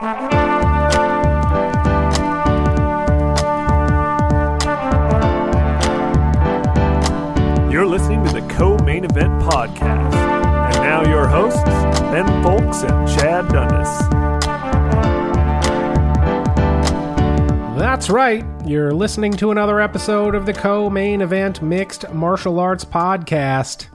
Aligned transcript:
You're 0.00 0.08
listening 7.84 8.24
to 8.24 8.32
the 8.32 8.46
Co 8.48 8.78
Main 8.78 9.04
Event 9.04 9.42
Podcast. 9.42 10.14
And 10.14 10.76
now 10.76 11.06
your 11.06 11.26
hosts, 11.26 11.62
Ben 11.64 12.24
Fowlkes 12.42 12.82
and 12.88 13.06
Chad 13.10 13.48
Dundas. 13.48 13.98
That's 17.78 18.08
right. 18.08 18.46
You're 18.64 18.94
listening 18.94 19.32
to 19.32 19.50
another 19.50 19.82
episode 19.82 20.34
of 20.34 20.46
the 20.46 20.54
Co 20.54 20.88
Main 20.88 21.20
Event 21.20 21.60
Mixed 21.60 22.10
Martial 22.14 22.58
Arts 22.58 22.86
Podcast. 22.86 23.88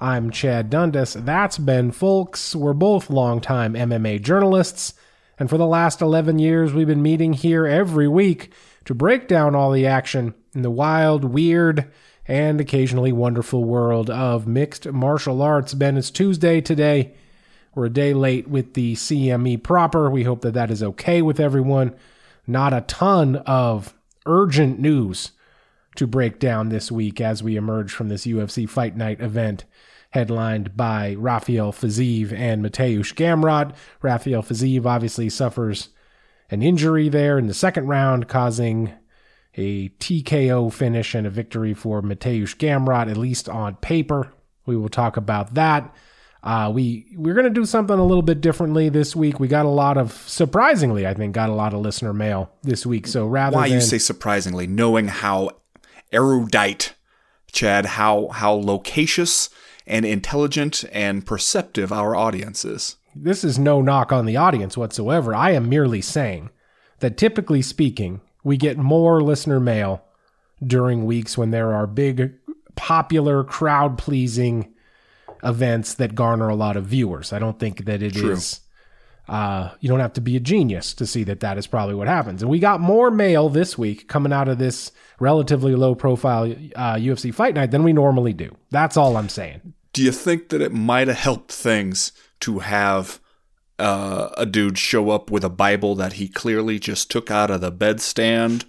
I'm 0.00 0.30
Chad 0.30 0.70
Dundas. 0.70 1.12
That's 1.12 1.58
Ben 1.58 1.92
Fowlkes. 1.92 2.54
We're 2.54 2.72
both 2.72 3.10
longtime 3.10 3.74
MMA 3.74 4.22
journalists. 4.22 4.94
And 5.40 5.48
for 5.48 5.56
the 5.56 5.66
last 5.66 6.02
11 6.02 6.38
years, 6.38 6.74
we've 6.74 6.86
been 6.86 7.00
meeting 7.00 7.32
here 7.32 7.66
every 7.66 8.06
week 8.06 8.52
to 8.84 8.94
break 8.94 9.26
down 9.26 9.54
all 9.54 9.72
the 9.72 9.86
action 9.86 10.34
in 10.54 10.60
the 10.60 10.70
wild, 10.70 11.24
weird, 11.24 11.90
and 12.28 12.60
occasionally 12.60 13.10
wonderful 13.10 13.64
world 13.64 14.10
of 14.10 14.46
mixed 14.46 14.86
martial 14.92 15.40
arts. 15.40 15.72
Ben, 15.72 15.96
it's 15.96 16.10
Tuesday 16.10 16.60
today. 16.60 17.14
We're 17.74 17.86
a 17.86 17.90
day 17.90 18.12
late 18.12 18.48
with 18.48 18.74
the 18.74 18.94
CME 18.94 19.62
proper. 19.62 20.10
We 20.10 20.24
hope 20.24 20.42
that 20.42 20.52
that 20.52 20.70
is 20.70 20.82
okay 20.82 21.22
with 21.22 21.40
everyone. 21.40 21.94
Not 22.46 22.74
a 22.74 22.82
ton 22.82 23.36
of 23.36 23.94
urgent 24.26 24.78
news 24.78 25.32
to 25.96 26.06
break 26.06 26.38
down 26.38 26.68
this 26.68 26.92
week 26.92 27.18
as 27.18 27.42
we 27.42 27.56
emerge 27.56 27.92
from 27.92 28.10
this 28.10 28.26
UFC 28.26 28.68
Fight 28.68 28.94
Night 28.94 29.22
event 29.22 29.64
headlined 30.10 30.76
by 30.76 31.14
Rafael 31.18 31.72
Fiziev 31.72 32.32
and 32.32 32.64
Mateusz 32.64 33.14
Gamrot. 33.14 33.74
Rafael 34.02 34.42
Fiziev 34.42 34.86
obviously 34.86 35.28
suffers 35.28 35.90
an 36.50 36.62
injury 36.62 37.08
there 37.08 37.38
in 37.38 37.46
the 37.46 37.54
second 37.54 37.86
round, 37.86 38.28
causing 38.28 38.92
a 39.56 39.88
TKO 39.88 40.72
finish 40.72 41.14
and 41.14 41.26
a 41.26 41.30
victory 41.30 41.74
for 41.74 42.02
Mateusz 42.02 42.56
Gamrot, 42.56 43.10
at 43.10 43.16
least 43.16 43.48
on 43.48 43.76
paper. 43.76 44.32
We 44.66 44.76
will 44.76 44.88
talk 44.88 45.16
about 45.16 45.54
that. 45.54 45.94
Uh, 46.42 46.70
we 46.74 47.06
we're 47.16 47.34
gonna 47.34 47.50
do 47.50 47.66
something 47.66 47.98
a 47.98 48.04
little 48.04 48.22
bit 48.22 48.40
differently 48.40 48.88
this 48.88 49.14
week. 49.14 49.38
We 49.38 49.46
got 49.46 49.66
a 49.66 49.70
lot 49.70 49.98
of 49.98 50.12
surprisingly, 50.26 51.06
I 51.06 51.12
think, 51.12 51.34
got 51.34 51.50
a 51.50 51.54
lot 51.54 51.74
of 51.74 51.80
listener 51.80 52.14
mail 52.14 52.50
this 52.62 52.86
week. 52.86 53.06
So 53.06 53.26
rather 53.26 53.56
Why 53.56 53.68
than 53.68 53.74
you 53.74 53.80
say 53.82 53.98
surprisingly, 53.98 54.66
knowing 54.66 55.08
how 55.08 55.50
erudite, 56.12 56.94
Chad, 57.52 57.84
how 57.84 58.28
how 58.28 58.52
loquacious 58.52 59.50
and 59.90 60.06
intelligent 60.06 60.84
and 60.92 61.26
perceptive 61.26 61.92
our 61.92 62.14
audience 62.14 62.64
is. 62.64 62.96
this 63.14 63.42
is 63.42 63.58
no 63.58 63.82
knock 63.82 64.12
on 64.12 64.24
the 64.24 64.36
audience 64.36 64.76
whatsoever. 64.76 65.34
I 65.34 65.50
am 65.50 65.68
merely 65.68 66.00
saying 66.00 66.50
that 67.00 67.16
typically 67.16 67.60
speaking, 67.60 68.20
we 68.44 68.56
get 68.56 68.78
more 68.78 69.20
listener 69.20 69.58
mail 69.58 70.04
during 70.64 71.04
weeks 71.04 71.36
when 71.36 71.50
there 71.50 71.74
are 71.74 71.86
big, 71.86 72.34
popular, 72.76 73.42
crowd 73.42 73.98
pleasing 73.98 74.72
events 75.42 75.94
that 75.94 76.14
garner 76.14 76.48
a 76.48 76.54
lot 76.54 76.76
of 76.76 76.86
viewers. 76.86 77.32
I 77.32 77.38
don't 77.38 77.58
think 77.58 77.84
that 77.86 78.02
it 78.02 78.16
is. 78.16 78.60
Uh, 79.28 79.70
you 79.80 79.88
don't 79.88 80.00
have 80.00 80.12
to 80.14 80.20
be 80.20 80.36
a 80.36 80.40
genius 80.40 80.92
to 80.94 81.06
see 81.06 81.24
that 81.24 81.40
that 81.40 81.56
is 81.56 81.66
probably 81.66 81.94
what 81.94 82.08
happens. 82.08 82.42
And 82.42 82.50
we 82.50 82.58
got 82.58 82.80
more 82.80 83.10
mail 83.10 83.48
this 83.48 83.78
week 83.78 84.08
coming 84.08 84.32
out 84.32 84.48
of 84.48 84.58
this 84.58 84.92
relatively 85.18 85.74
low 85.74 85.94
profile 85.94 86.44
uh, 86.76 86.94
UFC 86.94 87.32
fight 87.32 87.54
night 87.54 87.70
than 87.70 87.82
we 87.82 87.92
normally 87.92 88.32
do. 88.32 88.56
That's 88.70 88.96
all 88.96 89.16
I'm 89.16 89.28
saying. 89.28 89.74
Do 89.92 90.02
you 90.02 90.12
think 90.12 90.48
that 90.50 90.62
it 90.62 90.72
might 90.72 91.08
have 91.08 91.16
helped 91.16 91.52
things 91.52 92.12
to 92.40 92.60
have 92.60 93.20
uh, 93.78 94.30
a 94.36 94.46
dude 94.46 94.78
show 94.78 95.10
up 95.10 95.30
with 95.30 95.42
a 95.42 95.50
Bible 95.50 95.94
that 95.96 96.14
he 96.14 96.28
clearly 96.28 96.78
just 96.78 97.10
took 97.10 97.30
out 97.30 97.50
of 97.50 97.60
the 97.60 97.72
bedstand, 97.72 98.64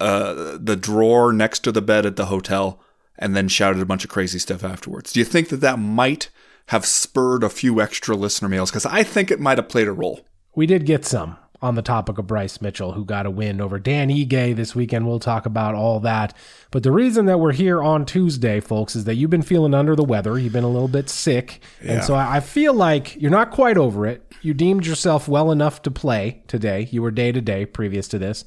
uh, 0.00 0.58
the 0.60 0.76
drawer 0.76 1.32
next 1.32 1.60
to 1.60 1.72
the 1.72 1.82
bed 1.82 2.04
at 2.04 2.16
the 2.16 2.26
hotel, 2.26 2.80
and 3.18 3.36
then 3.36 3.48
shouted 3.48 3.80
a 3.80 3.86
bunch 3.86 4.04
of 4.04 4.10
crazy 4.10 4.38
stuff 4.38 4.64
afterwards? 4.64 5.12
Do 5.12 5.20
you 5.20 5.24
think 5.24 5.48
that 5.48 5.60
that 5.60 5.78
might 5.78 6.30
have 6.68 6.84
spurred 6.84 7.44
a 7.44 7.48
few 7.48 7.80
extra 7.80 8.16
listener 8.16 8.48
mails? 8.48 8.70
Because 8.70 8.86
I 8.86 9.02
think 9.02 9.30
it 9.30 9.40
might 9.40 9.58
have 9.58 9.68
played 9.68 9.88
a 9.88 9.92
role. 9.92 10.26
We 10.54 10.66
did 10.66 10.86
get 10.86 11.04
some 11.04 11.36
on 11.64 11.74
the 11.76 11.82
topic 11.82 12.18
of 12.18 12.26
Bryce 12.26 12.60
Mitchell, 12.60 12.92
who 12.92 13.06
got 13.06 13.24
a 13.24 13.30
win 13.30 13.58
over 13.58 13.78
Dan 13.78 14.10
Ige 14.10 14.54
this 14.54 14.74
weekend. 14.74 15.06
We'll 15.08 15.18
talk 15.18 15.46
about 15.46 15.74
all 15.74 15.98
that. 16.00 16.36
But 16.70 16.82
the 16.82 16.92
reason 16.92 17.24
that 17.24 17.40
we're 17.40 17.52
here 17.52 17.82
on 17.82 18.04
Tuesday, 18.04 18.60
folks, 18.60 18.94
is 18.94 19.04
that 19.04 19.14
you've 19.14 19.30
been 19.30 19.42
feeling 19.42 19.72
under 19.72 19.96
the 19.96 20.04
weather. 20.04 20.38
You've 20.38 20.52
been 20.52 20.62
a 20.62 20.68
little 20.68 20.88
bit 20.88 21.08
sick. 21.08 21.62
And 21.80 22.04
so 22.04 22.14
I 22.14 22.40
feel 22.40 22.74
like 22.74 23.16
you're 23.20 23.30
not 23.30 23.50
quite 23.50 23.78
over 23.78 24.06
it. 24.06 24.30
You 24.42 24.52
deemed 24.52 24.84
yourself 24.84 25.26
well 25.26 25.50
enough 25.50 25.80
to 25.82 25.90
play 25.90 26.42
today. 26.48 26.86
You 26.90 27.00
were 27.00 27.10
day 27.10 27.32
to 27.32 27.40
day 27.40 27.64
previous 27.64 28.08
to 28.08 28.18
this. 28.18 28.44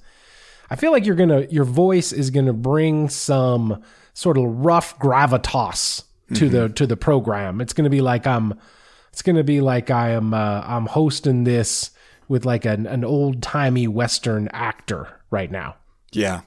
I 0.70 0.76
feel 0.76 0.92
like 0.92 1.06
you're 1.06 1.16
gonna 1.16 1.48
your 1.50 1.66
voice 1.66 2.12
is 2.12 2.30
gonna 2.30 2.54
bring 2.54 3.10
some 3.10 3.82
sort 4.14 4.38
of 4.38 4.44
rough 4.46 5.00
gravitas 5.00 6.04
to 6.36 6.50
the 6.50 6.70
to 6.70 6.86
the 6.86 6.98
program. 6.98 7.62
It's 7.62 7.74
gonna 7.74 7.90
be 7.90 8.02
like 8.02 8.28
I'm 8.28 8.54
it's 9.12 9.24
gonna 9.24 9.44
be 9.44 9.62
like 9.62 9.90
I 9.90 10.10
am 10.10 10.34
uh, 10.34 10.62
I'm 10.66 10.86
hosting 10.86 11.46
this 11.46 11.92
with 12.28 12.46
like 12.46 12.66
an, 12.66 12.86
an 12.86 13.04
old 13.04 13.42
timey 13.42 13.88
western 13.88 14.48
actor 14.50 15.08
right 15.32 15.52
now. 15.52 15.76
Yeah. 16.12 16.42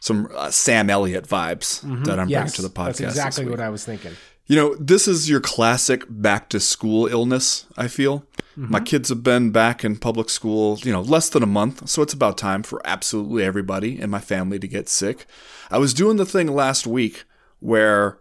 Some 0.00 0.28
uh, 0.34 0.50
Sam 0.50 0.90
Elliott 0.90 1.26
vibes 1.26 1.80
that 2.04 2.20
I'm 2.20 2.28
bringing 2.28 2.46
to 2.52 2.62
the 2.62 2.68
podcast. 2.68 2.98
that's 2.98 3.16
exactly 3.16 3.46
what 3.46 3.60
I 3.60 3.68
was 3.68 3.84
thinking. 3.84 4.12
You 4.46 4.56
know, 4.56 4.74
this 4.76 5.06
is 5.06 5.28
your 5.28 5.40
classic 5.40 6.04
back 6.08 6.48
to 6.50 6.60
school 6.60 7.06
illness, 7.06 7.66
I 7.76 7.88
feel. 7.88 8.24
My 8.56 8.80
kids 8.80 9.08
have 9.10 9.22
been 9.22 9.50
back 9.50 9.84
in 9.84 9.98
public 9.98 10.28
school, 10.28 10.78
you 10.82 10.90
know, 10.90 11.00
less 11.00 11.28
than 11.28 11.44
a 11.44 11.46
month, 11.46 11.88
so 11.88 12.02
it's 12.02 12.12
about 12.12 12.36
time 12.36 12.64
for 12.64 12.82
absolutely 12.84 13.44
everybody 13.44 14.00
in 14.00 14.10
my 14.10 14.18
family 14.18 14.58
to 14.58 14.66
get 14.66 14.88
sick. 14.88 15.26
I 15.70 15.78
was 15.78 15.94
doing 15.94 16.16
the 16.16 16.26
thing 16.26 16.48
last 16.48 16.84
week 16.84 17.24
where 17.60 18.18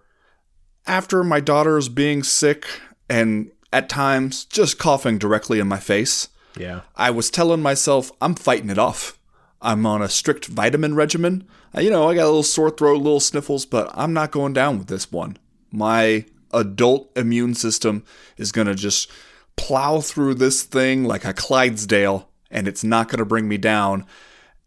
after 0.85 1.23
my 1.23 1.40
daughter's 1.40 1.90
being 1.90 2.22
sick 2.22 2.67
and 3.09 3.50
at 3.73 3.90
times 3.90 4.46
just 4.46 4.78
coughing 4.78 5.17
directly 5.17 5.59
in 5.59 5.67
my 5.67 5.79
face, 5.79 6.28
Yeah. 6.59 6.81
I 6.95 7.09
was 7.12 7.29
telling 7.29 7.62
myself 7.62 8.12
I'm 8.22 8.35
fighting 8.35 8.69
it 8.69 8.78
off. 8.78 9.18
I'm 9.62 9.85
on 9.85 10.01
a 10.01 10.09
strict 10.09 10.45
vitamin 10.47 10.95
regimen. 10.95 11.47
Uh, 11.75 11.81
You 11.81 11.90
know, 11.90 12.07
I 12.09 12.16
got 12.16 12.23
a 12.23 12.25
little 12.25 12.44
sore 12.44 12.69
throat, 12.69 12.97
little 13.01 13.19
sniffles, 13.19 13.66
but 13.66 13.90
I'm 13.94 14.13
not 14.13 14.31
going 14.31 14.53
down 14.53 14.78
with 14.78 14.88
this 14.88 15.12
one. 15.12 15.38
My 15.72 16.25
adult 16.53 17.12
immune 17.17 17.56
system 17.56 18.03
is 18.38 18.51
going 18.51 18.67
to 18.67 18.75
just 18.75 19.09
plow 19.56 20.00
through 20.00 20.35
this 20.35 20.63
thing 20.63 21.03
like 21.03 21.25
a 21.25 21.34
Clydesdale 21.34 22.29
and 22.51 22.67
it's 22.67 22.84
not 22.84 23.09
going 23.09 23.17
to 23.19 23.25
bring 23.25 23.47
me 23.47 23.57
down. 23.57 24.06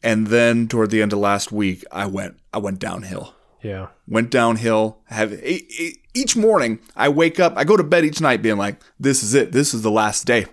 And 0.02 0.26
then 0.26 0.66
toward 0.68 0.90
the 0.90 1.00
end 1.02 1.12
of 1.12 1.18
last 1.20 1.52
week, 1.52 1.84
I 1.92 2.06
went 2.06 2.36
I 2.52 2.58
went 2.58 2.78
downhill 2.80 3.34
Yeah. 3.62 3.88
went 4.08 4.30
downhill. 4.30 4.98
Have 5.06 5.32
each 6.14 6.36
morning 6.36 6.80
I 6.96 7.08
wake 7.08 7.38
up, 7.38 7.52
I 7.56 7.64
go 7.64 7.76
to 7.76 7.84
bed 7.84 8.04
each 8.04 8.20
night 8.20 8.42
being 8.42 8.56
like, 8.58 8.80
"This 8.98 9.22
is 9.22 9.34
it. 9.34 9.52
This 9.52 9.72
is 9.72 9.82
the 9.82 9.90
last 9.90 10.26
day. 10.26 10.46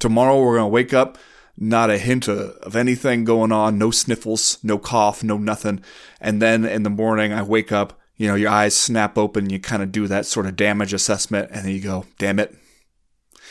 Tomorrow 0.00 0.42
we're 0.42 0.56
gonna 0.56 0.68
wake 0.68 0.92
up, 0.92 1.16
not 1.56 1.90
a 1.90 1.98
hint 1.98 2.26
of, 2.26 2.50
of 2.62 2.74
anything 2.74 3.24
going 3.24 3.52
on, 3.52 3.78
no 3.78 3.92
sniffles, 3.92 4.58
no 4.64 4.78
cough, 4.78 5.22
no 5.22 5.38
nothing." 5.38 5.80
And 6.20 6.42
then 6.42 6.64
in 6.64 6.82
the 6.82 6.90
morning 6.90 7.32
I 7.32 7.42
wake 7.42 7.70
up, 7.70 7.98
you 8.16 8.26
know, 8.26 8.34
your 8.34 8.50
eyes 8.50 8.76
snap 8.76 9.16
open, 9.16 9.48
you 9.50 9.60
kind 9.60 9.82
of 9.82 9.92
do 9.92 10.08
that 10.08 10.26
sort 10.26 10.46
of 10.46 10.56
damage 10.56 10.92
assessment, 10.92 11.50
and 11.52 11.64
then 11.64 11.72
you 11.72 11.80
go, 11.80 12.06
"Damn 12.18 12.40
it." 12.40 12.56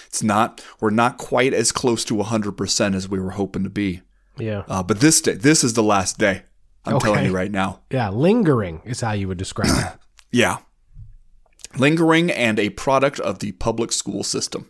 It's 0.08 0.24
not. 0.24 0.64
We're 0.80 0.90
not 0.90 1.20
quite 1.20 1.54
as 1.54 1.72
close 1.72 2.04
to 2.06 2.16
100% 2.16 2.96
as 2.96 3.08
we 3.08 3.20
were 3.20 3.32
hoping 3.32 3.64
to 3.64 3.70
be. 3.70 4.02
Yeah. 4.40 4.64
Uh, 4.68 4.82
but 4.82 5.02
this 5.02 5.22
day, 5.22 5.34
this 5.34 5.64
is 5.64 5.74
the 5.74 5.84
last 5.84 6.18
day. 6.18 6.44
I'm 6.84 7.00
telling 7.00 7.26
you 7.26 7.32
right 7.32 7.52
now. 7.52 7.82
Yeah. 7.92 8.10
Lingering 8.10 8.82
is 8.86 9.02
how 9.02 9.12
you 9.12 9.28
would 9.28 9.38
describe 9.38 9.70
it. 9.70 10.00
Yeah. 10.32 10.58
Lingering 11.78 12.30
and 12.32 12.60
a 12.60 12.70
product 12.70 13.20
of 13.20 13.40
the 13.40 13.52
public 13.54 13.92
school 13.92 14.24
system. 14.24 14.70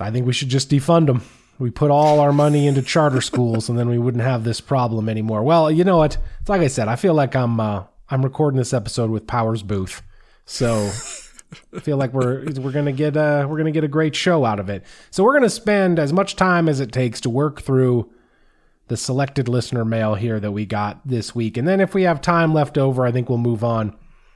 I 0.00 0.10
think 0.10 0.26
we 0.26 0.32
should 0.32 0.48
just 0.48 0.70
defund 0.70 1.06
them. 1.06 1.22
We 1.58 1.70
put 1.70 1.90
all 1.90 2.20
our 2.20 2.32
money 2.32 2.66
into 2.66 2.82
charter 2.82 3.20
schools, 3.20 3.68
and 3.68 3.78
then 3.78 3.88
we 3.88 3.98
wouldn't 3.98 4.22
have 4.24 4.44
this 4.44 4.60
problem 4.60 5.08
anymore. 5.08 5.42
Well, 5.42 5.70
you 5.70 5.84
know 5.84 5.98
what? 5.98 6.18
It's 6.40 6.48
like 6.48 6.60
I 6.60 6.68
said. 6.68 6.88
I 6.88 6.96
feel 6.96 7.14
like 7.14 7.34
I'm 7.34 7.58
uh, 7.60 7.84
I'm 8.10 8.22
recording 8.22 8.58
this 8.58 8.72
episode 8.72 9.10
with 9.10 9.26
Powers 9.26 9.62
Boothe, 9.62 10.00
so 10.44 10.90
I 11.74 11.80
feel 11.80 11.96
like 11.96 12.12
we're 12.12 12.44
we're 12.60 12.72
gonna 12.72 12.92
get 12.92 13.16
a 13.16 13.46
we're 13.48 13.58
gonna 13.58 13.70
get 13.70 13.84
a 13.84 13.88
great 13.88 14.14
show 14.14 14.44
out 14.44 14.60
of 14.60 14.68
it. 14.68 14.84
So 15.10 15.24
we're 15.24 15.34
gonna 15.34 15.50
spend 15.50 15.98
as 15.98 16.12
much 16.12 16.36
time 16.36 16.68
as 16.68 16.80
it 16.80 16.92
takes 16.92 17.20
to 17.22 17.30
work 17.30 17.62
through 17.62 18.10
the 18.86 18.96
selected 18.96 19.48
listener 19.48 19.84
mail 19.84 20.14
here 20.14 20.40
that 20.40 20.52
we 20.52 20.64
got 20.64 21.06
this 21.06 21.34
week, 21.34 21.56
and 21.56 21.68
then 21.68 21.80
if 21.80 21.94
we 21.94 22.04
have 22.04 22.20
time 22.20 22.54
left 22.54 22.78
over, 22.78 23.04
I 23.04 23.12
think 23.12 23.28
we'll 23.28 23.38
move 23.38 23.64
on 23.64 23.94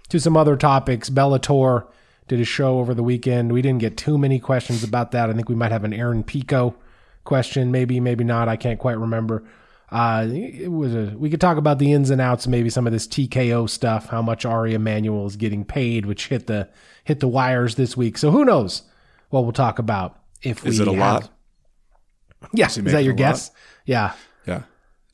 to 0.08 0.20
some 0.20 0.36
other 0.36 0.56
topics. 0.56 1.08
Bellator 1.08 1.86
did 2.32 2.40
a 2.40 2.44
show 2.46 2.78
over 2.78 2.94
the 2.94 3.02
weekend. 3.02 3.52
We 3.52 3.60
didn't 3.60 3.80
get 3.80 3.96
too 3.98 4.16
many 4.16 4.38
questions 4.38 4.82
about 4.82 5.10
that. 5.12 5.28
I 5.28 5.34
think 5.34 5.48
we 5.50 5.54
might 5.54 5.70
have 5.72 5.84
an 5.84 5.92
Aaron 5.92 6.24
Pico 6.24 6.74
question, 7.24 7.70
maybe 7.70 8.00
maybe 8.00 8.24
not. 8.24 8.48
I 8.48 8.56
can't 8.56 8.78
quite 8.78 8.98
remember. 8.98 9.44
Uh, 9.90 10.26
it 10.30 10.72
was 10.72 10.94
a, 10.94 11.12
we 11.18 11.28
could 11.28 11.40
talk 11.42 11.58
about 11.58 11.78
the 11.78 11.92
ins 11.92 12.08
and 12.08 12.18
outs, 12.22 12.46
maybe 12.46 12.70
some 12.70 12.86
of 12.86 12.92
this 12.94 13.06
TKO 13.06 13.68
stuff, 13.68 14.06
how 14.06 14.22
much 14.22 14.46
Ari 14.46 14.72
Emanuel 14.72 15.26
is 15.26 15.36
getting 15.36 15.66
paid, 15.66 16.06
which 16.06 16.28
hit 16.28 16.46
the 16.46 16.70
hit 17.04 17.20
the 17.20 17.28
wires 17.28 17.74
this 17.74 17.94
week. 17.98 18.16
So 18.16 18.30
who 18.30 18.44
knows 18.46 18.82
what 19.28 19.42
we'll 19.42 19.52
talk 19.52 19.78
about 19.78 20.18
if 20.40 20.64
Is 20.64 20.78
we 20.80 20.86
it 20.86 20.88
a 20.88 20.92
have- 20.92 20.98
lot? 21.22 21.30
Yeah, 22.54 22.68
he 22.68 22.80
is 22.80 22.92
that 22.92 23.04
your 23.04 23.12
guess? 23.14 23.50
Yeah, 23.84 24.12
Yeah. 24.46 24.62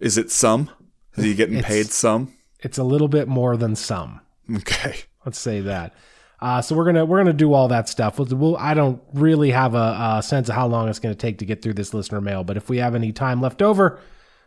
Is 0.01 0.17
it 0.17 0.31
some? 0.31 0.71
Is 1.17 1.25
he 1.25 1.35
getting 1.35 1.57
It's- 1.57 1.71
paid 1.73 1.87
some? 1.87 2.33
it's 2.61 2.79
a 2.79 2.85
little 2.85 3.09
bit 3.09 3.27
more 3.29 3.57
than 3.57 3.75
some. 3.75 4.21
Okay. 4.55 4.95
Let's 5.27 5.39
say 5.39 5.61
that. 5.63 5.93
Uh, 6.41 6.63
so 6.63 6.77
we're 6.77 6.85
gonna 6.85 7.05
we're 7.05 7.19
gonna 7.19 7.33
do 7.33 7.53
all 7.53 7.69
that 7.69 7.89
stuff. 7.89 8.19
We'll, 8.19 8.29
we'll, 8.37 8.57
I 8.57 8.75
don't 8.75 9.03
really 9.13 9.51
have 9.51 9.75
a, 9.75 10.17
a 10.19 10.23
sense 10.23 10.49
of 10.49 10.55
how 10.55 10.69
long 10.69 10.89
it's 10.89 11.01
gonna 11.01 11.15
take 11.15 11.39
to 11.39 11.45
get 11.45 11.63
through 11.63 11.75
this 11.75 11.93
listener 11.93 12.21
mail, 12.21 12.45
but 12.45 12.57
if 12.57 12.69
we 12.69 12.79
have 12.79 12.95
any 12.95 13.13
time 13.13 13.41
left 13.41 13.61
over, 13.61 13.99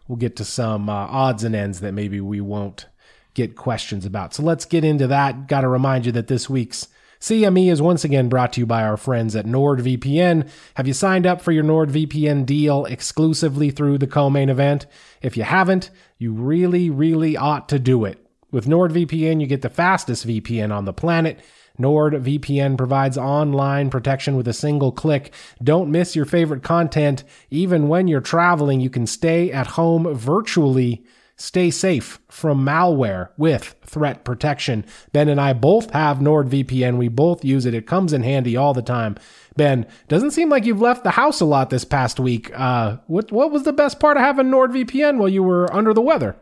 we'll 0.08 0.18
get 0.18 0.36
to 0.38 0.46
some 0.46 0.90
uh, 0.90 0.94
odds 0.94 1.44
and 1.44 1.56
ends 1.56 1.82
that 1.82 1.94
maybe 1.94 2.22
we 2.22 2.40
won't 2.40 2.88
get 3.34 3.56
questions 3.56 4.06
about. 4.06 4.34
So 4.34 4.44
let's 4.44 4.66
get 4.66 4.84
into 4.84 5.08
that. 5.08 5.48
Got 5.48 5.62
to 5.62 5.68
remind 5.68 6.06
you 6.06 6.12
that 6.14 6.28
this 6.28 6.50
week's 6.50 6.88
CME 7.22 7.72
is 7.72 7.82
once 7.82 8.04
again 8.04 8.30
brought 8.30 8.54
to 8.54 8.62
you 8.62 8.66
by 8.66 8.84
our 8.84 8.98
friends 8.98 9.36
at 9.36 9.46
NordVPN. 9.46 10.50
Have 10.74 10.88
you 10.88 10.94
signed 10.94 11.28
up 11.28 11.40
for 11.40 11.52
your 11.52 11.64
NordVPN 11.64 12.48
deal 12.48 12.86
exclusively 12.86 13.70
through 13.70 14.00
the 14.00 14.08
co-main 14.08 14.50
event? 14.50 14.88
If 15.22 15.38
you 15.38 15.44
haven't, 15.44 15.92
you 16.18 16.34
really, 16.34 16.90
really 16.90 17.38
ought 17.38 17.70
to 17.70 17.78
do 17.78 18.06
it. 18.06 18.18
With 18.50 18.66
NordVPN, 18.66 19.40
you 19.40 19.46
get 19.46 19.62
the 19.62 19.70
fastest 19.70 20.28
VPN 20.28 20.76
on 20.76 20.86
the 20.86 20.94
planet. 20.94 21.40
NordVPN 21.82 22.78
provides 22.78 23.18
online 23.18 23.90
protection 23.90 24.36
with 24.36 24.48
a 24.48 24.54
single 24.54 24.92
click. 24.92 25.34
Don't 25.64 25.92
miss 25.92 26.16
your 26.16 26.26
favorite 26.26 26.64
content. 26.64 27.24
Even 27.50 27.88
when 27.88 28.08
you're 28.08 28.22
traveling, 28.22 28.80
you 28.80 28.90
can 28.90 29.08
stay 29.08 29.52
at 29.52 29.68
home 29.68 30.14
virtually. 30.14 31.04
Stay 31.38 31.72
safe 31.72 32.20
from 32.30 32.64
malware 32.64 33.30
with 33.36 33.76
threat 33.84 34.24
protection. 34.24 34.86
Ben 35.12 35.28
and 35.28 35.42
I 35.42 35.54
both 35.54 35.90
have 35.90 36.20
NordVPN. 36.20 36.98
We 36.98 37.08
both 37.08 37.44
use 37.44 37.66
it. 37.66 37.74
It 37.74 37.88
comes 37.88 38.14
in 38.14 38.22
handy 38.22 38.56
all 38.56 38.76
the 38.76 38.84
time. 38.84 39.16
Ben, 39.58 39.88
doesn't 40.08 40.32
seem 40.32 40.50
like 40.50 40.66
you've 40.66 40.82
left 40.82 41.04
the 41.04 41.10
house 41.10 41.42
a 41.42 41.46
lot 41.46 41.72
this 41.72 41.84
past 41.84 42.20
week. 42.20 42.52
Uh, 42.54 42.98
what 43.08 43.32
what 43.32 43.52
was 43.52 43.64
the 43.64 43.74
best 43.74 44.00
part 44.00 44.18
of 44.18 44.24
having 44.24 44.52
NordVPN 44.52 45.18
while 45.18 45.30
you 45.30 45.42
were 45.42 45.74
under 45.74 45.96
the 45.96 46.02
weather? 46.02 46.36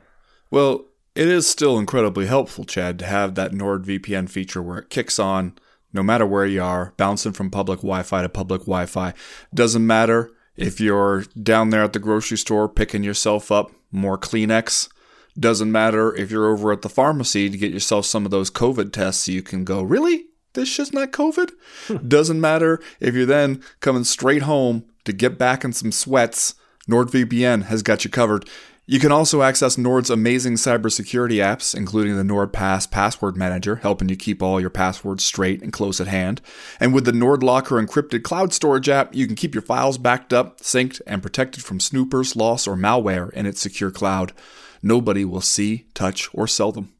Well, 0.52 0.86
it 1.20 1.28
is 1.28 1.46
still 1.46 1.78
incredibly 1.78 2.28
helpful, 2.28 2.64
Chad, 2.64 2.98
to 3.00 3.06
have 3.06 3.36
that 3.36 3.52
NordVPN 3.52 4.30
feature 4.30 4.62
where 4.62 4.78
it 4.78 4.90
kicks 4.90 5.20
on 5.20 5.54
no 5.92 6.02
matter 6.02 6.26
where 6.26 6.46
you 6.46 6.64
are, 6.64 6.94
bouncing 6.96 7.34
from 7.34 7.52
public 7.52 7.80
Wi 7.80 8.04
Fi 8.04 8.22
to 8.22 8.30
public 8.30 8.62
Wi 8.62 8.86
Fi. 8.86 9.14
Doesn't 9.54 9.86
matter 9.86 10.32
if 10.56 10.80
you're 10.80 11.26
down 11.44 11.72
there 11.72 11.84
at 11.84 11.92
the 11.92 12.00
grocery 12.00 12.38
store 12.38 12.70
picking 12.70 13.04
yourself 13.04 13.52
up 13.52 13.70
more 13.92 14.18
Kleenex. 14.18 14.88
Doesn't 15.38 15.74
matter 15.74 16.16
if 16.16 16.32
you're 16.32 16.48
over 16.48 16.72
at 16.72 16.84
the 16.84 16.90
pharmacy 16.90 17.50
to 17.50 17.58
get 17.58 17.74
yourself 17.74 18.06
some 18.06 18.24
of 18.24 18.32
those 18.32 18.50
COVID 18.50 18.94
tests 18.94 19.26
so 19.26 19.34
you 19.34 19.44
can 19.44 19.66
go, 19.66 19.82
really? 19.82 20.28
This 20.54 20.70
shit's 20.70 20.94
not 20.94 21.12
COVID? 21.12 21.52
Hmm. 21.88 22.08
Doesn't 22.08 22.40
matter 22.40 22.82
if 23.02 23.14
you're 23.14 23.26
then 23.26 23.62
coming 23.82 24.06
straight 24.06 24.44
home 24.44 24.86
to 25.04 25.12
get 25.12 25.38
back 25.38 25.66
in 25.66 25.74
some 25.74 25.92
sweats. 25.92 26.56
NordVPN 26.90 27.64
has 27.66 27.84
got 27.84 28.06
you 28.06 28.10
covered. 28.10 28.50
You 28.92 29.00
can 29.00 29.12
also 29.12 29.44
access 29.44 29.78
Nord's 29.78 30.10
amazing 30.10 30.56
cybersecurity 30.56 31.36
apps, 31.36 31.76
including 31.76 32.18
the 32.18 32.24
NordPass 32.24 32.90
Password 32.90 33.38
Manager, 33.38 33.76
helping 33.76 34.10
you 34.10 34.16
keep 34.16 34.42
all 34.42 34.60
your 34.60 34.72
passwords 34.72 35.24
straight 35.24 35.62
and 35.62 35.72
close 35.72 36.02
at 36.02 36.08
hand. 36.08 36.42
And 36.80 36.92
with 36.92 37.06
the 37.06 37.12
Nord 37.12 37.44
Locker 37.44 37.76
encrypted 37.76 38.24
cloud 38.24 38.52
storage 38.52 38.90
app, 38.90 39.14
you 39.14 39.28
can 39.28 39.36
keep 39.36 39.54
your 39.54 39.62
files 39.62 40.00
backed 40.00 40.34
up, 40.34 40.60
synced, 40.62 41.02
and 41.06 41.22
protected 41.22 41.64
from 41.64 41.80
snoopers, 41.80 42.36
loss, 42.36 42.66
or 42.66 42.76
malware 42.76 43.32
in 43.34 43.46
its 43.46 43.62
secure 43.62 43.92
cloud. 43.92 44.34
Nobody 44.82 45.24
will 45.24 45.40
see, 45.40 45.86
touch, 45.94 46.28
or 46.34 46.48
sell 46.48 46.72
them. 46.72 46.92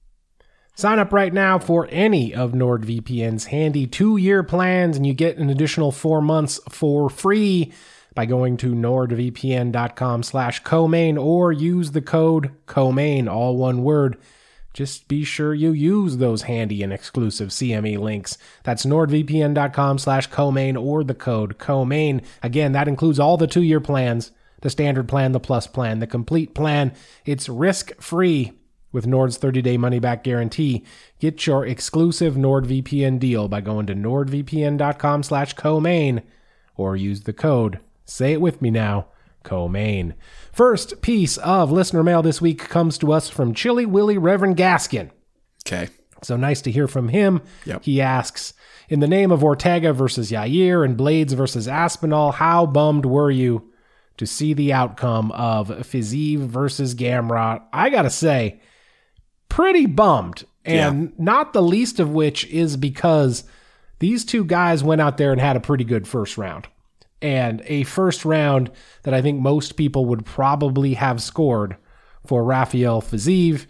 Sign 0.76 1.00
up 1.00 1.12
right 1.12 1.34
now 1.34 1.58
for 1.58 1.88
any 1.90 2.36
of 2.36 2.52
NordVPN's 2.52 3.46
handy 3.46 3.88
two 3.88 4.16
year 4.16 4.44
plans, 4.44 4.96
and 4.96 5.08
you 5.08 5.16
get 5.16 5.40
an 5.40 5.50
additional 5.50 5.92
four 5.92 6.22
months 6.22 6.60
for 6.70 7.10
free 7.10 7.74
by 8.20 8.26
going 8.26 8.58
to 8.58 8.76
nordvpn.com 8.76 10.24
slash 10.24 10.62
comain 10.66 11.18
or 11.18 11.54
use 11.54 11.92
the 11.92 12.02
code 12.02 12.52
comain, 12.66 13.30
all 13.30 13.56
one 13.56 13.82
word. 13.82 14.18
Just 14.74 15.08
be 15.08 15.24
sure 15.24 15.54
you 15.54 15.72
use 15.72 16.18
those 16.18 16.42
handy 16.42 16.84
and 16.84 16.92
exclusive 16.92 17.48
CME 17.48 17.98
links. 17.98 18.38
That's 18.64 18.86
nordvpn.com 18.86 20.00
slash 20.00 20.28
comain 20.28 20.76
or 20.76 21.06
the 21.06 21.16
code 21.16 21.60
comain. 21.60 22.22
Again, 22.44 22.74
that 22.74 22.90
includes 22.90 23.22
all 23.22 23.38
the 23.38 23.48
two 23.48 23.64
year 23.64 23.80
plans, 23.80 24.32
the 24.64 24.70
standard 24.70 25.08
plan, 25.08 25.32
the 25.32 25.40
plus 25.40 25.66
plan, 25.66 26.00
the 26.00 26.06
complete 26.06 26.54
plan. 26.54 26.92
It's 27.24 27.48
risk 27.48 27.96
free 28.02 28.52
with 28.92 29.08
Nord's 29.08 29.38
30-day 29.38 29.78
money-back 29.78 30.26
guarantee. 30.26 30.84
Get 31.20 31.48
your 31.48 31.66
exclusive 31.66 32.34
NordVPN 32.34 33.18
deal 33.18 33.48
by 33.48 33.62
going 33.62 33.86
to 33.86 33.96
nordvpn.com 33.96 35.24
slash 35.24 35.54
comain 35.54 36.22
or 36.76 36.98
use 36.98 37.22
the 37.22 37.32
code. 37.32 37.80
Say 38.10 38.34
it 38.34 38.42
with 38.42 38.62
me 38.62 38.72
now, 38.72 39.08
comain. 39.44 40.16
First 40.52 41.02
piece 41.02 41.38
of 41.38 41.72
listener 41.72 42.04
mail 42.04 42.22
this 42.22 42.42
week 42.42 42.58
comes 42.58 42.98
to 42.98 43.14
us 43.14 43.30
from 43.30 43.54
Chili 43.54 43.86
Willy 43.86 44.18
Reverend 44.18 44.58
Gaskin. 44.58 45.12
Okay. 45.66 45.90
So 46.24 46.36
nice 46.36 46.62
to 46.64 46.72
hear 46.72 46.88
from 46.88 47.10
him. 47.10 47.42
Yep. 47.66 47.84
He 47.84 48.02
asks, 48.02 48.54
in 48.90 49.00
the 49.00 49.08
name 49.08 49.32
of 49.32 49.44
Ortega 49.44 49.94
versus 49.94 50.32
Yair 50.32 50.84
and 50.84 50.98
Blaydes 50.98 51.34
versus 51.34 51.68
Aspinall, 51.68 52.32
how 52.34 52.66
bummed 52.66 53.06
were 53.06 53.32
you 53.32 53.72
to 54.18 54.26
see 54.26 54.54
the 54.54 54.74
outcome 54.74 55.32
of 55.32 55.70
Fiziev 55.70 56.40
versus 56.40 56.96
Gamrot? 56.96 57.62
I 57.72 57.90
gotta 57.90 58.10
say, 58.10 58.60
pretty 59.48 59.86
bummed. 59.86 60.46
And 60.66 61.18
not 61.18 61.54
the 61.54 61.64
least 61.64 62.00
of 62.00 62.12
which 62.12 62.46
is 62.48 62.76
because 62.76 63.44
these 64.00 64.26
two 64.26 64.44
guys 64.44 64.84
went 64.84 65.02
out 65.02 65.18
there 65.18 65.32
and 65.32 65.40
had 65.40 65.56
a 65.56 65.62
pretty 65.62 65.84
good 65.84 66.08
first 66.08 66.38
round. 66.38 66.68
And 67.22 67.62
a 67.66 67.84
first 67.84 68.24
round 68.24 68.72
that 69.04 69.14
I 69.14 69.22
think 69.22 69.42
most 69.42 69.76
people 69.76 70.06
would 70.06 70.26
probably 70.26 70.94
have 70.94 71.22
scored 71.22 71.76
for 72.26 72.44
Rafael 72.44 73.02
Fiziev. 73.02 73.66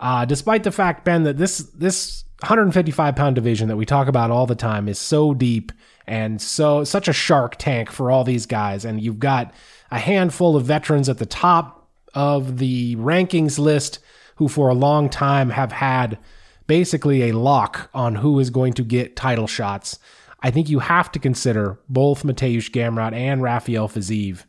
Uh, 0.00 0.24
despite 0.24 0.64
the 0.64 0.72
fact, 0.72 1.04
Ben, 1.04 1.24
that 1.24 1.36
this 1.36 1.58
this 1.58 2.24
155 2.40 3.16
pound 3.16 3.34
division 3.34 3.68
that 3.68 3.76
we 3.76 3.86
talk 3.86 4.08
about 4.08 4.30
all 4.30 4.46
the 4.46 4.54
time 4.54 4.88
is 4.88 4.98
so 4.98 5.32
deep 5.32 5.72
and 6.06 6.40
so 6.40 6.84
such 6.84 7.08
a 7.08 7.12
shark 7.12 7.56
tank 7.56 7.90
for 7.90 8.10
all 8.10 8.24
these 8.24 8.46
guys, 8.46 8.84
and 8.84 9.00
you've 9.00 9.18
got 9.18 9.52
a 9.90 9.98
handful 9.98 10.56
of 10.56 10.64
veterans 10.64 11.08
at 11.08 11.18
the 11.18 11.26
top 11.26 11.88
of 12.14 12.58
the 12.58 12.96
rankings 12.96 13.58
list 13.58 13.98
who, 14.36 14.48
for 14.48 14.68
a 14.68 14.74
long 14.74 15.08
time, 15.08 15.50
have 15.50 15.72
had 15.72 16.18
basically 16.66 17.28
a 17.28 17.36
lock 17.36 17.90
on 17.94 18.16
who 18.16 18.38
is 18.38 18.50
going 18.50 18.72
to 18.74 18.82
get 18.82 19.16
title 19.16 19.46
shots. 19.46 19.98
I 20.46 20.52
think 20.52 20.68
you 20.68 20.78
have 20.78 21.10
to 21.10 21.18
consider 21.18 21.76
both 21.88 22.22
Mateusz 22.22 22.70
Gamrot 22.70 23.12
and 23.12 23.42
Rafael 23.42 23.88
Fiziev 23.88 24.44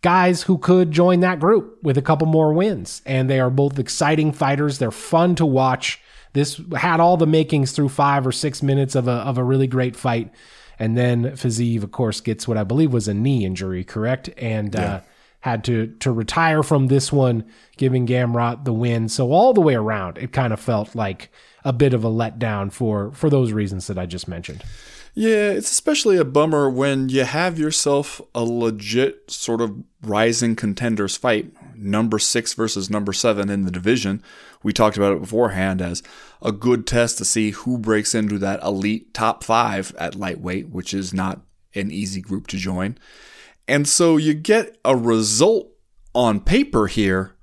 guys 0.00 0.44
who 0.44 0.56
could 0.56 0.92
join 0.92 1.20
that 1.20 1.38
group 1.38 1.76
with 1.82 1.98
a 1.98 2.02
couple 2.02 2.26
more 2.26 2.54
wins. 2.54 3.02
And 3.04 3.28
they 3.28 3.38
are 3.38 3.50
both 3.50 3.78
exciting 3.78 4.32
fighters. 4.32 4.78
They're 4.78 4.90
fun 4.90 5.34
to 5.34 5.44
watch. 5.44 6.00
This 6.32 6.58
had 6.74 7.00
all 7.00 7.18
the 7.18 7.26
makings 7.26 7.72
through 7.72 7.90
five 7.90 8.26
or 8.26 8.32
six 8.32 8.62
minutes 8.62 8.94
of 8.94 9.08
a, 9.08 9.10
of 9.10 9.36
a 9.36 9.44
really 9.44 9.66
great 9.66 9.94
fight. 9.94 10.32
And 10.78 10.96
then 10.96 11.24
Fiziev, 11.32 11.82
of 11.82 11.92
course, 11.92 12.22
gets 12.22 12.48
what 12.48 12.56
I 12.56 12.64
believe 12.64 12.90
was 12.90 13.06
a 13.06 13.12
knee 13.12 13.44
injury, 13.44 13.84
correct? 13.84 14.30
And 14.38 14.74
uh, 14.74 15.00
had 15.40 15.64
to 15.64 15.88
to 16.00 16.12
retire 16.12 16.62
from 16.62 16.86
this 16.86 17.12
one, 17.12 17.44
giving 17.76 18.06
Gamrot 18.06 18.64
the 18.64 18.72
win. 18.72 19.10
So 19.10 19.32
all 19.32 19.52
the 19.52 19.60
way 19.60 19.74
around, 19.74 20.16
it 20.16 20.32
kind 20.32 20.54
of 20.54 20.60
felt 20.60 20.94
like 20.94 21.30
a 21.62 21.74
bit 21.74 21.92
of 21.92 22.04
a 22.04 22.10
letdown 22.10 22.72
for 22.72 23.12
for 23.12 23.28
those 23.28 23.52
reasons 23.52 23.86
that 23.88 23.98
I 23.98 24.06
just 24.06 24.26
mentioned. 24.26 24.64
Yeah, 25.14 25.50
it's 25.50 25.70
especially 25.70 26.16
a 26.16 26.24
bummer 26.24 26.70
when 26.70 27.08
you 27.08 27.24
have 27.24 27.58
yourself 27.58 28.20
a 28.34 28.44
legit 28.44 29.30
sort 29.30 29.60
of 29.60 29.82
rising 30.02 30.54
contenders 30.54 31.16
fight, 31.16 31.52
number 31.76 32.18
six 32.18 32.54
versus 32.54 32.88
number 32.88 33.12
seven 33.12 33.50
in 33.50 33.64
the 33.64 33.70
division. 33.70 34.22
We 34.62 34.72
talked 34.72 34.96
about 34.96 35.14
it 35.14 35.20
beforehand 35.20 35.82
as 35.82 36.02
a 36.42 36.52
good 36.52 36.86
test 36.86 37.18
to 37.18 37.24
see 37.24 37.50
who 37.50 37.76
breaks 37.78 38.14
into 38.14 38.38
that 38.38 38.62
elite 38.62 39.12
top 39.12 39.42
five 39.42 39.94
at 39.98 40.14
lightweight, 40.14 40.68
which 40.68 40.94
is 40.94 41.12
not 41.12 41.40
an 41.74 41.90
easy 41.90 42.20
group 42.20 42.46
to 42.48 42.56
join. 42.56 42.96
And 43.66 43.88
so 43.88 44.16
you 44.16 44.34
get 44.34 44.78
a 44.84 44.96
result 44.96 45.70
on 46.14 46.40
paper 46.40 46.86
here, 46.86 47.36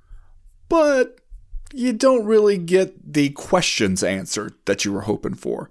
but 0.70 1.20
you 1.74 1.94
don't 1.94 2.26
really 2.26 2.58
get 2.58 3.14
the 3.14 3.30
questions 3.30 4.04
answered 4.04 4.54
that 4.66 4.86
you 4.86 4.94
were 4.94 5.02
hoping 5.02 5.36
for. 5.36 5.70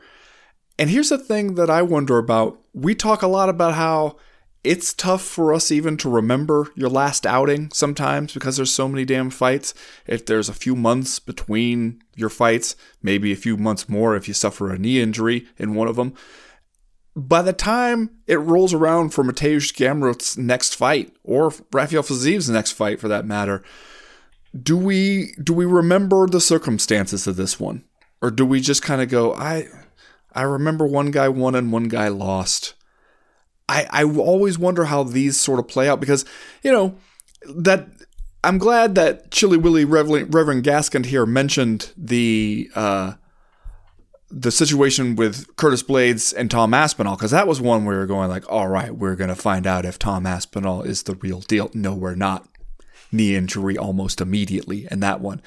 And 0.79 0.91
here's 0.91 1.09
the 1.09 1.19
thing 1.19 1.55
that 1.55 1.71
I 1.71 1.83
wonder 1.83 2.19
about. 2.19 2.59
We 2.75 2.95
talk 2.95 3.23
a 3.23 3.29
lot 3.29 3.49
about 3.49 3.75
how 3.75 4.17
it's 4.63 4.93
tough 4.93 5.23
for 5.23 5.55
us 5.55 5.71
even 5.71 5.97
to 5.99 6.11
remember 6.11 6.73
your 6.75 6.91
last 6.91 7.25
outing 7.25 7.71
sometimes 7.73 8.35
because 8.35 8.57
there's 8.57 8.75
so 8.75 8.89
many 8.89 9.05
damn 9.05 9.31
fights. 9.31 9.73
If 10.07 10.27
there's 10.27 10.49
a 10.49 10.55
few 10.55 10.75
months 10.75 11.19
between 11.21 12.03
your 12.17 12.29
fights, 12.29 12.75
maybe 13.01 13.33
a 13.33 13.37
few 13.37 13.57
months 13.57 13.89
more 13.89 14.17
if 14.17 14.27
you 14.27 14.35
suffer 14.35 14.71
a 14.71 14.79
knee 14.79 15.01
injury 15.01 15.47
in 15.57 15.75
one 15.75 15.89
of 15.89 15.97
them. 15.97 16.15
By 17.15 17.43
the 17.43 17.53
time 17.53 18.11
it 18.27 18.37
rolls 18.41 18.75
around 18.75 19.11
for 19.11 19.25
Mateusz 19.25 19.73
Gamrot's 19.73 20.37
next 20.37 20.75
fight, 20.75 21.15
or 21.23 21.53
Rafael 21.73 22.03
Fiziev's 22.03 22.51
next 22.51 22.73
fight 22.73 23.01
for 23.01 23.09
that 23.09 23.25
matter, 23.25 23.63
do 24.61 24.77
we 24.77 25.33
do 25.43 25.55
we 25.55 25.65
remember 25.65 26.27
the 26.27 26.41
circumstances 26.41 27.27
of 27.27 27.37
this 27.37 27.59
one, 27.59 27.85
or 28.21 28.31
do 28.31 28.45
we 28.45 28.61
just 28.61 28.83
kind 28.83 29.01
of 29.01 29.09
go, 29.09 29.33
I 29.35 29.69
I 30.37 30.43
remember 30.43 30.87
one 30.87 31.11
guy 31.11 31.29
won 31.29 31.55
and 31.55 31.73
one 31.73 31.89
guy 31.89 32.09
lost. 32.09 32.75
I, 33.69 33.87
I 33.91 34.05
always 34.05 34.59
wonder 34.59 34.85
how 34.85 35.03
these 35.03 35.41
sort 35.41 35.59
of 35.59 35.67
play 35.67 35.89
out 35.89 35.99
because, 35.99 36.25
you 36.63 36.71
know, 36.71 36.95
that 37.49 37.89
I'm 38.45 38.59
glad 38.59 38.95
that 38.95 39.31
Chilly 39.31 39.57
Willy 39.57 39.85
Reverend, 39.85 40.33
Reverend 40.33 40.63
Gaskin 40.63 41.07
here 41.07 41.27
mentioned 41.27 41.93
the 41.97 42.71
uh, 42.75 43.15
the 44.31 44.51
situation 44.51 45.17
with 45.17 45.57
Curtis 45.57 45.83
Blaydes 45.83 46.35
and 46.37 46.51
Tom 46.51 46.75
Aspinall 46.75 47.17
because 47.17 47.31
that 47.31 47.49
was 47.49 47.61
one 47.61 47.85
where 47.85 47.97
we 47.97 48.01
were 48.01 48.07
going 48.07 48.29
like, 48.29 48.51
all 48.51 48.69
right, 48.69 48.95
we're 48.95 49.17
gonna 49.17 49.35
find 49.35 49.67
out 49.67 49.85
if 49.85 49.99
Tom 49.99 50.27
Aspinall 50.27 50.83
is 50.83 51.05
the 51.05 51.17
real 51.17 51.41
deal. 51.41 51.71
No, 51.75 51.95
we're 51.95 52.15
not. 52.15 52.47
Knee 53.11 53.37
injury 53.37 53.79
almost 53.79 54.21
immediately 54.21 54.87
in 54.91 55.01
that 55.01 55.21
one, 55.21 55.41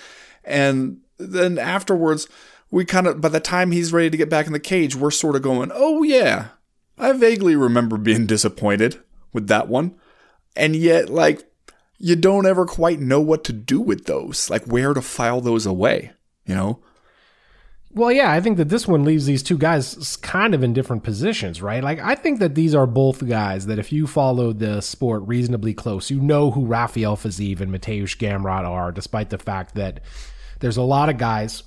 and 0.46 1.02
then 1.18 1.60
afterwards, 1.60 2.28
we 2.72 2.86
kind 2.86 3.08
of 3.08 3.22
by 3.22 3.30
the 3.30 3.40
time 3.40 3.72
he's 3.72 3.94
ready 3.94 4.10
to 4.10 4.18
get 4.18 4.30
back 4.30 4.48
in 4.48 4.54
the 4.54 4.60
cage, 4.60 4.96
we're 4.96 5.12
sort 5.12 5.36
of 5.36 5.42
going, 5.42 5.72
oh 5.74 6.04
yeah, 6.04 6.50
I 6.98 7.14
vaguely 7.14 7.56
remember 7.56 7.98
being 7.98 8.26
disappointed 8.28 9.00
with 9.34 9.48
that 9.48 9.68
one. 9.68 9.96
And 10.56 10.76
yet, 10.76 11.10
like, 11.10 11.50
you 11.98 12.16
don't 12.16 12.46
ever 12.46 12.66
quite 12.66 13.00
know 13.00 13.22
what 13.22 13.44
to 13.46 13.54
do 13.54 13.80
with 13.82 14.06
those, 14.06 14.50
like 14.50 14.66
where 14.66 14.94
to 14.94 15.02
file 15.02 15.42
those 15.42 15.66
away, 15.66 16.12
you 16.46 16.56
know? 16.56 16.80
Well, 17.92 18.12
yeah, 18.12 18.32
I 18.32 18.40
think 18.40 18.58
that 18.58 18.70
this 18.70 18.88
one 18.88 19.04
leaves 19.04 19.26
these 19.26 19.42
two 19.42 19.58
guys 19.58 20.16
kind 20.18 20.54
of 20.54 20.62
in 20.62 20.74
different 20.74 21.04
positions, 21.04 21.60
right? 21.60 21.84
Like, 21.84 22.00
I 22.00 22.14
think 22.14 22.40
that 22.40 22.54
these 22.54 22.76
are 22.76 22.86
both 22.86 23.28
guys 23.28 23.66
that 23.66 23.80
if 23.80 23.92
you 23.92 24.06
follow 24.06 24.54
the 24.54 24.80
sport 24.82 25.24
reasonably 25.26 25.74
close, 25.74 26.12
you 26.12 26.22
know 26.22 26.52
who 26.52 26.68
Rafael 26.68 27.18
Fiziev 27.18 27.62
and 27.62 27.72
Mateusz 27.72 28.16
Gamrot 28.16 28.64
are, 28.64 28.92
despite 28.92 29.32
the 29.32 29.40
fact 29.40 29.74
that 29.74 30.02
there's 30.60 30.78
a 30.78 30.84
lot 30.84 31.10
of 31.10 31.18
guys 31.18 31.64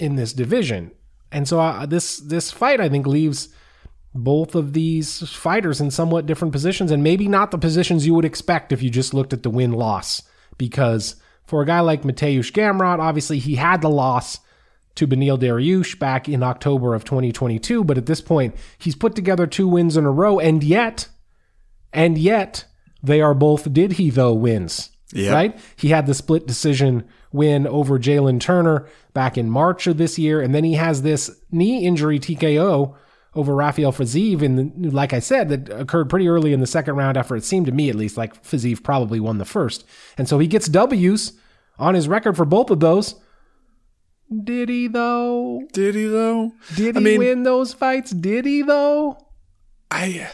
in 0.00 0.16
this 0.16 0.32
division. 0.32 0.92
And 1.32 1.46
so 1.46 1.60
uh, 1.60 1.86
this 1.86 2.18
this 2.18 2.50
fight, 2.50 2.80
I 2.80 2.88
think, 2.88 3.06
leaves 3.06 3.48
both 4.12 4.54
of 4.54 4.72
these 4.72 5.28
fighters 5.28 5.80
in 5.80 5.90
somewhat 5.90 6.26
different 6.26 6.52
positions 6.52 6.90
and 6.90 7.02
maybe 7.02 7.28
not 7.28 7.52
the 7.52 7.58
positions 7.58 8.06
you 8.06 8.14
would 8.14 8.24
expect 8.24 8.72
if 8.72 8.82
you 8.82 8.90
just 8.90 9.14
looked 9.14 9.32
at 9.32 9.42
the 9.42 9.50
win 9.50 9.72
loss. 9.72 10.22
Because 10.58 11.16
for 11.44 11.62
a 11.62 11.66
guy 11.66 11.80
like 11.80 12.02
Mateusz 12.02 12.52
Gamrot, 12.52 12.98
obviously 12.98 13.38
he 13.38 13.54
had 13.54 13.80
the 13.80 13.88
loss 13.88 14.40
to 14.96 15.06
Beneil 15.06 15.38
Dariush 15.38 15.98
back 15.98 16.28
in 16.28 16.42
October 16.42 16.94
of 16.94 17.04
2022, 17.04 17.84
but 17.84 17.96
at 17.96 18.06
this 18.06 18.20
point 18.20 18.56
he's 18.78 18.96
put 18.96 19.14
together 19.14 19.46
two 19.46 19.68
wins 19.68 19.96
in 19.96 20.04
a 20.04 20.10
row, 20.10 20.40
and 20.40 20.64
yet, 20.64 21.08
and 21.92 22.18
yet 22.18 22.64
they 23.02 23.20
are 23.20 23.34
both 23.34 23.72
did 23.72 23.92
he 23.92 24.10
though 24.10 24.34
wins. 24.34 24.90
Yep. 25.12 25.32
Right? 25.32 25.60
He 25.76 25.88
had 25.88 26.06
the 26.06 26.14
split 26.14 26.46
decision 26.46 27.04
win 27.32 27.66
over 27.66 27.98
Jalin 27.98 28.40
Turner 28.40 28.86
back 29.12 29.38
in 29.38 29.50
March 29.50 29.86
of 29.86 29.98
this 29.98 30.18
year, 30.18 30.40
and 30.40 30.54
then 30.54 30.64
he 30.64 30.74
has 30.74 31.02
this 31.02 31.30
knee 31.50 31.86
injury 31.86 32.18
TKO 32.18 32.96
over 33.34 33.54
Rafael 33.54 33.92
Fiziev, 33.92 34.42
and 34.42 34.92
like 34.92 35.12
I 35.12 35.20
said, 35.20 35.48
that 35.50 35.68
occurred 35.68 36.10
pretty 36.10 36.28
early 36.28 36.52
in 36.52 36.60
the 36.60 36.66
second 36.66 36.96
round 36.96 37.16
after 37.16 37.36
it 37.36 37.44
seemed 37.44 37.66
to 37.66 37.72
me 37.72 37.88
at 37.88 37.94
least 37.94 38.16
like 38.16 38.42
Fiziev 38.42 38.82
probably 38.82 39.20
won 39.20 39.38
the 39.38 39.44
first. 39.44 39.84
And 40.18 40.28
so 40.28 40.38
he 40.38 40.48
gets 40.48 40.68
W's 40.68 41.34
on 41.78 41.94
his 41.94 42.08
record 42.08 42.36
for 42.36 42.44
both 42.44 42.70
of 42.70 42.80
those. 42.80 43.14
Did 44.44 44.68
he 44.68 44.88
though? 44.88 45.62
Did 45.72 45.94
he 45.94 46.06
though? 46.06 46.52
Did 46.74 46.96
he 46.96 47.00
I 47.00 47.02
mean, 47.02 47.18
win 47.18 47.42
those 47.44 47.72
fights? 47.72 48.10
Did 48.10 48.46
he 48.46 48.62
though? 48.62 49.18
I 49.90 50.30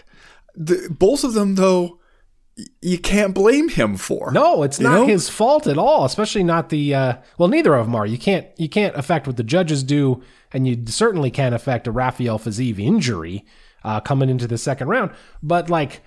the, 0.54 0.88
both 0.90 1.24
of 1.24 1.34
them 1.34 1.54
though 1.54 2.00
you 2.80 2.98
can't 2.98 3.34
blame 3.34 3.68
him 3.68 3.96
for. 3.96 4.32
No, 4.32 4.62
it's 4.62 4.80
not 4.80 5.00
know? 5.00 5.06
his 5.06 5.28
fault 5.28 5.66
at 5.66 5.76
all, 5.76 6.04
especially 6.04 6.42
not 6.42 6.70
the 6.70 6.94
uh, 6.94 7.16
well 7.38 7.48
neither 7.48 7.74
of 7.74 7.86
them 7.86 7.94
are. 7.94 8.06
You 8.06 8.18
can't 8.18 8.46
you 8.56 8.68
can't 8.68 8.96
affect 8.96 9.26
what 9.26 9.36
the 9.36 9.44
judges 9.44 9.82
do 9.82 10.22
and 10.52 10.66
you 10.66 10.84
certainly 10.86 11.30
can't 11.30 11.54
affect 11.54 11.86
a 11.86 11.92
Rafael 11.92 12.38
Fiziev 12.38 12.78
injury 12.78 13.44
uh, 13.84 14.00
coming 14.00 14.30
into 14.30 14.46
the 14.46 14.58
second 14.58 14.88
round. 14.88 15.10
But 15.42 15.68
like, 15.68 16.02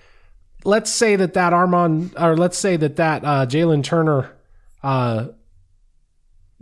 let's 0.64 0.90
say 0.90 1.16
that 1.16 1.34
that 1.34 1.52
Arman, 1.52 2.20
or 2.20 2.36
let's 2.36 2.58
say 2.58 2.76
that 2.76 2.96
that 2.96 3.24
uh, 3.24 3.46
Jalin 3.46 3.84
Turner 3.84 4.36
uh, 4.82 5.28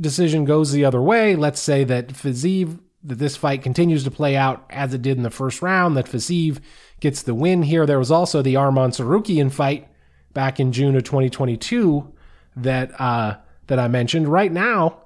decision 0.01 0.45
goes 0.45 0.73
the 0.73 0.85
other 0.85 1.01
way. 1.01 1.35
Let's 1.35 1.61
say 1.61 1.85
that 1.85 2.09
Fiziev, 2.09 2.79
that 3.09 3.19
this 3.19 3.37
fight 3.37 3.63
continues 3.63 4.05
to 4.05 4.11
play 4.11 4.37
out 4.37 4.65
as 4.71 4.95
it 4.95 5.03
did 5.03 5.17
in 5.17 5.23
the 5.23 5.31
first 5.31 5.63
round. 5.63 5.97
That 5.97 6.07
Fiziev 6.07 6.61
gets 7.01 7.23
the 7.23 7.35
win 7.35 7.63
here. 7.63 7.87
There 7.87 7.99
was 7.99 8.11
also 8.11 8.43
the 8.43 8.55
Arman 8.55 8.91
Tsarukyan 8.91 9.51
fight 9.51 9.89
back 10.33 10.61
in 10.61 10.73
June 10.73 10.97
of 10.97 11.05
2022 11.05 12.13
that 12.57 13.01
uh, 13.01 13.37
that 13.67 13.79
I 13.79 13.89
mentioned. 13.89 14.29
Right 14.29 14.53
now, 14.53 15.03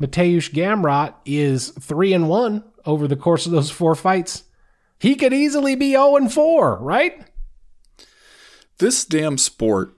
Mateusz 0.00 0.50
Gamrot 0.50 1.14
is 1.24 1.70
3 1.70 2.12
and 2.12 2.28
1 2.28 2.64
over 2.84 3.06
the 3.06 3.16
course 3.16 3.46
of 3.46 3.52
those 3.52 3.70
four 3.70 3.94
fights. 3.94 4.44
He 4.98 5.14
could 5.14 5.32
easily 5.32 5.74
be 5.74 5.92
0 5.92 6.16
and 6.16 6.32
4, 6.32 6.78
right? 6.80 7.26
This 8.78 9.04
damn 9.04 9.38
sport, 9.38 9.96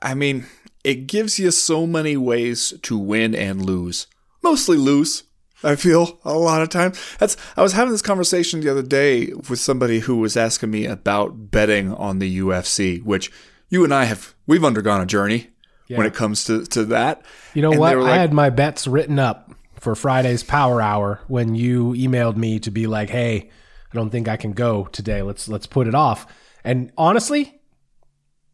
I 0.00 0.14
mean, 0.14 0.46
it 0.82 1.06
gives 1.06 1.38
you 1.38 1.50
so 1.50 1.86
many 1.86 2.16
ways 2.16 2.74
to 2.82 2.98
win 2.98 3.34
and 3.34 3.64
lose. 3.64 4.06
Mostly 4.42 4.76
lose, 4.76 5.22
I 5.64 5.76
feel 5.76 6.18
a 6.24 6.34
lot 6.34 6.62
of 6.62 6.68
time. 6.68 6.92
That's 7.18 7.36
I 7.56 7.62
was 7.62 7.72
having 7.72 7.92
this 7.92 8.02
conversation 8.02 8.60
the 8.60 8.68
other 8.68 8.82
day 8.82 9.26
with 9.48 9.58
somebody 9.58 10.00
who 10.00 10.16
was 10.16 10.36
asking 10.36 10.70
me 10.70 10.86
about 10.86 11.50
betting 11.50 11.92
on 11.94 12.18
the 12.18 12.38
UFC, 12.38 13.02
which 13.02 13.30
you 13.68 13.84
and 13.84 13.94
I 13.94 14.04
have 14.04 14.34
we've 14.46 14.64
undergone 14.64 15.00
a 15.00 15.06
journey 15.06 15.48
yeah. 15.88 15.98
when 15.98 16.06
it 16.06 16.14
comes 16.14 16.44
to, 16.44 16.64
to 16.66 16.84
that. 16.86 17.22
You 17.54 17.62
know 17.62 17.72
and 17.72 17.80
what? 17.80 17.96
Like, 17.96 18.12
I 18.12 18.16
had 18.16 18.32
my 18.32 18.50
bets 18.50 18.86
written 18.86 19.18
up 19.18 19.52
for 19.78 19.94
Friday's 19.94 20.42
Power 20.42 20.80
Hour 20.80 21.20
when 21.28 21.54
you 21.54 21.92
emailed 21.92 22.36
me 22.36 22.58
to 22.60 22.70
be 22.70 22.86
like, 22.86 23.10
"Hey, 23.10 23.50
I 23.92 23.94
don't 23.94 24.10
think 24.10 24.28
I 24.28 24.36
can 24.36 24.52
go 24.52 24.86
today. 24.86 25.22
Let's 25.22 25.48
let's 25.48 25.66
put 25.66 25.86
it 25.86 25.94
off." 25.94 26.26
And 26.64 26.92
honestly, 26.96 27.60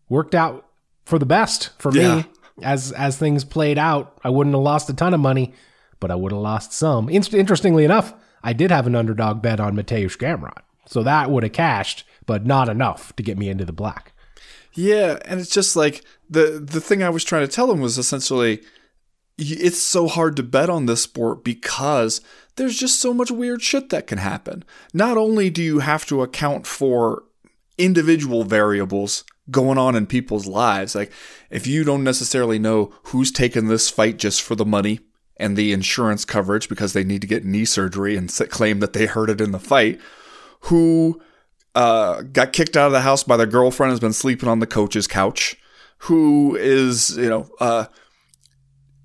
worked 0.09 0.35
out 0.35 0.67
for 1.05 1.19
the 1.19 1.27
best 1.27 1.71
for 1.79 1.95
yeah. 1.95 2.17
me 2.17 2.25
as 2.63 2.93
as 2.93 3.17
things 3.17 3.45
played 3.45 3.79
out. 3.79 4.19
I 4.25 4.31
wouldn't 4.31 4.55
have 4.55 4.63
lost 4.63 4.91
a 4.91 4.95
ton 4.95 5.15
of 5.15 5.21
money, 5.21 5.55
but 6.01 6.11
I 6.11 6.15
would 6.15 6.33
have 6.33 6.41
lost 6.41 6.73
some. 6.73 7.09
In- 7.09 7.23
interestingly 7.33 7.85
enough, 7.85 8.15
I 8.43 8.53
did 8.53 8.71
have 8.71 8.87
an 8.87 8.95
underdog 8.95 9.43
bet 9.43 9.61
on 9.61 9.77
Mateusz 9.77 10.17
Gamrot, 10.17 10.63
so 10.87 11.03
that 11.03 11.31
would 11.31 11.43
have 11.43 11.53
cashed, 11.53 12.05
but 12.27 12.47
not 12.47 12.69
enough 12.69 13.15
to 13.17 13.23
get 13.23 13.39
me 13.39 13.49
into 13.49 13.65
the 13.65 13.73
black. 13.73 14.13
Yeah, 14.75 15.19
and 15.25 15.41
it's 15.41 15.51
just 15.51 15.77
like 15.77 16.05
the 16.31 16.63
the 16.65 16.81
thing 16.81 17.03
I 17.03 17.11
was 17.11 17.25
trying 17.25 17.47
to 17.47 17.53
tell 17.53 17.71
him 17.71 17.81
was 17.81 17.99
essentially 17.99 18.61
it's 19.39 19.81
so 19.81 20.09
hard 20.09 20.37
to 20.37 20.43
bet 20.43 20.69
on 20.69 20.87
this 20.87 21.03
sport 21.03 21.45
because 21.45 22.21
there's 22.57 22.79
just 22.79 23.01
so 23.01 23.15
much 23.15 23.31
weird 23.31 23.63
shit 23.63 23.89
that 23.91 24.09
can 24.09 24.19
happen. 24.19 24.65
Not 24.93 25.17
only 25.17 25.49
do 25.49 25.63
you 25.63 25.79
have 25.79 26.05
to 26.07 26.23
account 26.23 26.67
for 26.67 27.23
individual 27.77 28.43
variables 28.43 29.25
going 29.51 29.79
on 29.79 29.95
in 29.95 30.07
people's 30.07 30.47
lives, 30.47 30.95
like 30.95 31.13
if 31.51 31.67
you 31.67 31.85
don't 31.85 32.03
necessarily 32.03 32.59
know 32.59 32.93
who's 33.05 33.31
taking 33.31 33.69
this 33.69 33.89
fight 33.89 34.19
just 34.19 34.43
for 34.43 34.57
the 34.57 34.67
money 34.67 35.01
and 35.39 35.57
the 35.57 35.73
insurance 35.73 36.25
coverage 36.25 36.69
because 36.69 36.93
they 36.93 37.05
need 37.05 37.21
to 37.21 37.27
get 37.27 37.45
knee 37.45 37.65
surgery 37.65 38.17
and 38.17 38.33
claim 38.51 38.81
that 38.81 38.93
they 38.93 39.07
hurt 39.07 39.31
it 39.31 39.41
in 39.41 39.53
the 39.53 39.59
fight, 39.59 40.01
who 40.63 41.21
uh, 41.75 42.23
got 42.23 42.53
kicked 42.53 42.77
out 42.77 42.87
of 42.87 42.93
the 42.93 43.03
house 43.03 43.23
by 43.23 43.37
their 43.37 43.47
girlfriend, 43.47 43.91
has 43.91 44.01
been 44.01 44.13
sleeping 44.13 44.49
on 44.49 44.61
the 44.61 44.67
coach's 44.67 45.07
couch, 45.07 45.57
who 45.99 46.57
is, 46.57 47.17
you 47.17 47.29
know, 47.29 47.49
uh, 47.61 47.87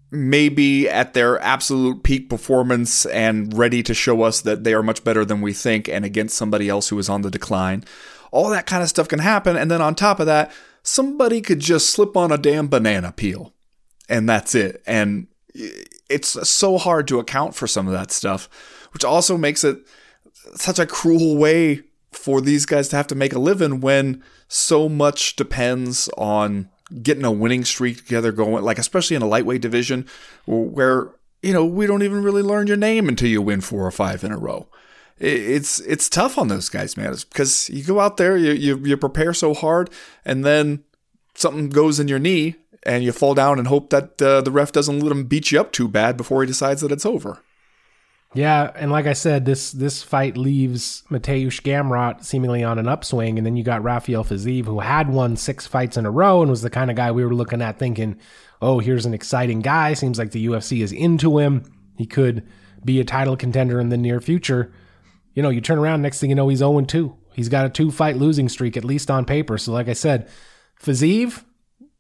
maybe 0.09 0.87
at 0.87 1.13
their 1.13 1.39
absolute 1.39 2.03
peak 2.03 2.29
performance 2.29 3.05
and 3.07 3.57
ready 3.57 3.81
to 3.81 3.93
show 3.93 4.21
us 4.21 4.41
that 4.41 4.63
they 4.63 4.73
are 4.73 4.83
much 4.83 5.03
better 5.03 5.25
than 5.25 5.41
we 5.41 5.53
think 5.53 5.89
and 5.89 6.05
against 6.05 6.37
somebody 6.37 6.69
else 6.69 6.89
who 6.89 6.99
is 6.99 7.09
on 7.09 7.23
the 7.23 7.31
decline. 7.31 7.83
All 8.31 8.49
that 8.49 8.67
kind 8.67 8.83
of 8.83 8.89
stuff 8.89 9.07
can 9.07 9.19
happen. 9.19 9.55
And 9.55 9.71
then 9.71 9.81
on 9.81 9.95
top 9.95 10.19
of 10.19 10.27
that, 10.27 10.51
somebody 10.83 11.41
could 11.41 11.59
just 11.59 11.89
slip 11.89 12.15
on 12.15 12.31
a 12.31 12.37
damn 12.37 12.67
banana 12.67 13.11
peel 13.11 13.53
and 14.09 14.27
that's 14.27 14.55
it. 14.55 14.81
And 14.85 15.27
it's 16.09 16.49
so 16.49 16.77
hard 16.77 17.07
to 17.07 17.19
account 17.19 17.55
for 17.55 17.67
some 17.67 17.87
of 17.87 17.93
that 17.93 18.11
stuff, 18.11 18.49
which 18.93 19.03
also 19.03 19.37
makes 19.37 19.63
it 19.63 19.79
such 20.55 20.79
a 20.79 20.85
cruel 20.85 21.37
way 21.37 21.81
for 22.11 22.41
these 22.41 22.65
guys 22.65 22.89
to 22.89 22.95
have 22.95 23.07
to 23.07 23.15
make 23.15 23.33
a 23.33 23.39
living 23.39 23.79
when 23.79 24.23
so 24.47 24.87
much 24.87 25.35
depends 25.35 26.09
on 26.17 26.69
getting 27.01 27.25
a 27.25 27.31
winning 27.31 27.65
streak 27.65 27.97
together 27.97 28.31
going, 28.31 28.63
like 28.63 28.77
especially 28.77 29.15
in 29.15 29.21
a 29.21 29.27
lightweight 29.27 29.61
division 29.61 30.05
where, 30.45 31.09
you 31.41 31.53
know, 31.53 31.65
we 31.65 31.87
don't 31.87 32.03
even 32.03 32.21
really 32.21 32.43
learn 32.43 32.67
your 32.67 32.77
name 32.77 33.07
until 33.09 33.29
you 33.29 33.41
win 33.41 33.61
four 33.61 33.85
or 33.85 33.91
five 33.91 34.23
in 34.23 34.31
a 34.31 34.37
row. 34.37 34.67
it's 35.19 35.79
it's 35.81 36.09
tough 36.09 36.37
on 36.37 36.49
those 36.49 36.69
guys, 36.69 36.97
man. 36.97 37.13
it's 37.13 37.23
Because 37.23 37.69
you 37.69 37.83
go 37.83 37.99
out 37.99 38.17
there, 38.17 38.37
you, 38.37 38.51
you 38.51 38.77
you 38.83 38.97
prepare 38.97 39.33
so 39.33 39.53
hard, 39.53 39.89
and 40.25 40.43
then 40.43 40.83
something 41.35 41.69
goes 41.69 41.99
in 41.99 42.07
your 42.07 42.19
knee, 42.19 42.55
and 42.85 43.03
you 43.03 43.11
fall 43.11 43.33
down 43.33 43.59
and 43.59 43.67
hope 43.67 43.89
that 43.89 44.21
uh, 44.21 44.41
the 44.41 44.51
ref 44.51 44.71
doesn't 44.71 44.99
let 44.99 45.11
him 45.11 45.25
beat 45.25 45.51
you 45.51 45.59
up 45.59 45.71
too 45.71 45.87
bad 45.87 46.17
before 46.17 46.41
he 46.41 46.47
decides 46.47 46.81
that 46.81 46.91
it's 46.91 47.05
over. 47.05 47.41
Yeah, 48.35 48.71
and 48.75 48.91
like 48.91 49.05
I 49.05 49.13
said, 49.13 49.45
this 49.45 49.71
this 49.71 50.01
fight 50.01 50.37
leaves 50.37 51.03
Mateusz 51.11 51.61
Gamrot 51.61 52.23
seemingly 52.23 52.63
on 52.63 52.79
an 52.79 52.87
upswing, 52.87 53.37
and 53.37 53.45
then 53.45 53.55
you 53.55 53.63
got 53.63 53.83
Rafael 53.83 54.23
Fiziev, 54.23 54.65
who 54.65 54.79
had 54.79 55.09
won 55.09 55.35
six 55.35 55.67
fights 55.67 55.97
in 55.97 56.05
a 56.07 56.11
row 56.11 56.41
and 56.41 56.49
was 56.49 56.63
the 56.63 56.71
kind 56.71 56.89
of 56.89 56.97
guy 56.97 57.11
we 57.11 57.23
were 57.23 57.35
looking 57.35 57.61
at 57.61 57.77
thinking, 57.77 58.17
oh, 58.59 58.79
here's 58.79 59.05
an 59.05 59.13
exciting 59.13 59.59
guy. 59.59 59.93
Seems 59.93 60.17
like 60.17 60.31
the 60.31 60.47
UFC 60.47 60.81
is 60.81 60.91
into 60.91 61.37
him. 61.37 61.63
He 61.95 62.07
could 62.07 62.47
be 62.83 62.99
a 62.99 63.05
title 63.05 63.37
contender 63.37 63.79
in 63.79 63.89
the 63.89 63.97
near 63.97 64.19
future. 64.19 64.73
You 65.35 65.43
know, 65.43 65.49
you 65.49 65.61
turn 65.61 65.77
around, 65.77 66.01
next 66.01 66.19
thing 66.19 66.29
you 66.29 66.35
know, 66.35 66.49
he's 66.49 66.59
0 66.59 66.81
2. 66.81 67.15
He's 67.33 67.49
got 67.49 67.65
a 67.65 67.69
two 67.69 67.91
fight 67.91 68.17
losing 68.17 68.49
streak, 68.49 68.77
at 68.77 68.83
least 68.83 69.11
on 69.11 69.25
paper. 69.25 69.57
So, 69.59 69.71
like 69.71 69.89
I 69.89 69.93
said, 69.93 70.29
Fiziev, 70.81 71.43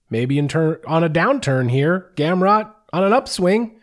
maybe 0.09 0.37
in 0.37 0.47
turn 0.47 0.77
on 0.87 1.03
a 1.03 1.09
downturn 1.09 1.69
here. 1.69 2.11
Gamrot 2.15 2.71
on 2.91 3.03
an 3.03 3.13
upswing. 3.13 3.79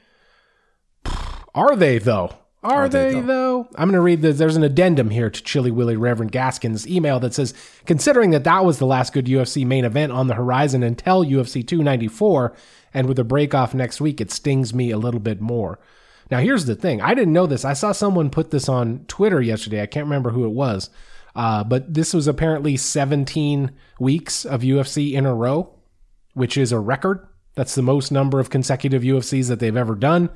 Are 1.54 1.76
they 1.76 1.98
though? 1.98 2.34
Are, 2.62 2.84
Are 2.84 2.88
they, 2.90 3.14
they, 3.14 3.20
though? 3.20 3.68
I'm 3.76 3.88
going 3.88 3.94
to 3.94 4.02
read 4.02 4.20
this. 4.20 4.36
There's 4.36 4.56
an 4.56 4.62
addendum 4.62 5.08
here 5.08 5.30
to 5.30 5.42
Chilly 5.42 5.70
Willy 5.70 5.96
Reverend 5.96 6.30
Gaskin's 6.30 6.86
email 6.86 7.18
that 7.20 7.32
says, 7.32 7.54
considering 7.86 8.32
that 8.32 8.44
that 8.44 8.66
was 8.66 8.78
the 8.78 8.86
last 8.86 9.14
good 9.14 9.24
UFC 9.24 9.66
main 9.66 9.86
event 9.86 10.12
on 10.12 10.26
the 10.26 10.34
horizon 10.34 10.82
until 10.82 11.24
UFC 11.24 11.66
294, 11.66 12.54
and 12.92 13.08
with 13.08 13.18
a 13.18 13.24
break 13.24 13.54
off 13.54 13.72
next 13.72 13.98
week, 13.98 14.20
it 14.20 14.30
stings 14.30 14.74
me 14.74 14.90
a 14.90 14.98
little 14.98 15.20
bit 15.20 15.40
more. 15.40 15.78
Now, 16.30 16.40
here's 16.40 16.66
the 16.66 16.74
thing. 16.74 17.00
I 17.00 17.14
didn't 17.14 17.32
know 17.32 17.46
this. 17.46 17.64
I 17.64 17.72
saw 17.72 17.92
someone 17.92 18.28
put 18.28 18.50
this 18.50 18.68
on 18.68 19.06
Twitter 19.08 19.40
yesterday. 19.40 19.82
I 19.82 19.86
can't 19.86 20.06
remember 20.06 20.30
who 20.30 20.44
it 20.44 20.50
was. 20.52 20.90
Uh, 21.34 21.64
but 21.64 21.94
this 21.94 22.12
was 22.12 22.26
apparently 22.26 22.76
17 22.76 23.70
weeks 23.98 24.44
of 24.44 24.60
UFC 24.60 25.12
in 25.14 25.24
a 25.24 25.34
row, 25.34 25.72
which 26.34 26.56
is 26.56 26.72
a 26.72 26.78
record. 26.78 27.26
That's 27.54 27.74
the 27.74 27.82
most 27.82 28.10
number 28.12 28.40
of 28.40 28.50
consecutive 28.50 29.02
UFCs 29.02 29.48
that 29.48 29.58
they've 29.60 29.76
ever 29.76 29.94
done. 29.94 30.30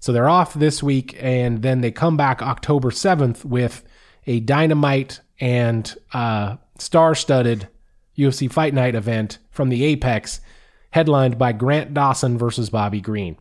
So 0.00 0.12
they're 0.12 0.28
off 0.28 0.54
this 0.54 0.82
week, 0.82 1.16
and 1.20 1.62
then 1.62 1.80
they 1.80 1.90
come 1.90 2.16
back 2.16 2.40
October 2.40 2.90
7th 2.90 3.44
with 3.44 3.82
a 4.26 4.40
dynamite 4.40 5.20
and 5.40 5.94
uh, 6.12 6.56
star 6.78 7.14
studded 7.14 7.68
UFC 8.16 8.50
Fight 8.50 8.74
Night 8.74 8.94
event 8.94 9.38
from 9.50 9.68
the 9.68 9.84
Apex, 9.84 10.40
headlined 10.90 11.38
by 11.38 11.52
Grant 11.52 11.94
Dawson 11.94 12.38
versus 12.38 12.70
Bobby 12.70 13.00
Green. 13.00 13.36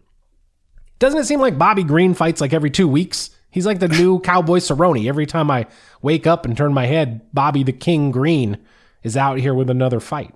Doesn't 1.00 1.19
it 1.19 1.25
seem 1.25 1.39
like 1.39 1.57
Bobby 1.57 1.84
Green 1.84 2.13
fights 2.13 2.41
like 2.41 2.53
every 2.53 2.72
two 2.72 2.88
weeks? 2.88 3.29
He's 3.50 3.65
like 3.65 3.79
the 3.79 3.88
new 3.88 4.19
Cowboy 4.19 4.57
Cerrone. 4.60 5.07
Every 5.07 5.25
time 5.25 5.50
I 5.50 5.67
wake 6.01 6.27
up 6.27 6.46
and 6.46 6.55
turn 6.55 6.74
my 6.74 6.86
head, 6.86 7.22
Bobby 7.34 7.63
the 7.63 7.72
King 7.72 8.12
Green 8.12 8.57
is 9.03 9.15
out 9.15 9.39
here 9.39 9.53
with 9.53 9.69
another 9.69 10.00
fight. 10.00 10.34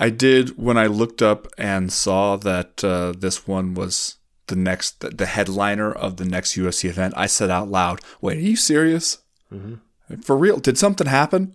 I 0.00 0.08
did 0.10 0.56
when 0.56 0.78
I 0.78 0.86
looked 0.86 1.20
up 1.20 1.46
and 1.58 1.92
saw 1.92 2.36
that 2.36 2.82
uh, 2.82 3.12
this 3.16 3.46
one 3.46 3.74
was 3.74 4.16
the 4.46 4.56
next 4.56 5.16
the 5.16 5.26
headliner 5.26 5.92
of 5.92 6.16
the 6.16 6.24
next 6.24 6.56
UFC 6.56 6.88
event, 6.88 7.14
I 7.16 7.26
said 7.26 7.50
out 7.50 7.68
loud, 7.68 8.00
"Wait, 8.20 8.38
are 8.38 8.40
you 8.40 8.56
serious? 8.56 9.18
Mm-hmm. 9.52 10.20
For 10.22 10.36
real? 10.36 10.58
Did 10.58 10.76
something 10.78 11.06
happen?" 11.06 11.54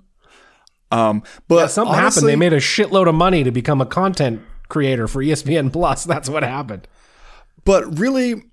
Um, 0.91 1.23
but 1.47 1.55
yeah, 1.55 1.67
something 1.67 1.95
honestly, 1.95 2.21
happened. 2.21 2.29
They 2.29 2.35
made 2.35 2.53
a 2.53 2.59
shitload 2.59 3.09
of 3.09 3.15
money 3.15 3.43
to 3.43 3.51
become 3.51 3.81
a 3.81 3.85
content 3.85 4.41
creator 4.69 5.07
for 5.07 5.21
ESPN 5.23 5.73
Plus. 5.73 6.03
That's 6.05 6.29
what 6.29 6.43
happened. 6.43 6.87
But 7.63 7.99
really, 7.99 8.43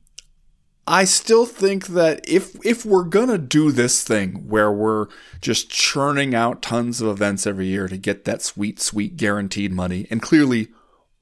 I 0.87 1.05
still 1.05 1.47
think 1.47 1.89
that 1.89 2.29
if 2.29 2.57
if 2.67 2.85
we're 2.85 3.05
gonna 3.05 3.39
do 3.39 3.71
this 3.71 4.03
thing 4.03 4.49
where 4.49 4.73
we're 4.73 5.07
just 5.41 5.71
churning 5.71 6.35
out 6.35 6.61
tons 6.61 7.01
of 7.01 7.09
events 7.09 7.47
every 7.47 7.67
year 7.67 7.87
to 7.89 7.97
get 7.97 8.25
that 8.25 8.43
sweet, 8.43 8.81
sweet 8.81 9.17
guaranteed 9.17 9.73
money, 9.73 10.07
and 10.11 10.21
clearly 10.21 10.69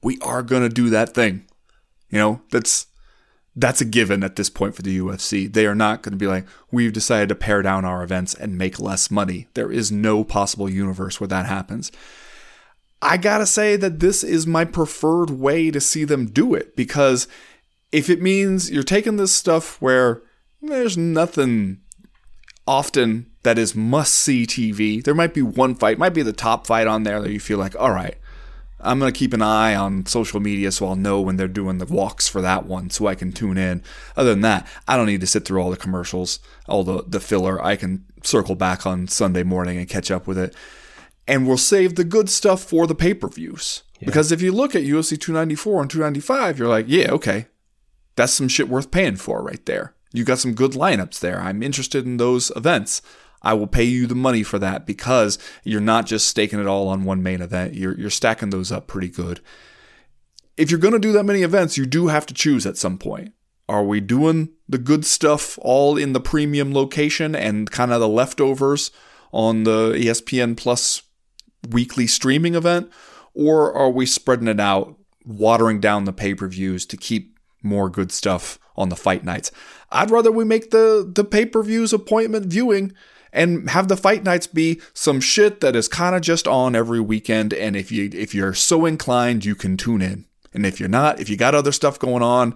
we 0.01 0.17
are 0.21 0.41
gonna 0.41 0.69
do 0.69 0.89
that 0.89 1.13
thing. 1.13 1.45
You 2.09 2.17
know, 2.17 2.41
that's 2.51 2.87
that's 3.55 3.81
a 3.81 3.85
given 3.85 4.23
at 4.23 4.35
this 4.35 4.49
point 4.49 4.75
for 4.75 4.81
the 4.81 4.97
UFC. 4.97 5.51
They 5.51 5.65
are 5.65 5.75
not 5.75 6.01
going 6.01 6.13
to 6.13 6.17
be 6.17 6.27
like, 6.27 6.45
we've 6.71 6.93
decided 6.93 7.29
to 7.29 7.35
pare 7.35 7.61
down 7.61 7.83
our 7.83 8.01
events 8.01 8.33
and 8.33 8.57
make 8.57 8.79
less 8.79 9.11
money. 9.11 9.47
There 9.55 9.69
is 9.69 9.91
no 9.91 10.23
possible 10.23 10.69
universe 10.69 11.19
where 11.19 11.27
that 11.27 11.47
happens. 11.47 11.91
I 13.01 13.17
gotta 13.17 13.47
say 13.47 13.75
that 13.77 13.99
this 13.99 14.23
is 14.23 14.45
my 14.45 14.63
preferred 14.63 15.31
way 15.31 15.71
to 15.71 15.81
see 15.81 16.03
them 16.03 16.27
do 16.27 16.53
it 16.53 16.75
because 16.75 17.27
if 17.91 18.09
it 18.09 18.21
means 18.21 18.71
you're 18.71 18.83
taking 18.83 19.17
this 19.17 19.33
stuff 19.33 19.81
where 19.81 20.21
there's 20.61 20.97
nothing 20.97 21.81
often 22.67 23.29
that 23.43 23.57
is 23.57 23.75
must 23.75 24.13
see 24.13 24.45
TV, 24.45 25.03
there 25.03 25.15
might 25.15 25.33
be 25.33 25.41
one 25.41 25.75
fight, 25.75 25.97
might 25.97 26.13
be 26.13 26.21
the 26.21 26.33
top 26.33 26.67
fight 26.67 26.87
on 26.87 27.03
there 27.03 27.21
that 27.21 27.31
you 27.31 27.39
feel 27.39 27.57
like, 27.57 27.75
all 27.79 27.91
right, 27.91 28.15
I'm 28.79 28.99
going 28.99 29.11
to 29.11 29.17
keep 29.17 29.33
an 29.33 29.41
eye 29.41 29.75
on 29.75 30.05
social 30.05 30.39
media 30.39 30.71
so 30.71 30.87
I'll 30.87 30.95
know 30.95 31.21
when 31.21 31.37
they're 31.37 31.47
doing 31.47 31.77
the 31.77 31.85
walks 31.85 32.27
for 32.27 32.41
that 32.41 32.65
one 32.65 32.89
so 32.89 33.07
I 33.07 33.15
can 33.15 33.31
tune 33.31 33.57
in. 33.57 33.83
Other 34.15 34.31
than 34.31 34.41
that, 34.41 34.67
I 34.87 34.97
don't 34.97 35.05
need 35.05 35.21
to 35.21 35.27
sit 35.27 35.45
through 35.45 35.61
all 35.61 35.69
the 35.69 35.77
commercials, 35.77 36.39
all 36.67 36.83
the, 36.83 37.03
the 37.07 37.19
filler. 37.19 37.63
I 37.63 37.75
can 37.75 38.05
circle 38.23 38.55
back 38.55 38.85
on 38.85 39.07
Sunday 39.07 39.43
morning 39.43 39.77
and 39.77 39.89
catch 39.89 40.09
up 40.09 40.27
with 40.27 40.37
it. 40.37 40.55
And 41.27 41.47
we'll 41.47 41.57
save 41.57 41.95
the 41.95 42.03
good 42.03 42.29
stuff 42.29 42.63
for 42.63 42.87
the 42.87 42.95
pay 42.95 43.13
per 43.13 43.27
views. 43.27 43.83
Yeah. 43.99 44.07
Because 44.07 44.31
if 44.31 44.41
you 44.41 44.51
look 44.51 44.75
at 44.75 44.81
UFC 44.81 45.19
294 45.19 45.81
and 45.81 45.91
295, 45.91 46.57
you're 46.57 46.67
like, 46.67 46.85
yeah, 46.87 47.11
okay, 47.11 47.45
that's 48.21 48.33
some 48.33 48.47
shit 48.47 48.69
worth 48.69 48.91
paying 48.91 49.15
for 49.15 49.41
right 49.41 49.65
there. 49.65 49.95
You 50.13 50.23
got 50.23 50.37
some 50.37 50.53
good 50.53 50.73
lineups 50.73 51.19
there. 51.19 51.41
I'm 51.41 51.63
interested 51.63 52.05
in 52.05 52.17
those 52.17 52.51
events. 52.55 53.01
I 53.41 53.53
will 53.55 53.65
pay 53.65 53.83
you 53.83 54.05
the 54.05 54.13
money 54.13 54.43
for 54.43 54.59
that 54.59 54.85
because 54.85 55.39
you're 55.63 55.81
not 55.81 56.05
just 56.05 56.27
staking 56.27 56.59
it 56.59 56.67
all 56.67 56.87
on 56.87 57.03
one 57.03 57.23
main 57.23 57.41
event. 57.41 57.73
You're, 57.73 57.97
you're 57.97 58.11
stacking 58.11 58.51
those 58.51 58.71
up 58.71 58.85
pretty 58.85 59.09
good. 59.09 59.39
If 60.55 60.69
you're 60.69 60.79
going 60.79 60.93
to 60.93 60.99
do 60.99 61.11
that 61.13 61.23
many 61.23 61.41
events, 61.41 61.77
you 61.77 61.87
do 61.87 62.09
have 62.09 62.27
to 62.27 62.33
choose 62.35 62.67
at 62.67 62.77
some 62.77 62.99
point. 62.99 63.33
Are 63.67 63.83
we 63.83 63.99
doing 63.99 64.49
the 64.69 64.77
good 64.77 65.03
stuff 65.03 65.57
all 65.59 65.97
in 65.97 66.13
the 66.13 66.19
premium 66.19 66.73
location 66.75 67.33
and 67.33 67.71
kind 67.71 67.91
of 67.91 67.99
the 68.01 68.07
leftovers 68.07 68.91
on 69.31 69.63
the 69.63 69.93
ESPN 69.93 70.55
Plus 70.55 71.01
weekly 71.67 72.05
streaming 72.05 72.53
event? 72.53 72.91
Or 73.33 73.73
are 73.73 73.89
we 73.89 74.05
spreading 74.05 74.47
it 74.47 74.59
out, 74.59 74.99
watering 75.25 75.79
down 75.79 76.05
the 76.05 76.13
pay 76.13 76.35
per 76.35 76.47
views 76.47 76.85
to 76.85 76.97
keep 76.97 77.30
more 77.61 77.89
good 77.89 78.11
stuff 78.11 78.59
on 78.75 78.89
the 78.89 78.95
fight 78.95 79.23
nights? 79.23 79.51
I'd 79.91 80.11
rather 80.11 80.31
we 80.31 80.45
make 80.45 80.71
the, 80.71 81.09
the 81.13 81.23
pay 81.23 81.45
per 81.45 81.63
views 81.63 81.93
appointment 81.93 82.45
viewing 82.45 82.93
and 83.33 83.69
have 83.69 83.87
the 83.87 83.97
fight 83.97 84.23
nights 84.23 84.47
be 84.47 84.81
some 84.93 85.19
shit 85.19 85.61
that 85.61 85.75
is 85.75 85.87
kind 85.87 86.15
of 86.15 86.21
just 86.21 86.47
on 86.47 86.75
every 86.75 86.99
weekend. 86.99 87.53
And 87.53 87.75
if 87.75 87.91
you 87.91 88.09
if 88.13 88.35
you're 88.35 88.53
so 88.53 88.85
inclined 88.85 89.45
you 89.45 89.55
can 89.55 89.77
tune 89.77 90.01
in. 90.01 90.25
And 90.53 90.65
if 90.65 90.79
you're 90.79 90.89
not 90.89 91.19
if 91.19 91.29
you 91.29 91.37
got 91.37 91.55
other 91.55 91.71
stuff 91.71 91.99
going 91.99 92.23
on 92.23 92.55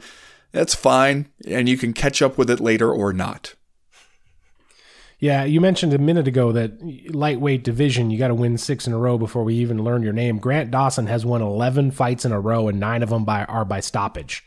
that's 0.51 0.75
fine. 0.75 1.27
And 1.47 1.67
you 1.67 1.77
can 1.77 1.93
catch 1.93 2.21
up 2.21 2.37
with 2.37 2.49
it 2.49 2.59
later 2.59 2.91
or 2.91 3.13
not. 3.13 3.55
Yeah 5.19 5.43
you 5.45 5.61
mentioned 5.61 5.93
a 5.93 5.97
minute 5.97 6.27
ago 6.27 6.51
that 6.51 6.79
lightweight 7.13 7.63
division 7.63 8.11
you 8.11 8.17
got 8.17 8.29
to 8.29 8.35
win 8.35 8.57
six 8.57 8.85
in 8.87 8.93
a 8.93 8.97
row 8.97 9.17
before 9.17 9.43
we 9.43 9.55
even 9.55 9.83
learn 9.83 10.03
your 10.03 10.13
name. 10.13 10.39
Grant 10.39 10.71
dawson 10.71 11.07
has 11.07 11.25
won 11.25 11.41
11 11.41 11.91
fights 11.91 12.25
in 12.25 12.31
a 12.31 12.39
row 12.39 12.67
and 12.67 12.79
nine 12.79 13.03
of 13.03 13.09
them 13.09 13.23
by 13.23 13.45
are 13.45 13.65
by 13.65 13.79
stoppage 13.79 14.43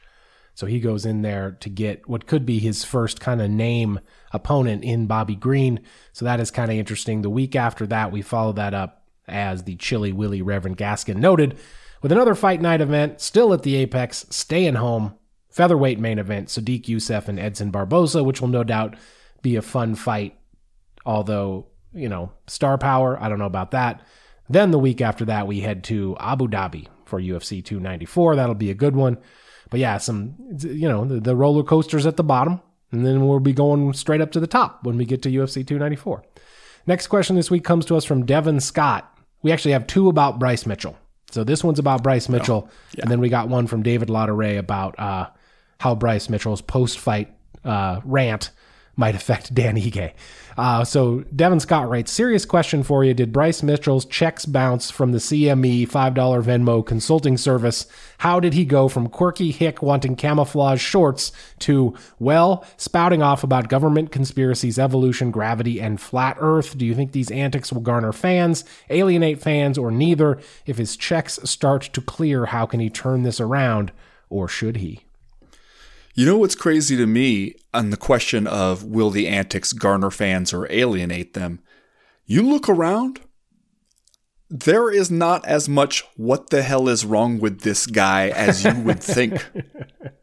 so 0.58 0.66
he 0.66 0.80
goes 0.80 1.06
in 1.06 1.22
there 1.22 1.56
to 1.60 1.70
get 1.70 2.08
what 2.08 2.26
could 2.26 2.44
be 2.44 2.58
his 2.58 2.82
first 2.82 3.20
kind 3.20 3.40
of 3.40 3.48
name 3.48 4.00
opponent 4.32 4.82
in 4.82 5.06
Bobby 5.06 5.36
Green. 5.36 5.78
So 6.12 6.24
that 6.24 6.40
is 6.40 6.50
kind 6.50 6.68
of 6.68 6.76
interesting. 6.76 7.22
The 7.22 7.30
week 7.30 7.54
after 7.54 7.86
that, 7.86 8.10
we 8.10 8.22
follow 8.22 8.52
that 8.54 8.74
up 8.74 9.06
as 9.28 9.62
the 9.62 9.76
Chilly 9.76 10.10
Willy 10.10 10.42
Reverend 10.42 10.76
Gaskin 10.76 11.18
noted 11.18 11.56
with 12.02 12.10
another 12.10 12.34
fight 12.34 12.60
night 12.60 12.80
event 12.80 13.20
still 13.20 13.52
at 13.52 13.62
the 13.62 13.76
Apex, 13.76 14.26
staying 14.30 14.74
home, 14.74 15.14
featherweight 15.48 16.00
main 16.00 16.18
event, 16.18 16.48
Sodiq 16.48 16.86
Yusuff 16.86 17.28
and 17.28 17.38
Edson 17.38 17.70
Barboza, 17.70 18.24
which 18.24 18.40
will 18.40 18.48
no 18.48 18.64
doubt 18.64 18.96
be 19.42 19.54
a 19.54 19.62
fun 19.62 19.94
fight. 19.94 20.36
Although, 21.06 21.68
you 21.92 22.08
know, 22.08 22.32
star 22.48 22.78
power, 22.78 23.16
I 23.22 23.28
don't 23.28 23.38
know 23.38 23.44
about 23.44 23.70
that. 23.70 24.02
Then 24.48 24.72
the 24.72 24.78
week 24.80 25.00
after 25.00 25.24
that, 25.26 25.46
we 25.46 25.60
head 25.60 25.84
to 25.84 26.16
Abu 26.18 26.48
Dhabi 26.48 26.88
for 27.04 27.20
UFC 27.20 27.64
294. 27.64 28.34
That'll 28.34 28.56
be 28.56 28.72
a 28.72 28.74
good 28.74 28.96
one. 28.96 29.18
But 29.70 29.80
yeah, 29.80 29.98
some, 29.98 30.34
you 30.60 30.88
know, 30.88 31.04
the, 31.04 31.20
the 31.20 31.36
roller 31.36 31.62
coasters 31.62 32.06
at 32.06 32.16
the 32.16 32.24
bottom. 32.24 32.60
And 32.90 33.04
then 33.04 33.26
we'll 33.26 33.40
be 33.40 33.52
going 33.52 33.92
straight 33.92 34.22
up 34.22 34.32
to 34.32 34.40
the 34.40 34.46
top 34.46 34.84
when 34.84 34.96
we 34.96 35.04
get 35.04 35.20
to 35.22 35.28
UFC 35.28 35.66
294. 35.66 36.22
Next 36.86 37.08
question 37.08 37.36
this 37.36 37.50
week 37.50 37.64
comes 37.64 37.84
to 37.86 37.96
us 37.96 38.04
from 38.04 38.24
Devin 38.24 38.60
Scott. 38.60 39.14
We 39.42 39.52
actually 39.52 39.72
have 39.72 39.86
two 39.86 40.08
about 40.08 40.38
Bryce 40.38 40.64
Mitchell. 40.64 40.96
So 41.30 41.44
this 41.44 41.62
one's 41.62 41.78
about 41.78 42.02
Bryce 42.02 42.30
Mitchell, 42.30 42.66
oh, 42.66 42.72
yeah. 42.94 43.02
and 43.02 43.10
then 43.10 43.20
we 43.20 43.28
got 43.28 43.50
one 43.50 43.66
from 43.66 43.82
David 43.82 44.08
Lauderay 44.08 44.58
about 44.58 44.98
uh, 44.98 45.28
how 45.78 45.94
Bryce 45.94 46.30
Mitchell's 46.30 46.62
post-fight 46.62 47.30
uh, 47.64 48.00
rant 48.04 48.50
might 48.98 49.14
affect 49.14 49.54
Dan 49.54 49.76
Ige. 49.76 50.12
Uh, 50.58 50.82
so 50.84 51.20
Devin 51.34 51.60
Scott 51.60 51.88
writes, 51.88 52.10
serious 52.10 52.44
question 52.44 52.82
for 52.82 53.04
you. 53.04 53.14
Did 53.14 53.32
Bryce 53.32 53.62
Mitchell's 53.62 54.04
checks 54.04 54.44
bounce 54.44 54.90
from 54.90 55.12
the 55.12 55.18
CME 55.18 55.88
$5 55.88 56.14
Venmo 56.42 56.84
consulting 56.84 57.36
service? 57.36 57.86
How 58.18 58.40
did 58.40 58.54
he 58.54 58.64
go 58.64 58.88
from 58.88 59.08
quirky 59.08 59.52
hick 59.52 59.82
wanting 59.82 60.16
camouflage 60.16 60.80
shorts 60.80 61.30
to, 61.60 61.94
well, 62.18 62.64
spouting 62.76 63.22
off 63.22 63.44
about 63.44 63.68
government 63.68 64.10
conspiracies, 64.10 64.80
evolution, 64.80 65.30
gravity, 65.30 65.80
and 65.80 66.00
flat 66.00 66.36
earth? 66.40 66.76
Do 66.76 66.84
you 66.84 66.94
think 66.96 67.12
these 67.12 67.30
antics 67.30 67.72
will 67.72 67.80
garner 67.80 68.12
fans, 68.12 68.64
alienate 68.90 69.40
fans, 69.40 69.78
or 69.78 69.92
neither? 69.92 70.40
If 70.66 70.78
his 70.78 70.96
checks 70.96 71.38
start 71.44 71.82
to 71.92 72.00
clear, 72.00 72.46
how 72.46 72.66
can 72.66 72.80
he 72.80 72.90
turn 72.90 73.22
this 73.22 73.40
around? 73.40 73.92
Or 74.28 74.48
should 74.48 74.78
he? 74.78 75.04
You 76.18 76.26
know 76.26 76.38
what's 76.38 76.56
crazy 76.56 76.96
to 76.96 77.06
me 77.06 77.54
on 77.72 77.90
the 77.90 77.96
question 77.96 78.48
of 78.48 78.82
will 78.82 79.10
the 79.10 79.28
antics 79.28 79.72
garner 79.72 80.10
fans 80.10 80.52
or 80.52 80.66
alienate 80.68 81.34
them? 81.34 81.60
You 82.26 82.42
look 82.42 82.68
around, 82.68 83.20
there 84.50 84.90
is 84.90 85.12
not 85.12 85.46
as 85.46 85.68
much 85.68 86.02
what 86.16 86.50
the 86.50 86.62
hell 86.62 86.88
is 86.88 87.06
wrong 87.06 87.38
with 87.38 87.60
this 87.60 87.86
guy 87.86 88.30
as 88.30 88.64
you 88.64 88.74
would 88.80 89.00
think. 89.00 89.48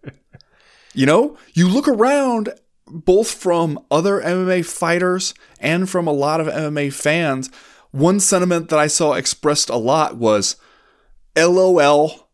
you 0.93 1.05
know, 1.05 1.37
you 1.53 1.69
look 1.69 1.87
around 1.87 2.49
both 2.85 3.31
from 3.31 3.79
other 3.89 4.19
MMA 4.19 4.65
fighters 4.65 5.33
and 5.61 5.89
from 5.89 6.07
a 6.07 6.11
lot 6.11 6.41
of 6.41 6.47
MMA 6.47 6.91
fans. 6.91 7.49
One 7.91 8.19
sentiment 8.19 8.67
that 8.67 8.79
I 8.79 8.87
saw 8.87 9.13
expressed 9.13 9.69
a 9.69 9.77
lot 9.77 10.17
was 10.17 10.57
LOL, 11.37 12.27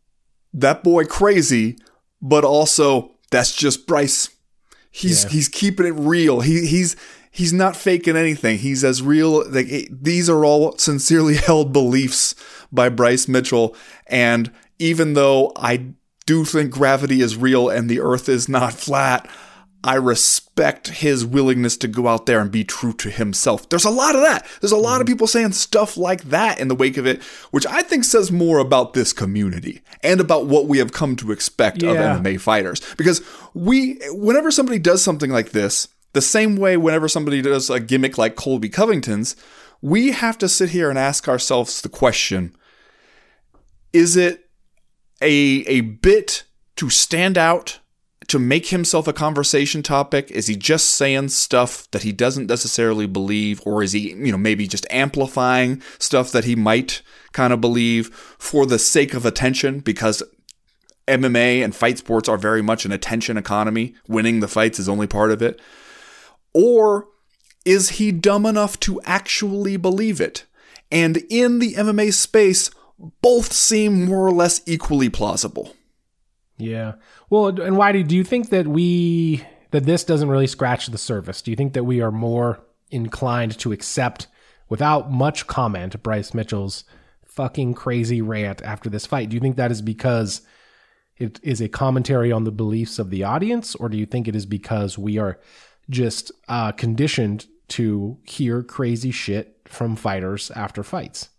that 0.51 0.83
boy 0.83 1.05
crazy, 1.05 1.77
but 2.23 2.43
also 2.43 3.10
that's 3.31 3.55
just 3.55 3.87
Bryce. 3.87 4.29
He's 4.91 5.23
Yeah. 5.23 5.29
he's 5.31 5.47
keeping 5.47 5.85
it 5.87 5.95
real. 5.95 6.41
He 6.41 6.65
he's 6.67 6.95
he's 7.31 7.53
not 7.53 7.75
faking 7.75 8.15
anything. 8.17 8.57
He's 8.59 8.83
as 8.83 9.01
real. 9.01 9.49
Like 9.49 9.67
it- 9.69 10.03
these 10.03 10.29
are 10.29 10.43
all 10.45 10.77
sincerely 10.77 11.35
held 11.47 11.73
beliefs 11.73 12.35
by 12.71 12.89
Bryce 12.89 13.27
Mitchell. 13.27 13.75
And 14.07 14.51
even 14.79 15.13
though 15.13 15.53
I 15.55 15.93
do 16.25 16.43
think 16.45 16.71
gravity 16.71 17.21
is 17.21 17.35
real 17.37 17.69
and 17.69 17.89
the 17.89 17.99
Earth 18.01 18.27
is 18.29 18.47
not 18.49 18.73
flat, 18.73 19.29
I 19.83 19.95
respect 19.95 20.89
his 20.89 21.25
willingness 21.25 21.75
to 21.77 21.87
go 21.87 22.07
out 22.07 22.27
there 22.27 22.39
and 22.39 22.51
be 22.51 22.63
true 22.63 22.93
to 22.93 23.09
himself. 23.09 23.67
There's 23.69 23.85
a 23.85 23.89
lot 23.89 24.15
of 24.15 24.21
that. 24.21 24.45
There's 24.59 24.71
a 24.71 24.77
lot 24.77 25.01
of 25.01 25.05
mm-hmm. 25.05 25.13
people 25.13 25.27
saying 25.27 25.53
stuff 25.53 25.97
like 25.97 26.23
that 26.25 26.59
in 26.59 26.67
the 26.67 26.75
wake 26.75 26.97
of 26.97 27.07
it, 27.07 27.23
which 27.49 27.65
I 27.65 27.81
think 27.81 28.03
says 28.03 28.31
more 28.31 28.59
about 28.59 28.93
this 28.93 29.11
community 29.11 29.81
and 30.03 30.21
about 30.21 30.45
what 30.45 30.67
we 30.67 30.77
have 30.77 30.93
come 30.93 31.15
to 31.17 31.31
expect 31.31 31.81
of 31.81 31.95
Yeah. 31.95 32.19
MMA 32.19 32.39
fighters. 32.39 32.81
Because 32.95 33.21
we, 33.55 33.99
whenever 34.11 34.51
somebody 34.51 34.77
does 34.77 35.03
something 35.03 35.31
like 35.31 35.49
this, 35.49 35.87
the 36.13 36.21
same 36.21 36.57
way 36.57 36.77
whenever 36.77 37.07
somebody 37.07 37.41
does 37.41 37.69
a 37.69 37.79
gimmick 37.79 38.17
like 38.17 38.35
Colby 38.35 38.69
Covington's, 38.69 39.35
we 39.81 40.11
have 40.11 40.37
to 40.39 40.49
sit 40.49 40.69
here 40.69 40.89
and 40.89 40.99
ask 40.99 41.27
ourselves 41.27 41.81
the 41.81 41.89
question 41.89 42.55
is 43.93 44.15
it 44.15 44.49
a, 45.21 45.63
a 45.67 45.81
bit 45.81 46.43
to 46.77 46.89
stand 46.89 47.37
out 47.37 47.79
to 48.31 48.39
make 48.39 48.67
himself 48.67 49.09
a 49.09 49.13
conversation 49.13 49.83
topic? 49.83 50.31
Is 50.31 50.47
he 50.47 50.55
just 50.55 50.91
saying 50.91 51.27
stuff 51.27 51.91
that 51.91 52.03
he 52.03 52.13
doesn't 52.13 52.47
necessarily 52.47 53.05
believe, 53.05 53.61
or 53.65 53.83
is 53.83 53.91
he, 53.91 54.11
you 54.13 54.31
know, 54.31 54.37
maybe 54.37 54.67
just 54.67 54.87
amplifying 54.89 55.81
stuff 55.99 56.31
that 56.31 56.45
he 56.45 56.55
might 56.55 57.01
kind 57.33 57.51
of 57.51 57.59
believe 57.59 58.07
for 58.39 58.65
the 58.65 58.79
sake 58.79 59.13
of 59.13 59.25
attention? 59.25 59.81
Because 59.81 60.23
MMA 61.09 61.61
and 61.61 61.75
fight 61.75 61.97
sports 61.97 62.29
are 62.29 62.37
very 62.37 62.61
much 62.61 62.85
an 62.85 62.93
attention 62.93 63.35
economy. 63.35 63.95
Winning 64.07 64.39
the 64.39 64.47
fights 64.47 64.79
is 64.79 64.87
only 64.87 65.07
part 65.07 65.31
of 65.31 65.41
it. 65.41 65.59
Or 66.53 67.09
is 67.65 67.89
he 67.89 68.13
dumb 68.13 68.45
enough 68.45 68.79
to 68.81 69.01
actually 69.03 69.75
believe 69.75 70.21
it? 70.21 70.45
And 70.89 71.17
in 71.29 71.59
the 71.59 71.73
MMA 71.73 72.13
space, 72.13 72.71
both 73.21 73.51
seem 73.51 74.05
more 74.05 74.25
or 74.25 74.31
less 74.31 74.61
equally 74.65 75.09
plausible. 75.09 75.75
Yeah. 76.61 76.93
Well, 77.29 77.47
and 77.59 77.77
why 77.77 77.91
do 77.91 78.03
do 78.03 78.15
you 78.15 78.23
think 78.23 78.49
that 78.49 78.67
we 78.67 79.45
that 79.71 79.85
this 79.85 80.03
doesn't 80.03 80.29
really 80.29 80.47
scratch 80.47 80.87
the 80.87 80.97
surface? 80.97 81.41
Do 81.41 81.51
you 81.51 81.57
think 81.57 81.73
that 81.73 81.83
we 81.83 82.01
are 82.01 82.11
more 82.11 82.59
inclined 82.89 83.57
to 83.59 83.71
accept 83.71 84.27
without 84.69 85.11
much 85.11 85.47
comment 85.47 86.01
Bryce 86.03 86.33
Mitchell's 86.33 86.83
fucking 87.25 87.73
crazy 87.73 88.21
rant 88.21 88.61
after 88.61 88.89
this 88.89 89.05
fight? 89.05 89.29
Do 89.29 89.35
you 89.35 89.39
think 89.39 89.55
that 89.55 89.71
is 89.71 89.81
because 89.81 90.41
it 91.17 91.39
is 91.43 91.61
a 91.61 91.69
commentary 91.69 92.31
on 92.31 92.43
the 92.43 92.51
beliefs 92.51 92.99
of 92.99 93.09
the 93.09 93.23
audience 93.23 93.75
or 93.75 93.89
do 93.89 93.97
you 93.97 94.05
think 94.05 94.27
it 94.27 94.35
is 94.35 94.45
because 94.45 94.97
we 94.97 95.17
are 95.17 95.39
just 95.89 96.31
uh, 96.47 96.71
conditioned 96.71 97.47
to 97.69 98.17
hear 98.23 98.63
crazy 98.63 99.11
shit 99.11 99.57
from 99.65 99.95
fighters 99.95 100.51
after 100.51 100.83
fights? 100.83 101.29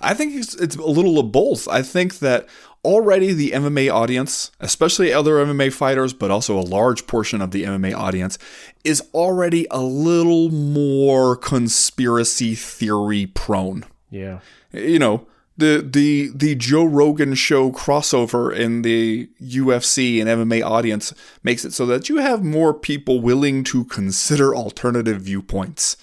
I 0.00 0.14
think 0.14 0.34
it's, 0.34 0.54
it's 0.54 0.76
a 0.76 0.86
little 0.86 1.18
of 1.18 1.30
both. 1.30 1.68
I 1.68 1.82
think 1.82 2.18
that 2.20 2.48
already 2.84 3.32
the 3.32 3.50
MMA 3.52 3.92
audience, 3.92 4.50
especially 4.60 5.12
other 5.12 5.44
MMA 5.44 5.72
fighters, 5.72 6.12
but 6.12 6.30
also 6.30 6.58
a 6.58 6.60
large 6.60 7.06
portion 7.06 7.40
of 7.40 7.50
the 7.50 7.64
MMA 7.64 7.94
audience, 7.94 8.38
is 8.84 9.02
already 9.12 9.66
a 9.70 9.80
little 9.80 10.50
more 10.50 11.36
conspiracy 11.36 12.54
theory 12.54 13.26
prone. 13.26 13.84
Yeah. 14.10 14.40
You 14.72 14.98
know, 14.98 15.26
the 15.56 15.84
the 15.86 16.30
the 16.34 16.54
Joe 16.54 16.84
Rogan 16.84 17.34
show 17.34 17.70
crossover 17.72 18.54
in 18.54 18.82
the 18.82 19.28
UFC 19.42 20.20
and 20.20 20.28
MMA 20.28 20.64
audience 20.64 21.12
makes 21.42 21.64
it 21.64 21.72
so 21.72 21.84
that 21.86 22.08
you 22.08 22.16
have 22.18 22.44
more 22.44 22.72
people 22.72 23.20
willing 23.20 23.64
to 23.64 23.84
consider 23.84 24.54
alternative 24.54 25.20
viewpoints. 25.20 25.96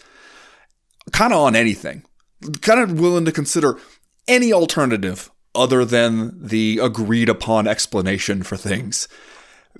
Kind 1.12 1.34
of 1.34 1.40
on 1.40 1.56
anything. 1.56 2.04
Kind 2.62 2.82
of 2.82 3.00
willing 3.00 3.26
to 3.26 3.32
consider 3.32 3.80
any 4.28 4.52
alternative 4.52 5.32
other 5.56 5.86
than 5.86 6.32
the 6.40 6.80
agreed 6.82 7.30
upon 7.30 7.68
explanation 7.68 8.44
for 8.44 8.58
things. 8.58 9.08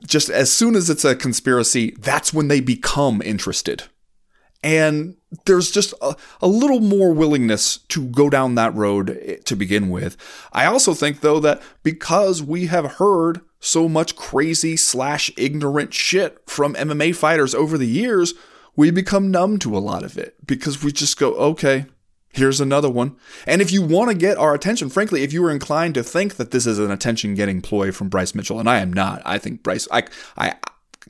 Just 0.06 0.30
as 0.30 0.52
soon 0.52 0.76
as 0.76 0.90
it's 0.90 1.06
a 1.06 1.16
conspiracy, 1.16 1.96
that's 2.00 2.34
when 2.34 2.48
they 2.48 2.60
become 2.60 3.22
interested 3.22 3.84
and 4.66 5.16
there's 5.46 5.70
just 5.70 5.94
a, 6.02 6.16
a, 6.42 6.48
little 6.48 6.80
more 6.80 7.14
willingness 7.14 7.78
to 7.78 8.08
go 8.08 8.32
down 8.32 8.56
that 8.56 8.74
road 8.74 9.40
to 9.46 9.56
begin 9.56 9.90
with. 9.90 10.18
I 10.52 10.66
also 10.66 10.96
think 10.96 11.22
though 11.22 11.40
that 11.40 11.62
because 11.84 12.42
we 12.42 12.66
have 12.66 12.94
heard 12.94 13.42
so 13.60 13.88
much 13.88 14.16
crazy 14.16 14.76
slash 14.76 15.32
ignorant 15.38 15.94
shit 15.94 16.42
from 16.50 16.74
MMA 16.74 17.16
fighters 17.16 17.54
over 17.54 17.78
the 17.78 17.88
years, 17.88 18.34
we 18.76 18.90
become 18.90 19.30
numb 19.30 19.60
to 19.60 19.78
a 19.78 19.80
lot 19.80 20.04
of 20.04 20.18
it 20.18 20.36
because 20.48 20.84
we 20.84 20.92
just 20.92 21.20
go, 21.20 21.36
okay, 21.36 21.86
here's 22.36 22.62
another 22.62 22.90
one. 22.90 23.16
And 23.48 23.62
if 23.62 23.72
you 23.72 23.82
want 23.82 24.12
to 24.12 24.18
get 24.18 24.38
our 24.38 24.54
attention, 24.54 24.90
frankly, 24.90 25.24
if 25.24 25.34
you 25.34 25.42
were 25.42 25.52
inclined 25.52 25.96
to 25.96 26.04
think 26.04 26.36
that 26.36 26.52
this 26.52 26.68
is 26.68 26.78
an 26.78 26.92
attention 26.92 27.34
getting 27.34 27.62
ploy 27.62 27.92
from 27.92 28.10
Bryce 28.10 28.36
Mitchell, 28.36 28.60
and 28.60 28.70
I 28.70 28.80
am 28.80 28.92
not, 28.92 29.22
I 29.26 29.38
think 29.38 29.64
Bryce, 29.64 29.88
I, 29.92 30.04
I, 30.38 30.56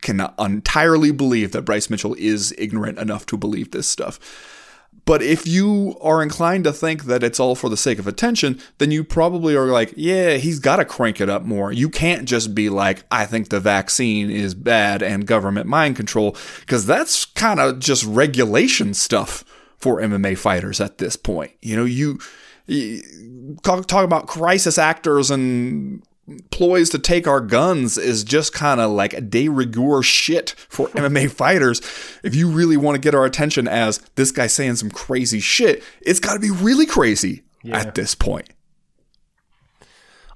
can 0.01 0.21
entirely 0.37 1.11
believe 1.11 1.51
that 1.53 1.63
Bryce 1.63 1.89
Mitchell 1.89 2.15
is 2.19 2.53
ignorant 2.57 2.99
enough 2.99 3.25
to 3.27 3.37
believe 3.37 3.71
this 3.71 3.87
stuff. 3.87 4.19
But 5.05 5.21
if 5.21 5.47
you 5.47 5.97
are 6.01 6.21
inclined 6.21 6.63
to 6.65 6.73
think 6.73 7.05
that 7.05 7.23
it's 7.23 7.39
all 7.39 7.55
for 7.55 7.69
the 7.69 7.77
sake 7.77 7.99
of 7.99 8.07
attention, 8.07 8.59
then 8.77 8.91
you 8.91 9.03
probably 9.03 9.55
are 9.55 9.67
like, 9.67 9.93
yeah, 9.95 10.37
he's 10.37 10.59
got 10.59 10.77
to 10.77 10.85
crank 10.85 11.21
it 11.21 11.29
up 11.29 11.43
more. 11.43 11.71
You 11.71 11.89
can't 11.89 12.27
just 12.27 12.55
be 12.55 12.69
like, 12.69 13.03
I 13.11 13.25
think 13.25 13.49
the 13.49 13.59
vaccine 13.59 14.29
is 14.29 14.53
bad 14.53 15.01
and 15.01 15.27
government 15.27 15.67
mind 15.67 15.95
control, 15.95 16.35
because 16.61 16.85
that's 16.85 17.25
kind 17.25 17.59
of 17.59 17.79
just 17.79 18.03
regulation 18.03 18.93
stuff 18.93 19.43
for 19.77 20.01
MMA 20.01 20.37
fighters 20.37 20.81
at 20.81 20.97
this 20.97 21.15
point. 21.15 21.51
You 21.61 21.75
know, 21.75 21.85
you, 21.85 22.19
you 22.67 23.57
talk, 23.63 23.85
talk 23.87 24.03
about 24.03 24.27
crisis 24.27 24.77
actors 24.77 25.29
and 25.31 26.01
ploys 26.49 26.89
to 26.89 26.99
take 26.99 27.27
our 27.27 27.39
guns 27.39 27.97
is 27.97 28.23
just 28.23 28.53
kind 28.53 28.81
of 28.81 28.91
like 28.91 29.13
a 29.13 29.21
de 29.21 29.47
rigueur 29.47 30.01
shit 30.01 30.51
for 30.69 30.87
MMA 30.89 31.31
fighters. 31.31 31.79
If 32.23 32.35
you 32.35 32.49
really 32.49 32.77
want 32.77 32.95
to 32.95 33.01
get 33.01 33.13
our 33.15 33.25
attention 33.25 33.67
as 33.67 33.99
this 34.15 34.31
guy 34.31 34.47
saying 34.47 34.77
some 34.77 34.89
crazy 34.89 35.39
shit, 35.39 35.83
it's 36.01 36.19
got 36.19 36.33
to 36.33 36.39
be 36.39 36.51
really 36.51 36.85
crazy 36.85 37.43
yeah. 37.63 37.79
at 37.79 37.95
this 37.95 38.15
point. 38.15 38.49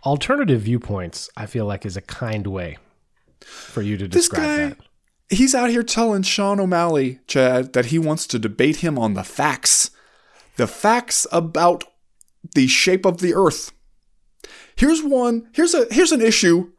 Alternative 0.05 0.61
viewpoints, 0.61 1.29
I 1.35 1.45
feel 1.45 1.65
like, 1.65 1.85
is 1.85 1.97
a 1.97 2.01
kind 2.01 2.47
way 2.47 2.77
for 3.41 3.81
you 3.81 3.97
to 3.97 4.07
describe 4.07 4.41
guy, 4.41 4.57
that. 4.69 4.77
He's 5.29 5.53
out 5.53 5.69
here 5.69 5.83
telling 5.83 6.23
Sean 6.23 6.59
O'Malley, 6.59 7.19
Chad, 7.27 7.73
that 7.73 7.87
he 7.87 7.99
wants 7.99 8.25
to 8.27 8.39
debate 8.39 8.77
him 8.77 8.97
on 8.97 9.13
the 9.13 9.23
facts. 9.23 9.91
The 10.57 10.67
facts 10.67 11.27
about 11.31 11.83
the 12.55 12.67
shape 12.67 13.05
of 13.05 13.19
the 13.19 13.33
earth. 13.35 13.71
Here's 14.75 15.03
one. 15.03 15.47
Here's 15.53 15.73
a 15.73 15.85
here's 15.91 16.11
an 16.11 16.21
issue 16.21 16.71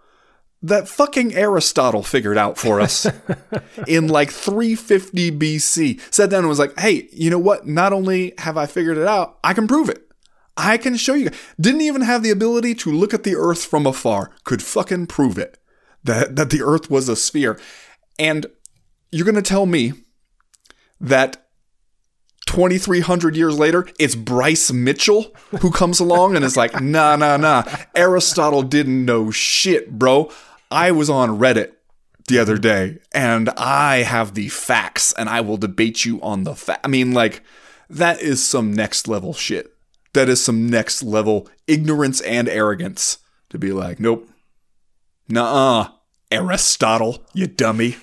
that 0.62 0.88
fucking 0.88 1.34
Aristotle 1.34 2.02
figured 2.02 2.36
out 2.36 2.58
for 2.58 2.80
us 2.80 3.06
in 3.86 4.08
like 4.08 4.30
350 4.30 5.30
BC. 5.32 6.00
Sat 6.12 6.30
down 6.30 6.40
and 6.40 6.48
was 6.48 6.58
like, 6.58 6.78
"Hey, 6.78 7.08
you 7.12 7.30
know 7.30 7.38
what? 7.38 7.66
Not 7.66 7.92
only 7.92 8.34
have 8.38 8.56
I 8.56 8.66
figured 8.66 8.98
it 8.98 9.06
out, 9.06 9.38
I 9.44 9.54
can 9.54 9.68
prove 9.68 9.88
it. 9.88 10.08
I 10.56 10.76
can 10.76 10.96
show 10.96 11.14
you." 11.14 11.30
Didn't 11.60 11.82
even 11.82 12.02
have 12.02 12.22
the 12.22 12.30
ability 12.30 12.74
to 12.76 12.92
look 12.92 13.14
at 13.14 13.22
the 13.22 13.36
earth 13.36 13.64
from 13.64 13.86
afar. 13.86 14.30
Could 14.44 14.62
fucking 14.62 15.06
prove 15.06 15.38
it. 15.38 15.58
That 16.02 16.36
that 16.36 16.50
the 16.50 16.62
earth 16.62 16.90
was 16.90 17.08
a 17.08 17.16
sphere. 17.16 17.58
And 18.20 18.46
you're 19.10 19.24
going 19.24 19.34
to 19.34 19.42
tell 19.42 19.64
me 19.64 19.94
that 21.00 21.48
2300 22.46 23.34
years 23.34 23.58
later, 23.58 23.88
it's 23.98 24.14
Bryce 24.14 24.70
Mitchell 24.70 25.34
who 25.60 25.70
comes 25.70 26.00
along 26.00 26.36
and 26.36 26.44
is 26.44 26.56
like, 26.56 26.80
nah, 26.82 27.16
nah, 27.16 27.38
nah. 27.38 27.62
Aristotle 27.94 28.62
didn't 28.62 29.06
know 29.06 29.30
shit, 29.30 29.98
bro. 29.98 30.30
I 30.70 30.92
was 30.92 31.08
on 31.08 31.38
Reddit 31.38 31.72
the 32.28 32.38
other 32.38 32.58
day 32.58 32.98
and 33.12 33.48
I 33.56 34.02
have 34.02 34.34
the 34.34 34.50
facts 34.50 35.14
and 35.14 35.28
I 35.30 35.40
will 35.40 35.56
debate 35.56 36.04
you 36.04 36.20
on 36.20 36.44
the 36.44 36.54
fact. 36.54 36.84
I 36.84 36.88
mean, 36.88 37.12
like, 37.12 37.42
that 37.88 38.20
is 38.20 38.44
some 38.44 38.74
next 38.74 39.08
level 39.08 39.32
shit. 39.32 39.72
That 40.12 40.28
is 40.28 40.44
some 40.44 40.68
next 40.68 41.02
level 41.02 41.48
ignorance 41.66 42.20
and 42.20 42.50
arrogance 42.50 43.18
to 43.48 43.58
be 43.58 43.72
like, 43.72 43.98
nope. 43.98 44.28
Nah. 45.26 45.92
Aristotle, 46.30 47.24
you 47.34 47.46
dummy. 47.48 47.96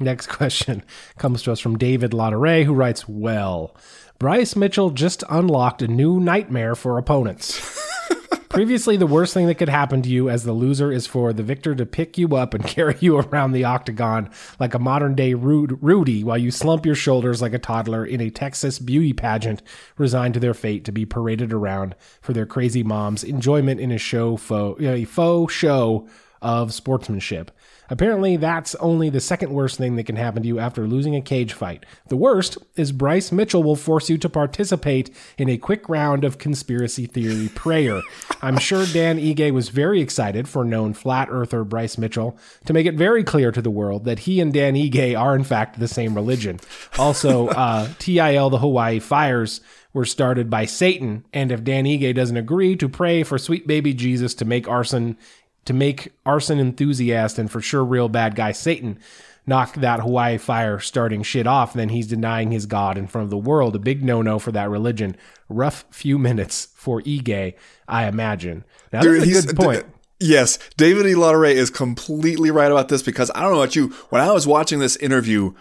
Next 0.02 0.28
question 0.28 0.82
comes 1.18 1.42
to 1.42 1.52
us 1.52 1.60
from 1.60 1.76
David 1.76 2.12
Lauderay, 2.12 2.64
who 2.64 2.72
writes, 2.72 3.06
Well, 3.06 3.76
Bryce 4.18 4.56
Mitchell 4.56 4.88
just 4.88 5.22
unlocked 5.28 5.82
a 5.82 5.88
new 5.88 6.18
nightmare 6.18 6.74
for 6.74 6.96
opponents. 6.96 7.78
Previously, 8.48 8.96
the 8.96 9.06
worst 9.06 9.34
thing 9.34 9.46
that 9.46 9.56
could 9.56 9.68
happen 9.68 10.00
to 10.00 10.08
you 10.08 10.30
as 10.30 10.44
the 10.44 10.54
loser 10.54 10.90
is 10.90 11.06
for 11.06 11.34
the 11.34 11.42
victor 11.42 11.74
to 11.74 11.84
pick 11.84 12.16
you 12.16 12.34
up 12.34 12.54
and 12.54 12.64
carry 12.66 12.96
you 13.00 13.18
around 13.18 13.52
the 13.52 13.64
octagon 13.64 14.30
like 14.58 14.72
a 14.72 14.78
modern 14.78 15.14
day 15.14 15.34
Rudy 15.34 16.24
while 16.24 16.38
you 16.38 16.50
slump 16.50 16.86
your 16.86 16.94
shoulders 16.94 17.42
like 17.42 17.52
a 17.52 17.58
toddler 17.58 18.04
in 18.04 18.22
a 18.22 18.30
Texas 18.30 18.78
beauty 18.78 19.12
pageant, 19.12 19.62
resigned 19.98 20.32
to 20.32 20.40
their 20.40 20.54
fate 20.54 20.86
to 20.86 20.92
be 20.92 21.04
paraded 21.04 21.52
around 21.52 21.94
for 22.22 22.32
their 22.32 22.46
crazy 22.46 22.82
mom's 22.82 23.22
enjoyment 23.22 23.80
in 23.80 23.92
a 23.92 23.98
show 23.98 24.38
faux, 24.38 24.82
a 24.82 25.04
faux 25.04 25.52
show 25.52 26.08
of 26.40 26.72
sportsmanship. 26.72 27.50
Apparently, 27.90 28.36
that's 28.36 28.76
only 28.76 29.10
the 29.10 29.20
second 29.20 29.52
worst 29.52 29.76
thing 29.76 29.96
that 29.96 30.06
can 30.06 30.16
happen 30.16 30.42
to 30.42 30.48
you 30.48 30.58
after 30.60 30.86
losing 30.86 31.16
a 31.16 31.20
cage 31.20 31.52
fight. 31.52 31.84
The 32.08 32.16
worst 32.16 32.56
is 32.76 32.92
Bryce 32.92 33.32
Mitchell 33.32 33.64
will 33.64 33.76
force 33.76 34.08
you 34.08 34.16
to 34.18 34.28
participate 34.28 35.10
in 35.36 35.48
a 35.48 35.58
quick 35.58 35.88
round 35.88 36.24
of 36.24 36.38
conspiracy 36.38 37.06
theory 37.06 37.48
prayer. 37.48 38.00
I'm 38.40 38.58
sure 38.58 38.86
Dan 38.86 39.18
Ige 39.18 39.52
was 39.52 39.68
very 39.68 40.00
excited 40.00 40.48
for 40.48 40.64
known 40.64 40.94
flat 40.94 41.28
earther 41.30 41.64
Bryce 41.64 41.98
Mitchell 41.98 42.38
to 42.64 42.72
make 42.72 42.86
it 42.86 42.94
very 42.94 43.24
clear 43.24 43.50
to 43.50 43.60
the 43.60 43.70
world 43.70 44.04
that 44.04 44.20
he 44.20 44.40
and 44.40 44.52
Dan 44.52 44.74
Ige 44.74 45.18
are, 45.18 45.34
in 45.34 45.44
fact, 45.44 45.80
the 45.80 45.88
same 45.88 46.14
religion. 46.14 46.60
Also, 46.96 47.48
uh, 47.48 47.88
TIL, 47.98 48.50
the 48.50 48.58
Hawaii 48.58 49.00
fires, 49.00 49.60
were 49.92 50.04
started 50.04 50.48
by 50.48 50.64
Satan, 50.64 51.24
and 51.32 51.50
if 51.50 51.64
Dan 51.64 51.84
Ige 51.84 52.14
doesn't 52.14 52.36
agree 52.36 52.76
to 52.76 52.88
pray 52.88 53.24
for 53.24 53.38
sweet 53.38 53.66
baby 53.66 53.92
Jesus 53.92 54.34
to 54.34 54.44
make 54.44 54.68
arson 54.68 55.16
to 55.64 55.72
make 55.72 56.12
arson 56.24 56.58
enthusiast 56.58 57.38
and 57.38 57.50
for 57.50 57.60
sure 57.60 57.84
real 57.84 58.08
bad 58.08 58.34
guy 58.34 58.52
Satan 58.52 58.98
knock 59.46 59.74
that 59.76 60.00
Hawaii 60.00 60.38
fire 60.38 60.78
starting 60.78 61.22
shit 61.22 61.46
off, 61.46 61.72
then 61.72 61.88
he's 61.88 62.06
denying 62.06 62.50
his 62.52 62.66
God 62.66 62.96
in 62.96 63.06
front 63.06 63.24
of 63.24 63.30
the 63.30 63.38
world. 63.38 63.74
A 63.74 63.78
big 63.78 64.04
no 64.04 64.22
no 64.22 64.38
for 64.38 64.52
that 64.52 64.70
religion. 64.70 65.16
Rough 65.48 65.84
few 65.90 66.18
minutes 66.18 66.68
for 66.76 67.00
Ige, 67.02 67.54
I 67.88 68.06
imagine. 68.06 68.64
Now, 68.92 69.00
Dude, 69.00 69.22
that's 69.22 69.44
a 69.44 69.46
good 69.48 69.56
point. 69.56 69.86
yes, 70.20 70.58
David 70.76 71.06
E. 71.06 71.14
Lauderay 71.14 71.54
is 71.54 71.70
completely 71.70 72.50
right 72.50 72.70
about 72.70 72.88
this 72.88 73.02
because 73.02 73.30
I 73.34 73.42
don't 73.42 73.52
know 73.52 73.62
about 73.62 73.74
you. 73.74 73.88
When 74.10 74.22
I 74.22 74.30
was 74.30 74.46
watching 74.46 74.78
this 74.78 74.96
interview, 74.96 75.54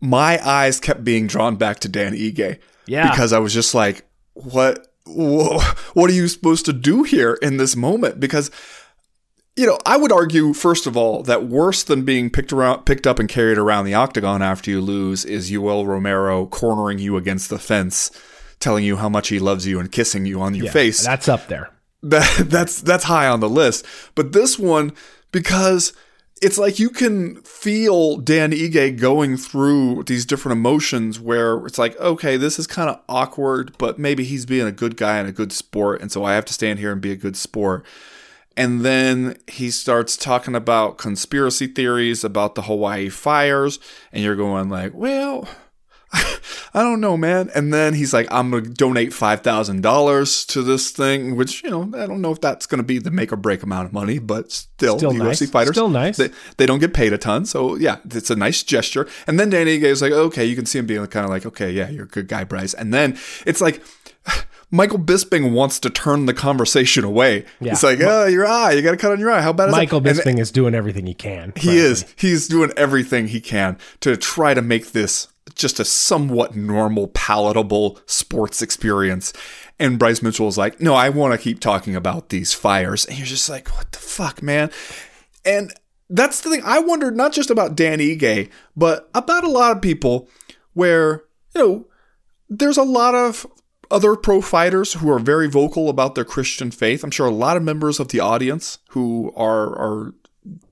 my 0.00 0.38
eyes 0.46 0.78
kept 0.78 1.02
being 1.02 1.26
drawn 1.26 1.56
back 1.56 1.80
to 1.80 1.88
Dan 1.88 2.12
Ige. 2.12 2.58
Yeah. 2.86 3.10
Because 3.10 3.32
I 3.32 3.38
was 3.38 3.54
just 3.54 3.74
like, 3.74 4.06
what? 4.34 4.86
What 5.06 6.10
are 6.10 6.14
you 6.14 6.28
supposed 6.28 6.64
to 6.66 6.72
do 6.72 7.02
here 7.02 7.34
in 7.42 7.56
this 7.58 7.74
moment? 7.76 8.20
Because 8.20 8.50
you 9.56 9.66
know, 9.66 9.78
I 9.86 9.96
would 9.96 10.10
argue, 10.10 10.52
first 10.52 10.86
of 10.86 10.96
all, 10.96 11.22
that 11.22 11.46
worse 11.46 11.84
than 11.84 12.04
being 12.04 12.28
picked 12.28 12.52
around, 12.52 12.84
picked 12.84 13.06
up 13.06 13.18
and 13.18 13.28
carried 13.28 13.58
around 13.58 13.84
the 13.84 13.94
octagon 13.94 14.42
after 14.42 14.70
you 14.70 14.80
lose 14.80 15.24
is 15.24 15.50
Yoel 15.50 15.86
Romero 15.86 16.46
cornering 16.46 16.98
you 16.98 17.16
against 17.16 17.50
the 17.50 17.58
fence, 17.58 18.10
telling 18.58 18.84
you 18.84 18.96
how 18.96 19.08
much 19.08 19.28
he 19.28 19.38
loves 19.38 19.66
you 19.66 19.78
and 19.78 19.92
kissing 19.92 20.26
you 20.26 20.40
on 20.40 20.54
your 20.54 20.66
yeah, 20.66 20.72
face. 20.72 21.04
That's 21.04 21.28
up 21.28 21.46
there. 21.46 21.70
That 22.02 22.46
that's 22.50 22.80
that's 22.80 23.04
high 23.04 23.28
on 23.28 23.40
the 23.40 23.48
list. 23.48 23.86
But 24.16 24.32
this 24.32 24.58
one, 24.58 24.92
because 25.30 25.92
it's 26.42 26.58
like 26.58 26.80
you 26.80 26.90
can 26.90 27.40
feel 27.42 28.16
Dan 28.16 28.50
Ige 28.50 28.98
going 28.98 29.36
through 29.36 30.02
these 30.02 30.26
different 30.26 30.58
emotions 30.58 31.20
where 31.20 31.64
it's 31.64 31.78
like, 31.78 31.96
okay, 32.00 32.36
this 32.36 32.58
is 32.58 32.66
kind 32.66 32.90
of 32.90 33.00
awkward, 33.08 33.78
but 33.78 34.00
maybe 34.00 34.24
he's 34.24 34.46
being 34.46 34.66
a 34.66 34.72
good 34.72 34.96
guy 34.96 35.18
and 35.18 35.28
a 35.28 35.32
good 35.32 35.52
sport, 35.52 36.02
and 36.02 36.10
so 36.10 36.24
I 36.24 36.34
have 36.34 36.44
to 36.46 36.52
stand 36.52 36.80
here 36.80 36.90
and 36.90 37.00
be 37.00 37.12
a 37.12 37.16
good 37.16 37.36
sport 37.36 37.86
and 38.56 38.84
then 38.84 39.36
he 39.48 39.70
starts 39.70 40.16
talking 40.16 40.54
about 40.54 40.98
conspiracy 40.98 41.66
theories 41.66 42.24
about 42.24 42.54
the 42.54 42.62
Hawaii 42.62 43.08
fires. 43.08 43.78
And 44.12 44.22
you're 44.22 44.36
going 44.36 44.68
like, 44.68 44.92
well, 44.94 45.48
I 46.12 46.82
don't 46.82 47.00
know, 47.00 47.16
man. 47.16 47.50
And 47.54 47.72
then 47.72 47.94
he's 47.94 48.12
like, 48.12 48.28
I'm 48.30 48.50
going 48.50 48.64
to 48.64 48.70
donate 48.70 49.10
$5,000 49.10 50.46
to 50.46 50.62
this 50.62 50.90
thing, 50.90 51.34
which, 51.34 51.62
you 51.64 51.70
know, 51.70 51.82
I 51.98 52.06
don't 52.06 52.20
know 52.20 52.30
if 52.30 52.40
that's 52.40 52.66
going 52.66 52.78
to 52.78 52.84
be 52.84 52.98
the 52.98 53.10
make 53.10 53.32
or 53.32 53.36
break 53.36 53.62
amount 53.62 53.86
of 53.86 53.92
money, 53.92 54.18
but 54.18 54.52
still, 54.52 54.98
still 54.98 55.12
UFC 55.12 55.42
nice. 55.42 55.50
fighters. 55.50 55.74
Still 55.74 55.88
nice. 55.88 56.16
They, 56.16 56.30
they, 56.56 56.66
don't 56.66 56.78
get 56.78 56.94
paid 56.94 57.12
a 57.12 57.18
ton. 57.18 57.46
So, 57.46 57.76
yeah, 57.76 57.98
it's 58.04 58.30
a 58.30 58.36
nice 58.36 58.62
gesture. 58.62 59.08
And 59.26 59.40
then 59.40 59.50
Danny 59.50 59.76
is 59.82 60.02
like, 60.02 60.12
okay, 60.12 60.44
you 60.44 60.54
can 60.54 60.66
see 60.66 60.78
him 60.78 60.86
being 60.86 61.04
kind 61.08 61.24
of 61.24 61.30
like, 61.30 61.46
okay, 61.46 61.70
yeah, 61.70 61.90
you're 61.90 62.04
a 62.04 62.08
good 62.08 62.28
guy, 62.28 62.44
Bryce. 62.44 62.74
And 62.74 62.94
then 62.94 63.18
it's 63.46 63.60
like, 63.60 63.82
Michael 64.74 64.98
Bisping 64.98 65.52
wants 65.52 65.78
to 65.78 65.88
turn 65.88 66.26
the 66.26 66.34
conversation 66.34 67.04
away. 67.04 67.44
Yeah. 67.60 67.72
It's 67.72 67.84
like, 67.84 68.00
oh, 68.02 68.26
your 68.26 68.44
eye, 68.44 68.72
you 68.72 68.82
got 68.82 68.90
to 68.90 68.96
cut 68.96 69.12
on 69.12 69.20
your 69.20 69.30
eye. 69.30 69.40
How 69.40 69.52
bad 69.52 69.68
is 69.68 69.72
Michael 69.72 70.00
Bisping 70.00 70.26
and 70.32 70.40
is 70.40 70.50
doing 70.50 70.74
everything 70.74 71.06
he 71.06 71.14
can. 71.14 71.52
He 71.54 71.68
frankly. 71.68 71.78
is. 71.78 72.14
He's 72.16 72.48
doing 72.48 72.72
everything 72.76 73.28
he 73.28 73.40
can 73.40 73.78
to 74.00 74.16
try 74.16 74.52
to 74.52 74.60
make 74.60 74.90
this 74.90 75.28
just 75.54 75.78
a 75.78 75.84
somewhat 75.84 76.56
normal, 76.56 77.06
palatable 77.08 78.00
sports 78.06 78.62
experience. 78.62 79.32
And 79.78 79.96
Bryce 79.96 80.22
Mitchell 80.22 80.48
is 80.48 80.58
like, 80.58 80.80
no, 80.80 80.94
I 80.94 81.08
want 81.08 81.32
to 81.32 81.38
keep 81.38 81.60
talking 81.60 81.94
about 81.94 82.30
these 82.30 82.52
fires. 82.52 83.06
And 83.06 83.16
you're 83.16 83.28
just 83.28 83.48
like, 83.48 83.68
what 83.76 83.92
the 83.92 83.98
fuck, 83.98 84.42
man? 84.42 84.72
And 85.44 85.72
that's 86.10 86.40
the 86.40 86.50
thing. 86.50 86.62
I 86.64 86.80
wondered 86.80 87.16
not 87.16 87.32
just 87.32 87.48
about 87.48 87.76
Dan 87.76 88.00
Ige, 88.00 88.50
but 88.76 89.08
about 89.14 89.44
a 89.44 89.50
lot 89.50 89.76
of 89.76 89.82
people 89.82 90.28
where, 90.72 91.22
you 91.54 91.62
know, 91.62 91.86
there's 92.48 92.76
a 92.76 92.82
lot 92.82 93.14
of 93.14 93.46
other 93.94 94.16
pro 94.16 94.40
fighters 94.40 94.94
who 94.94 95.08
are 95.08 95.20
very 95.20 95.48
vocal 95.48 95.88
about 95.88 96.16
their 96.16 96.24
Christian 96.24 96.72
faith. 96.72 97.04
I'm 97.04 97.12
sure 97.12 97.26
a 97.26 97.30
lot 97.30 97.56
of 97.56 97.62
members 97.62 98.00
of 98.00 98.08
the 98.08 98.18
audience 98.18 98.78
who 98.90 99.32
are, 99.36 99.68
are 99.68 100.14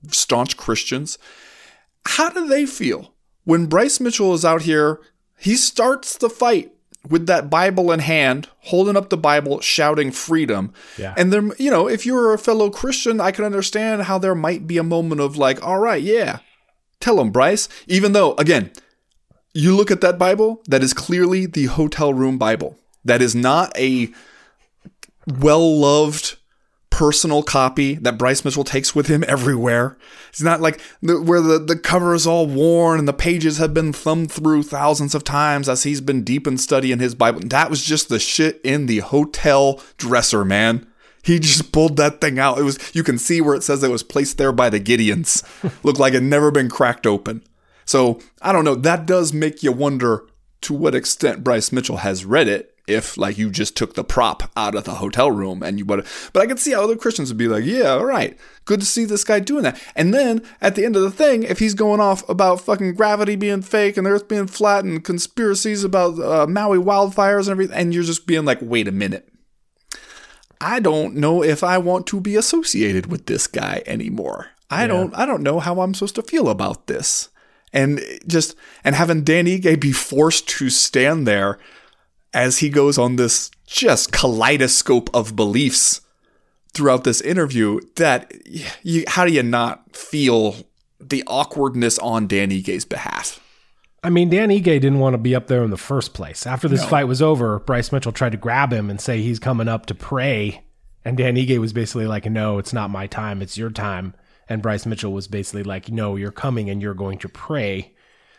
staunch 0.09 0.57
Christians. 0.57 1.17
How 2.05 2.29
do 2.29 2.45
they 2.45 2.65
feel 2.65 3.13
when 3.45 3.67
Bryce 3.67 4.01
Mitchell 4.01 4.33
is 4.33 4.43
out 4.43 4.63
here? 4.63 4.99
He 5.37 5.55
starts 5.55 6.17
the 6.17 6.29
fight 6.29 6.73
with 7.09 7.25
that 7.27 7.49
Bible 7.49 7.93
in 7.93 7.99
hand, 7.99 8.49
holding 8.59 8.97
up 8.97 9.09
the 9.09 9.17
Bible, 9.17 9.61
shouting 9.61 10.11
freedom. 10.11 10.73
Yeah. 10.97 11.13
And 11.15 11.31
then, 11.31 11.53
you 11.57 11.71
know, 11.71 11.87
if 11.87 12.05
you're 12.05 12.33
a 12.33 12.37
fellow 12.37 12.69
Christian, 12.69 13.21
I 13.21 13.31
can 13.31 13.45
understand 13.45 14.03
how 14.03 14.17
there 14.17 14.35
might 14.35 14.67
be 14.67 14.77
a 14.77 14.83
moment 14.83 15.21
of 15.21 15.37
like, 15.37 15.65
all 15.65 15.79
right, 15.79 16.01
yeah, 16.01 16.39
tell 16.99 17.21
him, 17.21 17.31
Bryce. 17.31 17.69
Even 17.87 18.11
though, 18.11 18.33
again, 18.35 18.71
you 19.53 19.75
look 19.75 19.91
at 19.91 20.01
that 20.01 20.19
Bible, 20.19 20.61
that 20.67 20.83
is 20.83 20.93
clearly 20.93 21.45
the 21.45 21.65
hotel 21.65 22.13
room 22.13 22.37
Bible 22.37 22.77
that 23.05 23.21
is 23.21 23.35
not 23.35 23.77
a 23.77 24.13
well 25.27 25.79
loved 25.79 26.37
personal 26.93 27.41
copy 27.41 27.95
that 27.95 28.19
Bryce 28.19 28.45
Mitchell 28.45 28.63
takes 28.63 28.93
with 28.93 29.07
him 29.07 29.23
everywhere. 29.27 29.97
It's 30.29 30.43
not 30.43 30.61
like 30.61 30.79
the, 31.01 31.19
where 31.19 31.41
the, 31.41 31.57
the 31.57 31.75
cover 31.75 32.13
is 32.13 32.27
all 32.27 32.45
worn 32.45 32.99
and 32.99 33.07
the 33.07 33.13
pages 33.13 33.57
have 33.57 33.73
been 33.73 33.93
thumbed 33.93 34.31
through 34.31 34.63
thousands 34.63 35.15
of 35.15 35.23
times 35.23 35.67
as 35.67 35.83
he's 35.83 36.01
been 36.01 36.23
deep 36.23 36.45
in 36.45 36.57
study 36.59 36.91
in 36.91 36.99
his 36.99 37.15
Bible. 37.15 37.41
That 37.45 37.71
was 37.71 37.83
just 37.83 38.09
the 38.09 38.19
shit 38.19 38.61
in 38.63 38.85
the 38.85 38.99
hotel 38.99 39.81
dresser, 39.97 40.45
man. 40.45 40.87
He 41.23 41.39
just 41.39 41.71
pulled 41.71 41.97
that 41.97 42.21
thing 42.21 42.37
out. 42.37 42.59
It 42.59 42.63
was 42.63 42.77
you 42.93 43.01
can 43.01 43.17
see 43.17 43.41
where 43.41 43.55
it 43.55 43.63
says 43.63 43.81
it 43.81 43.89
was 43.89 44.03
placed 44.03 44.37
there 44.37 44.51
by 44.51 44.69
the 44.69 44.79
Gideons. 44.79 45.43
Looked 45.83 45.99
like 45.99 46.13
it 46.13 46.21
never 46.21 46.51
been 46.51 46.69
cracked 46.69 47.07
open. 47.07 47.41
So 47.85 48.19
I 48.41 48.51
don't 48.51 48.65
know. 48.65 48.75
That 48.75 49.05
does 49.07 49.33
make 49.33 49.63
you 49.63 49.71
wonder 49.71 50.27
to 50.61 50.73
what 50.73 50.93
extent 50.93 51.43
Bryce 51.43 51.71
Mitchell 51.71 51.97
has 51.97 52.23
read 52.23 52.47
it 52.47 52.72
if 52.87 53.17
like 53.17 53.37
you 53.37 53.49
just 53.49 53.77
took 53.77 53.93
the 53.93 54.03
prop 54.03 54.51
out 54.57 54.75
of 54.75 54.83
the 54.83 54.95
hotel 54.95 55.31
room 55.31 55.63
and 55.63 55.79
you 55.79 55.85
would 55.85 56.05
but 56.33 56.41
I 56.41 56.47
could 56.47 56.59
see 56.59 56.73
how 56.73 56.83
other 56.83 56.97
Christians 56.97 57.29
would 57.29 57.37
be 57.37 57.47
like, 57.47 57.63
yeah, 57.63 57.91
all 57.91 58.05
right, 58.05 58.37
good 58.65 58.81
to 58.81 58.85
see 58.85 59.05
this 59.05 59.23
guy 59.23 59.39
doing 59.39 59.63
that. 59.63 59.81
And 59.95 60.13
then 60.13 60.41
at 60.59 60.75
the 60.75 60.85
end 60.85 60.95
of 60.95 61.01
the 61.01 61.11
thing, 61.11 61.43
if 61.43 61.59
he's 61.59 61.73
going 61.73 62.01
off 62.01 62.27
about 62.27 62.61
fucking 62.61 62.95
gravity 62.95 63.35
being 63.35 63.61
fake 63.61 63.95
and 63.95 64.05
the 64.05 64.11
earth 64.11 64.27
being 64.27 64.47
flat 64.47 64.83
and 64.83 65.03
conspiracies 65.03 65.83
about 65.83 66.19
uh, 66.19 66.45
Maui 66.47 66.77
wildfires 66.77 67.43
and 67.43 67.51
everything, 67.51 67.77
and 67.77 67.93
you're 67.93 68.03
just 68.03 68.27
being 68.27 68.45
like, 68.45 68.59
wait 68.61 68.87
a 68.87 68.91
minute. 68.91 69.29
I 70.59 70.79
don't 70.79 71.15
know 71.15 71.43
if 71.43 71.63
I 71.63 71.77
want 71.77 72.07
to 72.07 72.21
be 72.21 72.35
associated 72.35 73.07
with 73.07 73.25
this 73.25 73.47
guy 73.47 73.83
anymore. 73.85 74.51
I 74.69 74.81
yeah. 74.81 74.87
don't 74.87 75.13
I 75.15 75.25
don't 75.25 75.43
know 75.43 75.59
how 75.59 75.81
I'm 75.81 75.93
supposed 75.93 76.15
to 76.15 76.23
feel 76.23 76.49
about 76.49 76.87
this. 76.87 77.29
And 77.71 78.01
just 78.27 78.55
and 78.83 78.95
having 78.95 79.23
Dan 79.23 79.45
Ige 79.45 79.79
be 79.79 79.91
forced 79.91 80.47
to 80.49 80.69
stand 80.69 81.27
there 81.27 81.59
as 82.33 82.59
he 82.59 82.69
goes 82.69 82.97
on 82.97 83.15
this 83.15 83.51
just 83.65 84.11
kaleidoscope 84.11 85.09
of 85.13 85.35
beliefs 85.35 86.01
throughout 86.73 87.03
this 87.03 87.21
interview 87.21 87.79
that 87.95 88.31
you, 88.83 89.03
how 89.07 89.25
do 89.25 89.31
you 89.33 89.43
not 89.43 89.95
feel 89.95 90.55
the 90.99 91.23
awkwardness 91.27 91.99
on 91.99 92.27
Dan 92.27 92.49
Ige's 92.49 92.85
behalf? 92.85 93.39
I 94.05 94.09
mean, 94.09 94.29
Dan 94.29 94.49
Ige 94.49 94.63
didn't 94.63 94.99
want 94.99 95.13
to 95.13 95.17
be 95.17 95.33
up 95.33 95.47
there 95.47 95.63
in 95.63 95.69
the 95.69 95.77
first 95.77 96.13
place. 96.13 96.45
After 96.45 96.67
this 96.67 96.81
No. 96.81 96.87
fight 96.87 97.05
was 97.05 97.21
over, 97.21 97.59
Bryce 97.59 97.91
Mitchell 97.91 98.11
tried 98.11 98.33
to 98.33 98.37
grab 98.37 98.73
him 98.73 98.89
and 98.89 98.99
say 98.99 99.21
he's 99.21 99.39
coming 99.39 99.69
up 99.69 99.85
to 99.85 99.95
pray. 99.95 100.61
And 101.05 101.15
Dan 101.17 101.35
Ige 101.35 101.57
was 101.59 101.71
basically 101.71 102.05
like, 102.05 102.25
no, 102.29 102.57
it's 102.57 102.73
not 102.73 102.89
my 102.89 103.07
time, 103.07 103.41
it's 103.41 103.57
your 103.57 103.69
time. 103.69 104.13
And 104.49 104.61
Bryce 104.61 104.85
Mitchell 104.85 105.13
was 105.13 105.29
basically 105.29 105.63
like, 105.63 105.89
no, 105.89 106.17
you're 106.17 106.31
coming 106.31 106.69
and 106.69 106.81
you're 106.81 106.93
going 106.93 107.17
to 107.19 107.29
pray. 107.29 107.92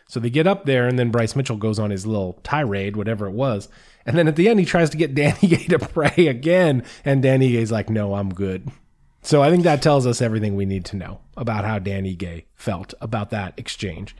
So 0.07 0.19
they 0.19 0.29
get 0.29 0.47
up 0.47 0.65
there, 0.65 0.87
and 0.87 0.99
then 0.99 1.11
Bryce 1.11 1.35
Mitchell 1.35 1.57
goes 1.57 1.79
on 1.79 1.89
his 1.89 2.05
little 2.05 2.39
tirade, 2.43 2.95
whatever 2.95 3.27
it 3.27 3.33
was. 3.33 3.69
And 4.05 4.17
then 4.17 4.27
at 4.27 4.35
the 4.35 4.47
end, 4.47 4.59
he 4.59 4.65
tries 4.65 4.91
to 4.91 4.97
get 4.97 5.15
Dan 5.15 5.33
Ige 5.35 5.67
to 5.69 5.79
pray 5.79 6.27
again. 6.27 6.83
And 7.03 7.23
Dan 7.23 7.41
Ige's 7.41 7.71
like, 7.71 7.89
no, 7.89 8.13
I'm 8.13 8.33
good. 8.33 8.69
So 9.21 9.41
I 9.41 9.49
think 9.49 9.63
that 9.63 9.81
tells 9.81 10.05
us 10.05 10.21
everything 10.21 10.55
we 10.55 10.65
need 10.65 10.85
to 10.85 10.95
know 10.95 11.19
about 11.35 11.65
how 11.65 11.79
Dan 11.79 12.03
Ige 12.03 12.45
felt 12.53 12.93
about 13.01 13.31
that 13.31 13.55
exchange. 13.57 14.15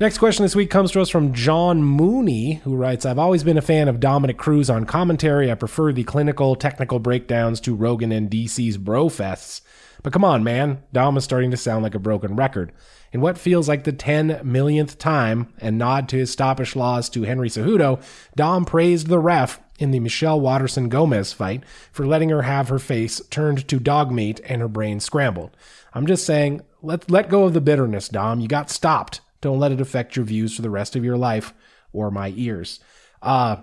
Next 0.00 0.16
question 0.16 0.44
this 0.44 0.56
week 0.56 0.70
comes 0.70 0.90
to 0.92 1.00
us 1.02 1.10
from 1.10 1.34
John 1.34 1.82
Mooney, 1.82 2.54
who 2.64 2.74
writes 2.74 3.04
I've 3.04 3.18
always 3.18 3.44
been 3.44 3.58
a 3.58 3.62
fan 3.62 3.86
of 3.86 4.00
Dominick 4.00 4.38
Cruz 4.38 4.70
on 4.70 4.86
commentary. 4.86 5.52
I 5.52 5.54
prefer 5.54 5.92
the 5.92 6.04
clinical, 6.04 6.56
technical 6.56 6.98
breakdowns 6.98 7.60
to 7.60 7.74
Rogan 7.74 8.10
and 8.10 8.30
DC's 8.30 8.78
brofests. 8.78 9.60
But 10.02 10.12
come 10.12 10.24
on, 10.24 10.42
man. 10.42 10.82
Dom 10.92 11.16
is 11.16 11.24
starting 11.24 11.50
to 11.50 11.56
sound 11.56 11.82
like 11.82 11.94
a 11.94 11.98
broken 12.00 12.36
record. 12.36 12.72
In 13.12 13.20
what 13.20 13.38
feels 13.38 13.68
like 13.68 13.84
the 13.84 13.92
10 13.92 14.40
millionth 14.44 14.98
time, 14.98 15.52
and 15.58 15.76
nod 15.76 16.08
to 16.10 16.16
his 16.16 16.30
stoppish 16.30 16.76
laws 16.76 17.08
to 17.10 17.22
Henry 17.22 17.48
Cejudo, 17.48 18.02
Dom 18.36 18.64
praised 18.64 19.08
the 19.08 19.18
ref 19.18 19.60
in 19.78 19.90
the 19.90 20.00
Michelle 20.00 20.40
Waterson 20.40 20.88
Gomez 20.88 21.32
fight 21.32 21.64
for 21.90 22.06
letting 22.06 22.28
her 22.30 22.42
have 22.42 22.68
her 22.68 22.78
face 22.78 23.20
turned 23.30 23.66
to 23.68 23.80
dog 23.80 24.12
meat 24.12 24.40
and 24.44 24.60
her 24.60 24.68
brain 24.68 25.00
scrambled. 25.00 25.56
I'm 25.92 26.06
just 26.06 26.24
saying, 26.24 26.62
let, 26.82 27.10
let 27.10 27.28
go 27.28 27.44
of 27.44 27.52
the 27.54 27.60
bitterness, 27.60 28.08
Dom. 28.08 28.40
You 28.40 28.48
got 28.48 28.70
stopped. 28.70 29.20
Don't 29.40 29.58
let 29.58 29.72
it 29.72 29.80
affect 29.80 30.16
your 30.16 30.24
views 30.24 30.54
for 30.54 30.62
the 30.62 30.70
rest 30.70 30.94
of 30.96 31.04
your 31.04 31.16
life 31.16 31.52
or 31.92 32.10
my 32.10 32.32
ears. 32.36 32.78
Uh, 33.22 33.56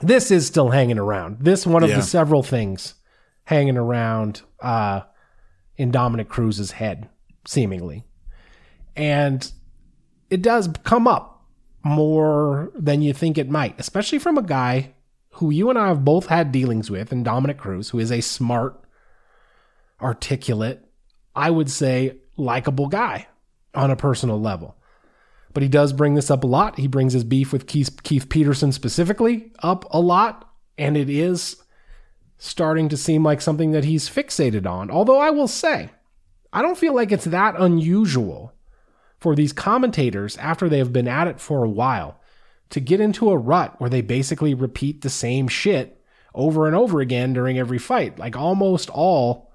this 0.00 0.30
is 0.30 0.46
still 0.46 0.70
hanging 0.70 0.98
around. 0.98 1.38
This 1.40 1.66
one 1.66 1.82
of 1.84 1.90
Yeah. 1.90 1.96
the 1.96 2.02
several 2.02 2.42
things 2.42 2.94
hanging 3.44 3.76
around 3.76 4.42
uh, 4.60 5.02
in 5.78 5.90
Dominick 5.90 6.28
Cruz's 6.28 6.72
head, 6.72 7.08
seemingly. 7.46 8.04
And 8.94 9.50
it 10.28 10.42
does 10.42 10.68
come 10.82 11.06
up 11.06 11.46
more 11.84 12.70
than 12.74 13.00
you 13.00 13.14
think 13.14 13.38
it 13.38 13.48
might, 13.48 13.78
especially 13.80 14.18
from 14.18 14.36
a 14.36 14.42
guy 14.42 14.94
who 15.34 15.50
you 15.50 15.70
and 15.70 15.78
I 15.78 15.88
have 15.88 16.04
both 16.04 16.26
had 16.26 16.50
dealings 16.50 16.90
with, 16.90 17.12
and 17.12 17.24
Dominick 17.24 17.58
Cruz, 17.58 17.90
who 17.90 18.00
is 18.00 18.10
a 18.10 18.20
smart, 18.20 18.82
articulate, 20.02 20.84
I 21.34 21.50
would 21.50 21.70
say, 21.70 22.16
likable 22.36 22.88
guy 22.88 23.28
on 23.72 23.92
a 23.92 23.96
personal 23.96 24.40
level. 24.40 24.76
But 25.54 25.62
he 25.62 25.68
does 25.68 25.92
bring 25.92 26.14
this 26.14 26.30
up 26.30 26.42
a 26.42 26.48
lot. 26.48 26.78
He 26.78 26.88
brings 26.88 27.12
his 27.12 27.24
beef 27.24 27.52
with 27.52 27.68
Keith, 27.68 28.02
Keith 28.02 28.28
Peterson 28.28 28.72
specifically 28.72 29.52
up 29.62 29.86
a 29.92 30.00
lot, 30.00 30.50
and 30.76 30.96
it 30.96 31.08
is 31.08 31.56
starting 32.38 32.88
to 32.88 32.96
seem 32.96 33.24
like 33.24 33.40
something 33.40 33.72
that 33.72 33.84
he's 33.84 34.08
fixated 34.08 34.66
on. 34.66 34.90
Although 34.90 35.18
I 35.18 35.30
will 35.30 35.48
say, 35.48 35.90
I 36.52 36.62
don't 36.62 36.78
feel 36.78 36.94
like 36.94 37.12
it's 37.12 37.24
that 37.24 37.56
unusual 37.58 38.52
for 39.18 39.34
these 39.34 39.52
commentators 39.52 40.36
after 40.38 40.68
they 40.68 40.78
have 40.78 40.92
been 40.92 41.08
at 41.08 41.26
it 41.26 41.40
for 41.40 41.64
a 41.64 41.68
while 41.68 42.20
to 42.70 42.80
get 42.80 43.00
into 43.00 43.30
a 43.30 43.36
rut 43.36 43.74
where 43.80 43.90
they 43.90 44.00
basically 44.00 44.54
repeat 44.54 45.00
the 45.00 45.10
same 45.10 45.48
shit 45.48 46.00
over 46.34 46.66
and 46.66 46.76
over 46.76 47.00
again 47.00 47.32
during 47.32 47.58
every 47.58 47.78
fight. 47.78 48.18
Like 48.18 48.36
almost 48.36 48.88
all 48.90 49.50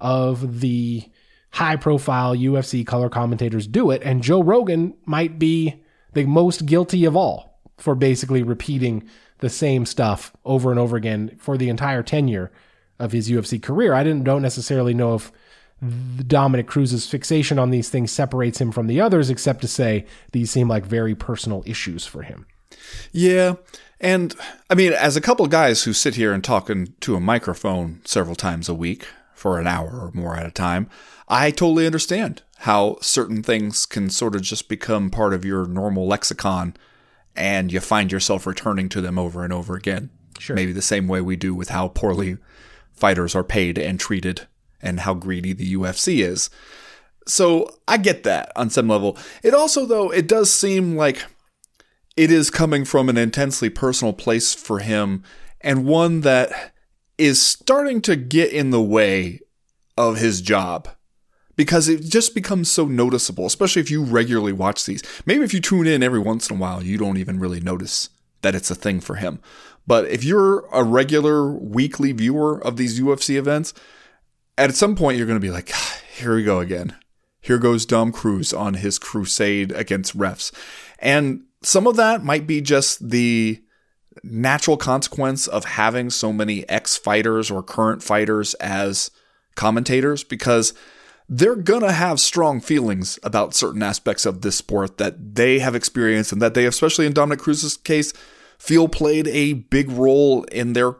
of 0.00 0.60
the 0.60 1.04
high 1.50 1.76
profile 1.76 2.34
UFC 2.34 2.84
color 2.84 3.08
commentators 3.08 3.68
do 3.68 3.92
it, 3.92 4.02
and 4.02 4.22
Joe 4.22 4.42
Rogan 4.42 4.94
might 5.06 5.38
be 5.38 5.82
the 6.12 6.24
most 6.24 6.66
guilty 6.66 7.04
of 7.04 7.14
all 7.16 7.60
for 7.78 7.94
basically 7.94 8.42
repeating 8.42 9.08
the 9.38 9.50
same 9.50 9.86
stuff 9.86 10.32
over 10.44 10.70
and 10.70 10.80
over 10.80 10.96
again 10.96 11.36
for 11.38 11.56
the 11.56 11.68
entire 11.68 12.02
tenure 12.02 12.50
of 12.98 13.12
his 13.12 13.30
UFC 13.30 13.60
career. 13.62 13.94
I 13.94 14.04
didn't 14.04 14.24
don't 14.24 14.42
necessarily 14.42 14.94
know 14.94 15.14
if 15.14 15.32
Dominick 16.26 16.66
Cruz's 16.66 17.08
fixation 17.08 17.58
on 17.58 17.70
these 17.70 17.88
things 17.88 18.12
separates 18.12 18.60
him 18.60 18.72
from 18.72 18.86
the 18.86 19.00
others, 19.00 19.30
except 19.30 19.60
to 19.62 19.68
say 19.68 20.06
these 20.32 20.50
seem 20.50 20.68
like 20.68 20.86
very 20.86 21.14
personal 21.14 21.62
issues 21.66 22.06
for 22.06 22.22
him. 22.22 22.46
Yeah. 23.12 23.54
And 24.00 24.34
I 24.70 24.74
mean, 24.74 24.92
as 24.92 25.16
a 25.16 25.20
couple 25.20 25.44
of 25.44 25.50
guys 25.50 25.84
who 25.84 25.92
sit 25.92 26.14
here 26.14 26.32
and 26.32 26.42
talk 26.42 26.70
into 26.70 27.16
a 27.16 27.20
microphone 27.20 28.00
several 28.04 28.36
times 28.36 28.68
a 28.68 28.74
week 28.74 29.06
for 29.34 29.58
an 29.58 29.66
hour 29.66 29.88
or 29.88 30.10
more 30.12 30.36
at 30.36 30.46
a 30.46 30.50
time, 30.50 30.88
I 31.28 31.50
totally 31.50 31.86
understand 31.86 32.42
how 32.58 32.98
certain 33.00 33.42
things 33.42 33.86
can 33.86 34.10
sort 34.10 34.34
of 34.34 34.42
just 34.42 34.68
become 34.68 35.10
part 35.10 35.34
of 35.34 35.44
your 35.44 35.66
normal 35.66 36.06
lexicon 36.06 36.76
and 37.36 37.72
you 37.72 37.80
find 37.80 38.12
yourself 38.12 38.46
returning 38.46 38.88
to 38.90 39.00
them 39.00 39.18
over 39.18 39.44
and 39.44 39.52
over 39.52 39.74
again. 39.74 40.10
Sure. 40.38 40.56
Maybe 40.56 40.72
the 40.72 40.82
same 40.82 41.08
way 41.08 41.20
we 41.20 41.36
do 41.36 41.54
with 41.54 41.70
how 41.70 41.88
poorly 41.88 42.38
fighters 42.92 43.34
are 43.34 43.44
paid 43.44 43.78
and 43.78 43.98
treated 43.98 44.46
and 44.82 45.00
how 45.00 45.14
greedy 45.14 45.52
the 45.52 45.74
UFC 45.74 46.18
is. 46.24 46.50
So 47.26 47.78
I 47.88 47.96
get 47.96 48.22
that 48.24 48.52
on 48.54 48.70
some 48.70 48.88
level. 48.88 49.16
It 49.42 49.54
also, 49.54 49.86
though, 49.86 50.10
it 50.10 50.28
does 50.28 50.52
seem 50.52 50.96
like 50.96 51.24
it 52.16 52.30
is 52.30 52.50
coming 52.50 52.84
from 52.84 53.08
an 53.08 53.16
intensely 53.16 53.70
personal 53.70 54.12
place 54.12 54.54
for 54.54 54.80
him 54.80 55.22
and 55.60 55.86
one 55.86 56.20
that 56.20 56.74
is 57.16 57.40
starting 57.40 58.00
to 58.02 58.16
get 58.16 58.52
in 58.52 58.70
the 58.70 58.82
way 58.82 59.40
of 59.96 60.18
his 60.18 60.40
job 60.40 60.88
because 61.56 61.88
it 61.88 62.02
just 62.02 62.34
becomes 62.34 62.70
so 62.70 62.86
noticeable, 62.86 63.46
especially 63.46 63.82
if 63.82 63.90
you 63.90 64.02
regularly 64.02 64.52
watch 64.52 64.84
these. 64.84 65.02
Maybe 65.26 65.44
if 65.44 65.54
you 65.54 65.60
tune 65.60 65.86
in 65.86 66.02
every 66.02 66.18
once 66.18 66.50
in 66.50 66.56
a 66.56 66.60
while, 66.60 66.82
you 66.82 66.98
don't 66.98 67.16
even 67.16 67.38
really 67.38 67.60
notice 67.60 68.10
that 68.42 68.54
it's 68.54 68.70
a 68.70 68.74
thing 68.74 69.00
for 69.00 69.16
him. 69.16 69.40
But 69.86 70.06
if 70.06 70.24
you're 70.24 70.66
a 70.72 70.82
regular 70.82 71.52
weekly 71.52 72.12
viewer 72.12 72.64
of 72.64 72.76
these 72.76 73.00
UFC 73.00 73.36
events, 73.36 73.74
at 74.56 74.74
some 74.74 74.96
point 74.96 75.18
you're 75.18 75.26
going 75.26 75.40
to 75.40 75.46
be 75.46 75.50
like, 75.50 75.70
"Ah, 75.74 75.98
here 76.14 76.34
we 76.36 76.44
go 76.44 76.60
again. 76.60 76.96
Here 77.40 77.58
goes 77.58 77.84
Dom 77.84 78.12
Cruz 78.12 78.52
on 78.52 78.74
his 78.74 78.98
crusade 78.98 79.72
against 79.72 80.16
refs. 80.16 80.52
And 80.98 81.42
some 81.62 81.86
of 81.86 81.96
that 81.96 82.24
might 82.24 82.46
be 82.46 82.60
just 82.60 83.10
the 83.10 83.62
natural 84.22 84.76
consequence 84.76 85.46
of 85.46 85.64
having 85.64 86.08
so 86.08 86.32
many 86.32 86.66
ex 86.68 86.96
fighters 86.96 87.50
or 87.50 87.62
current 87.62 88.02
fighters 88.02 88.54
as 88.54 89.10
commentators 89.56 90.24
because 90.24 90.72
they're 91.28 91.56
gonna 91.56 91.92
have 91.92 92.20
strong 92.20 92.60
feelings 92.60 93.18
about 93.22 93.54
certain 93.54 93.82
aspects 93.82 94.26
of 94.26 94.42
this 94.42 94.56
sport 94.56 94.98
that 94.98 95.34
they 95.36 95.58
have 95.58 95.74
experienced 95.74 96.32
and 96.32 96.42
that 96.42 96.54
they, 96.54 96.66
especially 96.66 97.06
in 97.06 97.12
Dominick 97.12 97.38
Cruz's 97.38 97.76
case, 97.76 98.12
feel 98.58 98.88
played 98.88 99.28
a 99.28 99.54
big 99.54 99.90
role 99.90 100.44
in 100.44 100.74
their 100.74 100.92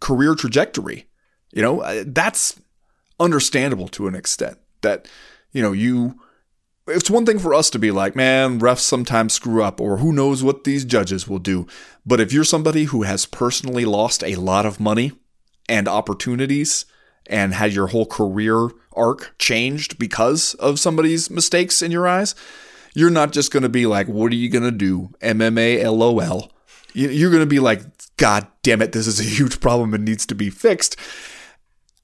career 0.00 0.34
trajectory. 0.34 1.06
You 1.52 1.62
know, 1.62 1.80
uh, 1.80 2.04
that's 2.06 2.60
understandable 3.20 3.88
to 3.88 4.06
an 4.06 4.14
extent. 4.14 4.58
That, 4.82 5.08
you 5.52 5.62
know, 5.62 5.72
you. 5.72 6.20
It's 6.86 7.10
one 7.10 7.26
thing 7.26 7.38
for 7.38 7.52
us 7.52 7.68
to 7.70 7.78
be 7.78 7.90
like, 7.90 8.16
man, 8.16 8.60
refs 8.60 8.78
sometimes 8.78 9.34
screw 9.34 9.62
up, 9.62 9.78
or 9.78 9.98
who 9.98 10.10
knows 10.10 10.42
what 10.42 10.64
these 10.64 10.86
judges 10.86 11.28
will 11.28 11.38
do. 11.38 11.66
But 12.06 12.18
if 12.18 12.32
you're 12.32 12.44
somebody 12.44 12.84
who 12.84 13.02
has 13.02 13.26
personally 13.26 13.84
lost 13.84 14.24
a 14.24 14.36
lot 14.36 14.64
of 14.64 14.80
money 14.80 15.12
and 15.68 15.86
opportunities 15.86 16.86
and 17.28 17.54
had 17.54 17.72
your 17.72 17.88
whole 17.88 18.06
career 18.06 18.68
arc 18.94 19.34
changed 19.38 19.98
because 19.98 20.54
of 20.54 20.80
somebody's 20.80 21.30
mistakes 21.30 21.82
in 21.82 21.90
your 21.90 22.08
eyes, 22.08 22.34
you're 22.94 23.10
not 23.10 23.32
just 23.32 23.52
going 23.52 23.62
to 23.62 23.68
be 23.68 23.86
like, 23.86 24.08
what 24.08 24.32
are 24.32 24.36
you 24.36 24.48
going 24.48 24.64
to 24.64 24.70
do? 24.70 25.10
MMA 25.20 25.84
LOL. 25.84 26.50
You- 26.94 27.10
You're 27.10 27.30
going 27.30 27.42
to 27.42 27.46
be 27.46 27.60
like, 27.60 27.82
God 28.16 28.46
damn 28.62 28.82
it, 28.82 28.92
this 28.92 29.06
is 29.06 29.20
a 29.20 29.22
huge 29.24 29.60
problem 29.60 29.94
and 29.94 30.04
needs 30.04 30.26
to 30.26 30.34
be 30.34 30.50
fixed. 30.50 30.96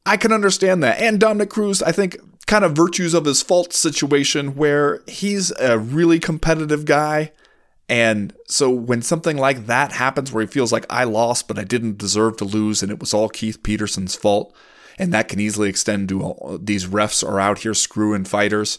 I 0.07 0.17
can 0.17 0.33
understand 0.33 0.83
that. 0.83 1.01
And 1.01 1.19
Dominick 1.19 1.51
Cruz, 1.51 1.83
I 1.83 1.91
think, 1.91 2.19
kind 2.47 2.65
of 2.65 2.73
virtues 2.77 3.15
of 3.15 3.25
his 3.25 3.43
fault 3.43 3.73
situation 3.73 4.55
where 4.55 5.01
he's 5.09 5.51
a 5.59 5.79
really 5.79 6.21
competitive 6.21 6.85
guy. 6.85 7.33
And 7.89 8.35
so 8.47 8.71
when 8.71 9.01
something 9.03 9.37
like 9.39 9.67
that 9.67 9.93
happens 9.93 10.31
where 10.31 10.43
he 10.45 10.47
feels 10.51 10.73
like 10.73 10.85
I 10.91 11.05
lost, 11.05 11.49
but 11.49 11.59
I 11.59 11.65
didn't 11.65 11.99
deserve 11.99 12.37
to 12.39 12.45
lose, 12.45 12.83
and 12.83 12.93
it 12.93 13.01
was 13.01 13.13
all 13.15 13.29
Keith 13.31 13.63
Peterson's 13.63 14.15
fault, 14.15 14.55
and 14.99 15.13
that 15.13 15.29
can 15.29 15.41
easily 15.41 15.69
extend 15.69 16.09
to 16.09 16.23
all, 16.23 16.59
these 16.61 16.87
refs 16.87 17.27
are 17.27 17.41
out 17.41 17.61
here 17.61 17.75
screwing 17.75 18.25
fighters, 18.25 18.79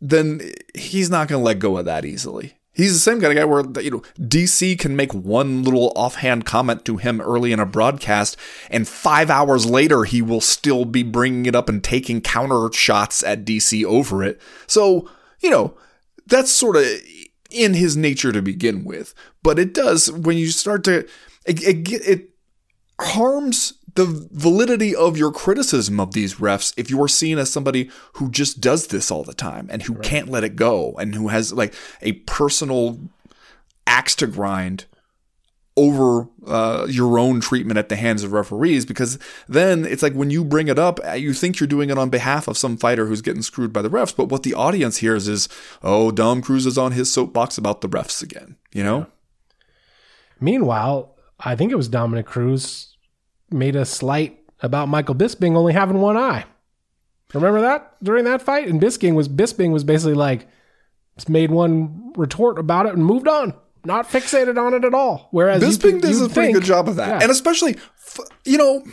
then 0.00 0.40
he's 0.74 1.10
not 1.10 1.28
going 1.28 1.40
to 1.40 1.44
let 1.44 1.58
go 1.58 1.78
of 1.78 1.84
that 1.84 2.04
easily. 2.04 2.54
He's 2.76 2.92
the 2.92 2.98
same 2.98 3.22
kind 3.22 3.32
of 3.32 3.38
guy 3.38 3.44
where 3.46 3.82
you 3.82 3.90
know 3.90 4.02
DC 4.20 4.78
can 4.78 4.96
make 4.96 5.14
one 5.14 5.62
little 5.62 5.94
offhand 5.96 6.44
comment 6.44 6.84
to 6.84 6.98
him 6.98 7.22
early 7.22 7.50
in 7.52 7.58
a 7.58 7.64
broadcast, 7.64 8.36
and 8.68 8.86
five 8.86 9.30
hours 9.30 9.64
later 9.64 10.04
he 10.04 10.20
will 10.20 10.42
still 10.42 10.84
be 10.84 11.02
bringing 11.02 11.46
it 11.46 11.56
up 11.56 11.70
and 11.70 11.82
taking 11.82 12.20
counter 12.20 12.70
shots 12.74 13.22
at 13.22 13.46
DC 13.46 13.82
over 13.84 14.22
it. 14.22 14.38
So 14.66 15.08
you 15.40 15.48
know 15.48 15.74
that's 16.26 16.50
sort 16.50 16.76
of 16.76 16.84
in 17.50 17.72
his 17.72 17.96
nature 17.96 18.30
to 18.30 18.42
begin 18.42 18.84
with. 18.84 19.14
But 19.42 19.58
it 19.58 19.72
does 19.72 20.12
when 20.12 20.36
you 20.36 20.48
start 20.48 20.84
to 20.84 21.08
it 21.46 21.62
it, 21.62 21.90
it 21.90 22.30
harms 23.00 23.72
the 23.96 24.28
validity 24.32 24.94
of 24.94 25.16
your 25.16 25.32
criticism 25.32 25.98
of 25.98 26.12
these 26.12 26.36
refs 26.36 26.72
if 26.76 26.90
you 26.90 27.02
are 27.02 27.08
seen 27.08 27.38
as 27.38 27.50
somebody 27.50 27.90
who 28.14 28.30
just 28.30 28.60
does 28.60 28.88
this 28.88 29.10
all 29.10 29.24
the 29.24 29.34
time 29.34 29.68
and 29.70 29.82
who 29.82 29.94
can't 29.96 30.28
let 30.28 30.44
it 30.44 30.56
go 30.56 30.94
and 30.98 31.14
who 31.14 31.28
has 31.28 31.52
like 31.52 31.74
a 32.02 32.12
personal 32.12 32.98
axe 33.86 34.14
to 34.14 34.26
grind 34.26 34.84
over 35.78 36.26
uh, 36.46 36.86
your 36.88 37.18
own 37.18 37.38
treatment 37.38 37.76
at 37.76 37.90
the 37.90 37.96
hands 37.96 38.24
of 38.24 38.32
referees 38.32 38.86
because 38.86 39.18
then 39.46 39.84
it's 39.84 40.02
like 40.02 40.14
when 40.14 40.30
you 40.30 40.42
bring 40.42 40.68
it 40.68 40.78
up 40.78 40.98
you 41.18 41.34
think 41.34 41.60
you're 41.60 41.66
doing 41.66 41.90
it 41.90 41.98
on 41.98 42.08
behalf 42.08 42.48
of 42.48 42.56
some 42.56 42.78
fighter 42.78 43.06
who's 43.06 43.20
getting 43.20 43.42
screwed 43.42 43.74
by 43.74 43.82
the 43.82 43.90
refs 43.90 44.16
but 44.16 44.30
what 44.30 44.42
the 44.42 44.54
audience 44.54 44.98
hears 44.98 45.28
is 45.28 45.50
oh 45.82 46.10
Dom 46.10 46.40
Cruz 46.40 46.64
is 46.64 46.78
on 46.78 46.92
his 46.92 47.12
soapbox 47.12 47.58
about 47.58 47.82
the 47.82 47.88
refs 47.88 48.22
again 48.22 48.56
you 48.76 48.84
know? 48.84 49.06
Meanwhile, 50.38 51.14
I 51.40 51.56
think 51.56 51.72
it 51.72 51.76
was 51.76 51.88
Dominick 51.88 52.26
Cruz 52.26 52.95
made 53.50 53.76
a 53.76 53.84
slight 53.84 54.38
about 54.60 54.88
Michael 54.88 55.14
Bisping 55.14 55.56
only 55.56 55.72
having 55.72 56.00
one 56.00 56.16
eye. 56.16 56.44
Remember 57.34 57.60
that 57.62 57.96
during 58.02 58.24
that 58.24 58.42
fight? 58.42 58.68
And 58.68 58.80
Bisping 58.80 59.14
was 59.14 59.28
Bisping 59.28 59.72
was 59.72 59.84
basically 59.84 60.14
like 60.14 60.46
made 61.28 61.50
one 61.50 62.12
retort 62.16 62.58
about 62.58 62.86
it 62.86 62.94
and 62.94 63.04
moved 63.04 63.28
on, 63.28 63.54
not 63.84 64.08
fixated 64.08 64.58
on 64.60 64.74
it 64.74 64.84
at 64.84 64.94
all. 64.94 65.28
Whereas 65.30 65.62
Bisping 65.62 66.00
does 66.00 66.20
a 66.20 66.24
you'd 66.24 66.32
pretty 66.32 66.52
think- 66.52 66.54
good 66.58 66.64
job 66.64 66.88
of 66.88 66.96
that. 66.96 67.08
Yeah. 67.08 67.18
And 67.22 67.30
especially, 67.30 67.76
you 68.44 68.58
know, 68.58 68.84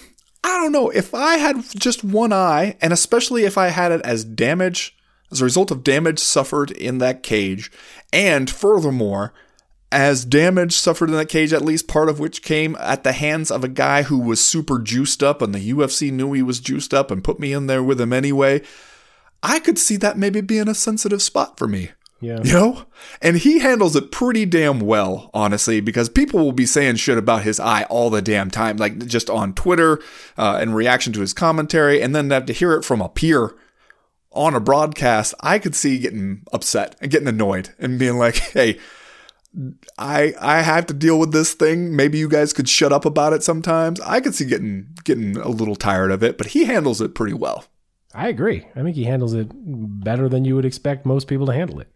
I 0.43 0.57
don't 0.59 0.71
know 0.71 0.89
if 0.89 1.13
I 1.13 1.37
had 1.37 1.63
just 1.75 2.03
one 2.03 2.33
eye, 2.33 2.75
and 2.81 2.91
especially 2.91 3.45
if 3.45 3.57
I 3.57 3.67
had 3.67 3.91
it 3.93 4.01
as 4.01 4.25
damage 4.25 4.95
as 5.31 5.39
a 5.41 5.45
result 5.45 5.71
of 5.71 5.83
damage 5.83 6.19
suffered 6.19 6.69
in 6.71 6.97
that 6.97 7.23
cage, 7.23 7.71
and 8.11 8.49
furthermore, 8.49 9.33
as 9.93 10.25
damage 10.25 10.73
suffered 10.73 11.09
in 11.09 11.15
that 11.15 11.29
cage, 11.29 11.53
at 11.53 11.63
least 11.63 11.87
part 11.87 12.09
of 12.09 12.19
which 12.19 12.41
came 12.41 12.75
at 12.79 13.03
the 13.03 13.13
hands 13.13 13.51
of 13.51 13.63
a 13.63 13.69
guy 13.69 14.03
who 14.03 14.19
was 14.19 14.43
super 14.43 14.79
juiced 14.79 15.21
up, 15.21 15.41
and 15.41 15.53
the 15.53 15.71
UFC 15.71 16.11
knew 16.11 16.33
he 16.33 16.41
was 16.41 16.59
juiced 16.59 16.93
up 16.93 17.11
and 17.11 17.23
put 17.23 17.39
me 17.39 17.53
in 17.53 17.67
there 17.67 17.83
with 17.83 18.01
him 18.01 18.11
anyway. 18.11 18.61
I 19.43 19.59
could 19.59 19.77
see 19.77 19.95
that 19.97 20.17
maybe 20.17 20.41
being 20.41 20.67
a 20.67 20.75
sensitive 20.75 21.21
spot 21.21 21.57
for 21.57 21.67
me. 21.67 21.91
Yeah. 22.21 22.39
You 22.43 22.53
know? 22.53 22.85
And 23.21 23.37
he 23.37 23.59
handles 23.59 23.95
it 23.95 24.11
pretty 24.11 24.45
damn 24.45 24.79
well, 24.79 25.29
honestly, 25.33 25.81
because 25.81 26.09
people 26.09 26.39
will 26.39 26.53
be 26.53 26.65
saying 26.65 26.95
shit 26.95 27.17
about 27.17 27.43
his 27.43 27.59
eye 27.59 27.83
all 27.83 28.09
the 28.09 28.21
damn 28.21 28.49
time, 28.49 28.77
like 28.77 29.05
just 29.05 29.29
on 29.29 29.53
Twitter 29.53 30.01
uh, 30.37 30.59
in 30.61 30.73
reaction 30.73 31.13
to 31.13 31.21
his 31.21 31.33
commentary, 31.33 32.01
and 32.01 32.15
then 32.15 32.31
have 32.31 32.45
to 32.47 32.53
hear 32.53 32.73
it 32.73 32.85
from 32.85 33.01
a 33.01 33.09
peer 33.09 33.53
on 34.31 34.55
a 34.55 34.59
broadcast. 34.59 35.33
I 35.41 35.59
could 35.59 35.75
see 35.75 35.99
getting 35.99 36.43
upset 36.51 36.95
and 37.01 37.11
getting 37.11 37.27
annoyed 37.27 37.69
and 37.77 37.99
being 37.99 38.17
like, 38.17 38.35
hey, 38.35 38.79
I 39.97 40.33
I 40.39 40.61
have 40.61 40.87
to 40.87 40.93
deal 40.93 41.19
with 41.19 41.31
this 41.31 41.53
thing. 41.53 41.95
Maybe 41.95 42.17
you 42.17 42.27
guys 42.27 42.53
could 42.53 42.67
shut 42.67 42.91
up 42.91 43.05
about 43.05 43.33
it 43.33 43.43
sometimes. 43.43 43.99
I 44.01 44.19
could 44.19 44.35
see 44.35 44.45
getting 44.45 44.87
getting 45.03 45.37
a 45.37 45.49
little 45.49 45.75
tired 45.75 46.11
of 46.11 46.23
it, 46.23 46.37
but 46.37 46.47
he 46.47 46.65
handles 46.65 47.01
it 47.01 47.15
pretty 47.15 47.33
well. 47.33 47.65
I 48.13 48.27
agree. 48.27 48.67
I 48.75 48.83
think 48.83 48.95
he 48.95 49.05
handles 49.05 49.33
it 49.33 49.49
better 49.51 50.29
than 50.29 50.45
you 50.45 50.55
would 50.55 50.65
expect 50.65 51.05
most 51.05 51.27
people 51.27 51.47
to 51.47 51.53
handle 51.53 51.79
it. 51.79 51.87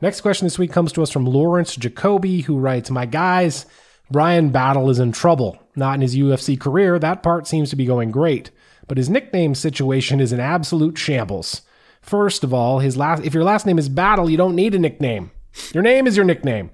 Next 0.00 0.20
question 0.20 0.46
this 0.46 0.58
week 0.58 0.72
comes 0.72 0.92
to 0.92 1.02
us 1.02 1.10
from 1.10 1.24
Lawrence 1.24 1.74
Jacoby, 1.74 2.42
who 2.42 2.58
writes 2.58 2.90
My 2.90 3.06
guys, 3.06 3.66
Bryan 4.10 4.50
Battle 4.50 4.90
is 4.90 4.98
in 4.98 5.12
trouble. 5.12 5.58
Not 5.74 5.94
in 5.94 6.00
his 6.02 6.16
UFC 6.16 6.58
career. 6.58 6.98
That 6.98 7.22
part 7.22 7.46
seems 7.46 7.70
to 7.70 7.76
be 7.76 7.86
going 7.86 8.10
great. 8.10 8.50
But 8.86 8.98
his 8.98 9.10
nickname 9.10 9.54
situation 9.54 10.20
is 10.20 10.32
an 10.32 10.40
absolute 10.40 10.98
shambles. 10.98 11.62
First 12.00 12.44
of 12.44 12.54
all, 12.54 12.78
his 12.78 12.96
last 12.96 13.24
if 13.24 13.34
your 13.34 13.44
last 13.44 13.66
name 13.66 13.78
is 13.78 13.88
Battle, 13.88 14.30
you 14.30 14.36
don't 14.36 14.54
need 14.54 14.74
a 14.74 14.78
nickname. 14.78 15.30
Your 15.74 15.82
name 15.82 16.06
is 16.06 16.16
your 16.16 16.24
nickname. 16.24 16.70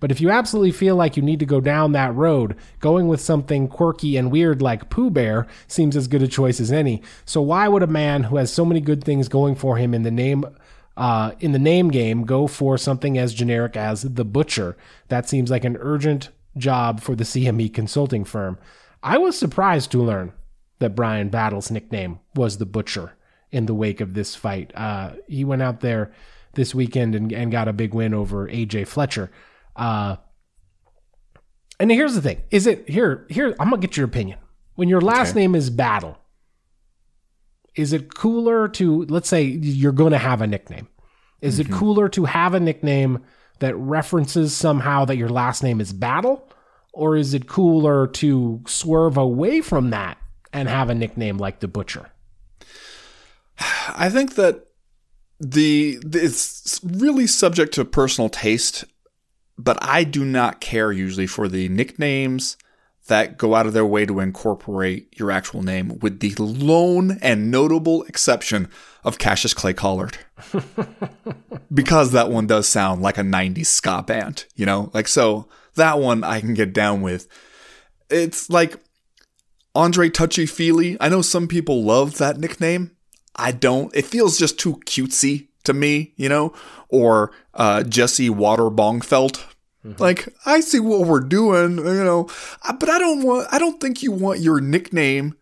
But 0.00 0.10
if 0.10 0.20
you 0.20 0.30
absolutely 0.30 0.72
feel 0.72 0.96
like 0.96 1.16
you 1.16 1.22
need 1.22 1.40
to 1.40 1.46
go 1.46 1.60
down 1.60 1.92
that 1.92 2.14
road, 2.14 2.56
going 2.80 3.08
with 3.08 3.20
something 3.20 3.68
quirky 3.68 4.16
and 4.16 4.30
weird 4.30 4.60
like 4.62 4.90
Pooh 4.90 5.10
Bear 5.10 5.46
seems 5.66 5.96
as 5.96 6.08
good 6.08 6.22
a 6.22 6.28
choice 6.28 6.60
as 6.60 6.72
any. 6.72 7.02
So 7.24 7.40
why 7.40 7.68
would 7.68 7.82
a 7.82 7.88
man 7.88 8.24
who 8.24 8.36
has 8.36 8.52
so 8.52 8.64
many 8.64 8.80
good 8.80 9.04
things 9.04 9.28
going 9.28 9.54
for 9.54 9.76
him 9.76 9.94
in 9.94 10.02
the 10.02 10.10
name 10.10 10.44
uh, 10.96 11.32
in 11.40 11.52
the 11.52 11.58
name 11.58 11.90
game 11.90 12.24
go 12.24 12.46
for 12.46 12.78
something 12.78 13.18
as 13.18 13.34
generic 13.34 13.76
as 13.76 14.02
the 14.02 14.24
Butcher? 14.24 14.76
That 15.08 15.28
seems 15.28 15.50
like 15.50 15.64
an 15.64 15.76
urgent 15.80 16.30
job 16.56 17.00
for 17.00 17.14
the 17.14 17.24
CME 17.24 17.72
consulting 17.74 18.24
firm. 18.24 18.58
I 19.02 19.18
was 19.18 19.38
surprised 19.38 19.92
to 19.92 20.02
learn 20.02 20.32
that 20.78 20.94
Bryan 20.94 21.28
Battle's 21.28 21.70
nickname 21.70 22.20
was 22.34 22.58
the 22.58 22.66
Butcher 22.66 23.12
in 23.50 23.66
the 23.66 23.74
wake 23.74 24.00
of 24.00 24.14
this 24.14 24.34
fight. 24.34 24.72
Uh, 24.74 25.12
he 25.26 25.44
went 25.44 25.62
out 25.62 25.80
there 25.80 26.12
this 26.54 26.74
weekend 26.74 27.14
and, 27.14 27.32
and 27.32 27.52
got 27.52 27.68
a 27.68 27.72
big 27.72 27.94
win 27.94 28.12
over 28.12 28.48
AJ 28.48 28.88
Fletcher. 28.88 29.30
Uh, 29.76 30.16
and 31.78 31.90
here's 31.90 32.14
the 32.14 32.22
thing: 32.22 32.42
is 32.50 32.66
it 32.66 32.88
here? 32.88 33.26
Here, 33.28 33.54
I'm 33.60 33.70
gonna 33.70 33.80
get 33.80 33.96
your 33.96 34.06
opinion. 34.06 34.38
When 34.74 34.88
your 34.88 35.00
last 35.00 35.34
name 35.34 35.54
is 35.54 35.70
Battle, 35.70 36.18
is 37.74 37.92
it 37.92 38.14
cooler 38.14 38.68
to 38.68 39.04
let's 39.04 39.28
say 39.28 39.42
you're 39.42 39.92
going 39.92 40.12
to 40.12 40.18
have 40.18 40.42
a 40.42 40.46
nickname? 40.46 40.88
Is 41.40 41.58
it 41.58 41.70
cooler 41.70 42.08
to 42.10 42.24
have 42.24 42.54
a 42.54 42.60
nickname 42.60 43.22
that 43.58 43.76
references 43.76 44.54
somehow 44.54 45.04
that 45.04 45.16
your 45.16 45.28
last 45.28 45.62
name 45.62 45.80
is 45.80 45.92
Battle, 45.92 46.48
or 46.92 47.16
is 47.16 47.34
it 47.34 47.46
cooler 47.46 48.06
to 48.06 48.62
swerve 48.66 49.16
away 49.16 49.60
from 49.60 49.90
that 49.90 50.18
and 50.52 50.68
have 50.68 50.90
a 50.90 50.94
nickname 50.94 51.38
like 51.38 51.60
the 51.60 51.68
Butcher? 51.68 52.10
I 53.88 54.08
think 54.08 54.34
that 54.34 54.66
the 55.38 55.98
it's 56.02 56.80
really 56.82 57.26
subject 57.26 57.74
to 57.74 57.84
personal 57.84 58.30
taste, 58.30 58.84
but 59.58 59.78
I 59.80 60.04
do 60.04 60.24
not 60.24 60.60
care 60.60 60.92
usually 60.92 61.26
for 61.26 61.48
the 61.48 61.68
nicknames 61.68 62.56
that 63.06 63.38
go 63.38 63.54
out 63.54 63.66
of 63.66 63.72
their 63.72 63.86
way 63.86 64.04
to 64.04 64.20
incorporate 64.20 65.14
your 65.18 65.30
actual 65.30 65.62
name, 65.62 65.98
with 66.00 66.20
the 66.20 66.34
lone 66.38 67.18
and 67.22 67.50
notable 67.50 68.02
exception 68.04 68.68
of 69.04 69.18
Cassius 69.18 69.54
Clay 69.54 69.72
Collard. 69.72 70.18
because 71.72 72.12
that 72.12 72.30
one 72.30 72.46
does 72.46 72.68
sound 72.68 73.02
like 73.02 73.16
a 73.16 73.22
90s 73.22 73.66
ska 73.66 74.02
band, 74.02 74.44
you 74.56 74.66
know? 74.66 74.90
Like, 74.92 75.06
so 75.06 75.48
that 75.76 76.00
one 76.00 76.24
I 76.24 76.40
can 76.40 76.54
get 76.54 76.72
down 76.72 77.00
with. 77.00 77.28
It's 78.10 78.50
like 78.50 78.76
Andre 79.74 80.10
Touchy 80.10 80.46
Fili. 80.46 80.96
I 81.00 81.08
know 81.08 81.22
some 81.22 81.46
people 81.46 81.84
love 81.84 82.18
that 82.18 82.38
nickname. 82.38 82.90
I 83.36 83.52
don't. 83.52 83.94
It 83.94 84.06
feels 84.06 84.38
just 84.38 84.58
too 84.58 84.76
cutesy 84.86 85.48
to 85.66 85.74
me, 85.74 86.14
you 86.16 86.28
know? 86.28 86.52
Or 86.88 87.32
uh, 87.54 87.82
Jesse 87.84 88.30
Waterbongfelt. 88.30 89.44
Like, 89.98 90.34
I 90.44 90.60
see 90.60 90.80
what 90.80 91.06
we're 91.06 91.20
doing, 91.20 91.76
you 91.76 92.04
know, 92.04 92.28
but 92.80 92.88
I 92.88 92.98
don't 92.98 93.22
want, 93.22 93.46
I 93.52 93.60
don't 93.60 93.80
think 93.80 94.02
you 94.02 94.10
want 94.10 94.40
your 94.40 94.60
nickname 94.60 95.36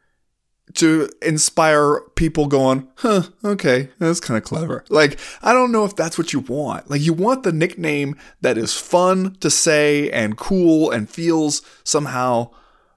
to 0.75 1.09
inspire 1.23 2.01
people 2.15 2.47
going, 2.47 2.89
huh, 2.97 3.23
okay, 3.43 3.89
that's 3.99 4.21
kind 4.21 4.37
of 4.37 4.45
clever. 4.45 4.85
Like, 4.91 5.19
I 5.43 5.55
don't 5.55 5.73
know 5.73 5.87
if 5.87 5.97
that's 5.97 6.19
what 6.19 6.35
you 6.35 6.41
want. 6.41 6.91
Like, 6.91 7.01
you 7.01 7.15
want 7.15 7.43
the 7.43 7.53
nickname 7.53 8.17
that 8.43 8.59
is 8.59 8.79
fun 8.79 9.37
to 9.41 9.49
say 9.49 10.11
and 10.11 10.37
cool 10.37 10.91
and 10.91 11.09
feels 11.09 11.63
somehow 11.85 12.51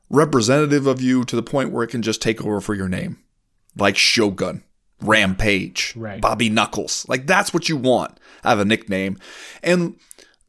representative 0.10 0.88
of 0.88 1.02
you 1.02 1.24
to 1.26 1.36
the 1.36 1.44
point 1.44 1.72
where 1.72 1.84
it 1.84 1.90
can 1.92 2.02
just 2.02 2.22
take 2.22 2.44
over 2.44 2.60
for 2.60 2.74
your 2.74 2.90
name. 2.90 3.20
Like 3.78 3.96
Shogun, 3.96 4.64
Rampage, 5.02 5.94
Right. 5.96 6.22
Bobby 6.22 6.50
Knuckles. 6.50 7.06
Like, 7.08 7.28
that's 7.28 7.54
what 7.54 7.70
you 7.70 7.78
want 7.78 8.20
out 8.44 8.54
of 8.54 8.60
a 8.60 8.66
nickname. 8.66 9.18
And 9.64 9.96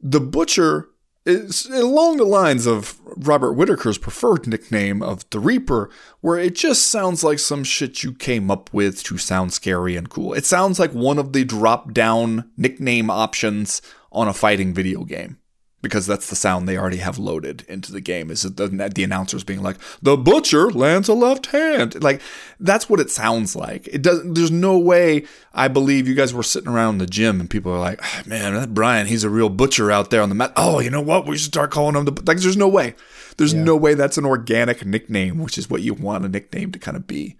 the 0.01 0.19
Butcher 0.19 0.89
is 1.25 1.65
along 1.67 2.17
the 2.17 2.23
lines 2.23 2.65
of 2.65 2.99
Robert 3.05 3.53
Whittaker's 3.53 3.97
preferred 3.97 4.47
nickname 4.47 5.03
of 5.03 5.29
the 5.29 5.39
Reaper, 5.39 5.89
where 6.21 6.39
it 6.39 6.55
just 6.55 6.87
sounds 6.87 7.23
like 7.23 7.39
some 7.39 7.63
shit 7.63 8.03
you 8.03 8.13
came 8.13 8.49
up 8.49 8.73
with 8.73 9.03
to 9.03 9.17
sound 9.17 9.53
scary 9.53 9.95
and 9.95 10.09
cool. 10.09 10.33
It 10.33 10.45
sounds 10.45 10.79
like 10.79 10.91
one 10.91 11.19
of 11.19 11.33
the 11.33 11.43
drop 11.43 11.93
down 11.93 12.49
nickname 12.57 13.09
options 13.09 13.81
on 14.11 14.27
a 14.27 14.33
fighting 14.33 14.73
video 14.73 15.03
game. 15.03 15.37
Because 15.81 16.05
that's 16.05 16.29
the 16.29 16.35
sound 16.35 16.67
they 16.67 16.77
already 16.77 16.97
have 16.97 17.17
loaded 17.17 17.61
into 17.69 17.93
the 17.93 18.01
game. 18.01 18.29
Is 18.29 18.41
the, 18.41 18.67
the 18.93 19.03
announcers 19.03 19.45
being 19.45 19.61
like, 19.61 19.77
"The 20.01 20.17
butcher 20.17 20.69
lands 20.69 21.07
a 21.07 21.13
left 21.13 21.47
hand." 21.47 22.03
Like 22.03 22.21
that's 22.59 22.89
what 22.89 22.99
it 22.99 23.09
sounds 23.09 23.55
like. 23.55 23.87
It 23.87 24.01
does. 24.01 24.21
There's 24.25 24.51
no 24.51 24.77
way 24.77 25.25
I 25.53 25.69
believe 25.69 26.05
you 26.05 26.15
guys 26.15 26.33
were 26.33 26.43
sitting 26.43 26.67
around 26.67 26.97
the 26.97 27.05
gym 27.05 27.39
and 27.39 27.49
people 27.49 27.71
are 27.71 27.79
like, 27.79 28.01
"Ah, 28.03 28.23
"Man, 28.25 28.55
that 28.55 28.73
Bryan, 28.73 29.07
he's 29.07 29.23
a 29.23 29.29
real 29.29 29.47
butcher 29.47 29.89
out 29.89 30.09
there 30.09 30.21
on 30.21 30.27
the 30.27 30.35
mat." 30.35 30.51
Oh, 30.57 30.81
you 30.81 30.89
know 30.89 30.99
what? 30.99 31.25
We 31.25 31.37
should 31.37 31.53
start 31.53 31.71
calling 31.71 31.95
him 31.95 32.03
the. 32.03 32.23
Like, 32.25 32.39
there's 32.39 32.57
no 32.57 32.67
way. 32.67 32.95
There's 33.37 33.53
no 33.53 33.77
way 33.77 33.93
that's 33.93 34.17
an 34.17 34.25
organic 34.25 34.85
nickname, 34.85 35.39
which 35.39 35.57
is 35.57 35.69
what 35.69 35.81
you 35.81 35.93
want 35.93 36.25
a 36.25 36.27
nickname 36.27 36.73
to 36.73 36.79
kind 36.79 36.97
of 36.97 37.07
be. 37.07 37.37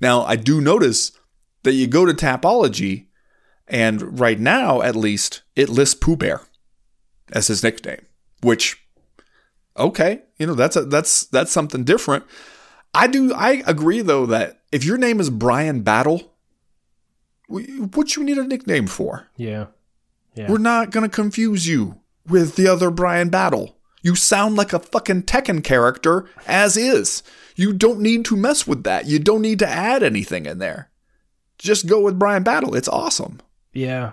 Now, 0.00 0.22
I 0.22 0.34
do 0.34 0.60
notice 0.60 1.12
that 1.62 1.74
you 1.74 1.86
go 1.86 2.04
to 2.04 2.12
Tapology, 2.12 3.06
and 3.68 4.18
right 4.18 4.40
now, 4.40 4.82
at 4.82 4.96
least, 4.96 5.42
it 5.54 5.68
lists 5.68 5.94
Pooh 5.94 6.16
Bear 6.16 6.40
as 7.32 7.48
his 7.48 7.62
nickname, 7.62 8.06
which 8.42 8.82
okay, 9.76 10.22
you 10.38 10.46
know 10.46 10.54
that's 10.54 10.76
a, 10.76 10.84
that's 10.84 11.24
that's 11.26 11.52
something 11.52 11.84
different. 11.84 12.24
I 12.94 13.06
do 13.06 13.32
I 13.34 13.62
agree 13.66 14.00
though 14.00 14.26
that 14.26 14.62
if 14.72 14.84
your 14.84 14.98
name 14.98 15.20
is 15.20 15.30
Bryan 15.30 15.82
Battle, 15.82 16.34
wh- 17.48 17.94
what 17.96 18.16
you 18.16 18.24
need 18.24 18.38
a 18.38 18.44
nickname 18.44 18.86
for? 18.86 19.28
Yeah. 19.36 19.66
Yeah. 20.34 20.50
We're 20.50 20.58
not 20.58 20.90
going 20.90 21.08
to 21.08 21.14
confuse 21.14 21.66
you 21.66 22.00
with 22.26 22.56
the 22.56 22.68
other 22.68 22.90
Bryan 22.90 23.30
Battle. 23.30 23.78
You 24.02 24.14
sound 24.14 24.54
like 24.56 24.72
a 24.72 24.78
fucking 24.78 25.22
Tekken 25.22 25.64
character 25.64 26.28
as 26.46 26.76
is. 26.76 27.22
You 27.56 27.72
don't 27.72 28.00
need 28.00 28.24
to 28.26 28.36
mess 28.36 28.66
with 28.66 28.84
that. 28.84 29.06
You 29.06 29.18
don't 29.18 29.40
need 29.42 29.58
to 29.60 29.68
add 29.68 30.02
anything 30.02 30.44
in 30.46 30.58
there. 30.58 30.90
Just 31.58 31.86
go 31.86 32.00
with 32.00 32.18
Bryan 32.18 32.42
Battle. 32.42 32.74
It's 32.76 32.88
awesome. 32.88 33.40
Yeah, 33.72 34.12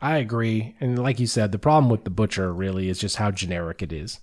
I 0.00 0.18
agree. 0.18 0.74
And 0.80 0.98
like 0.98 1.20
you 1.20 1.26
said, 1.26 1.52
the 1.52 1.58
problem 1.58 1.90
with 1.90 2.04
the 2.04 2.10
Butcher 2.10 2.52
really 2.52 2.88
is 2.88 2.98
just 2.98 3.16
how 3.16 3.30
generic 3.30 3.82
it 3.82 3.92
is. 3.92 4.20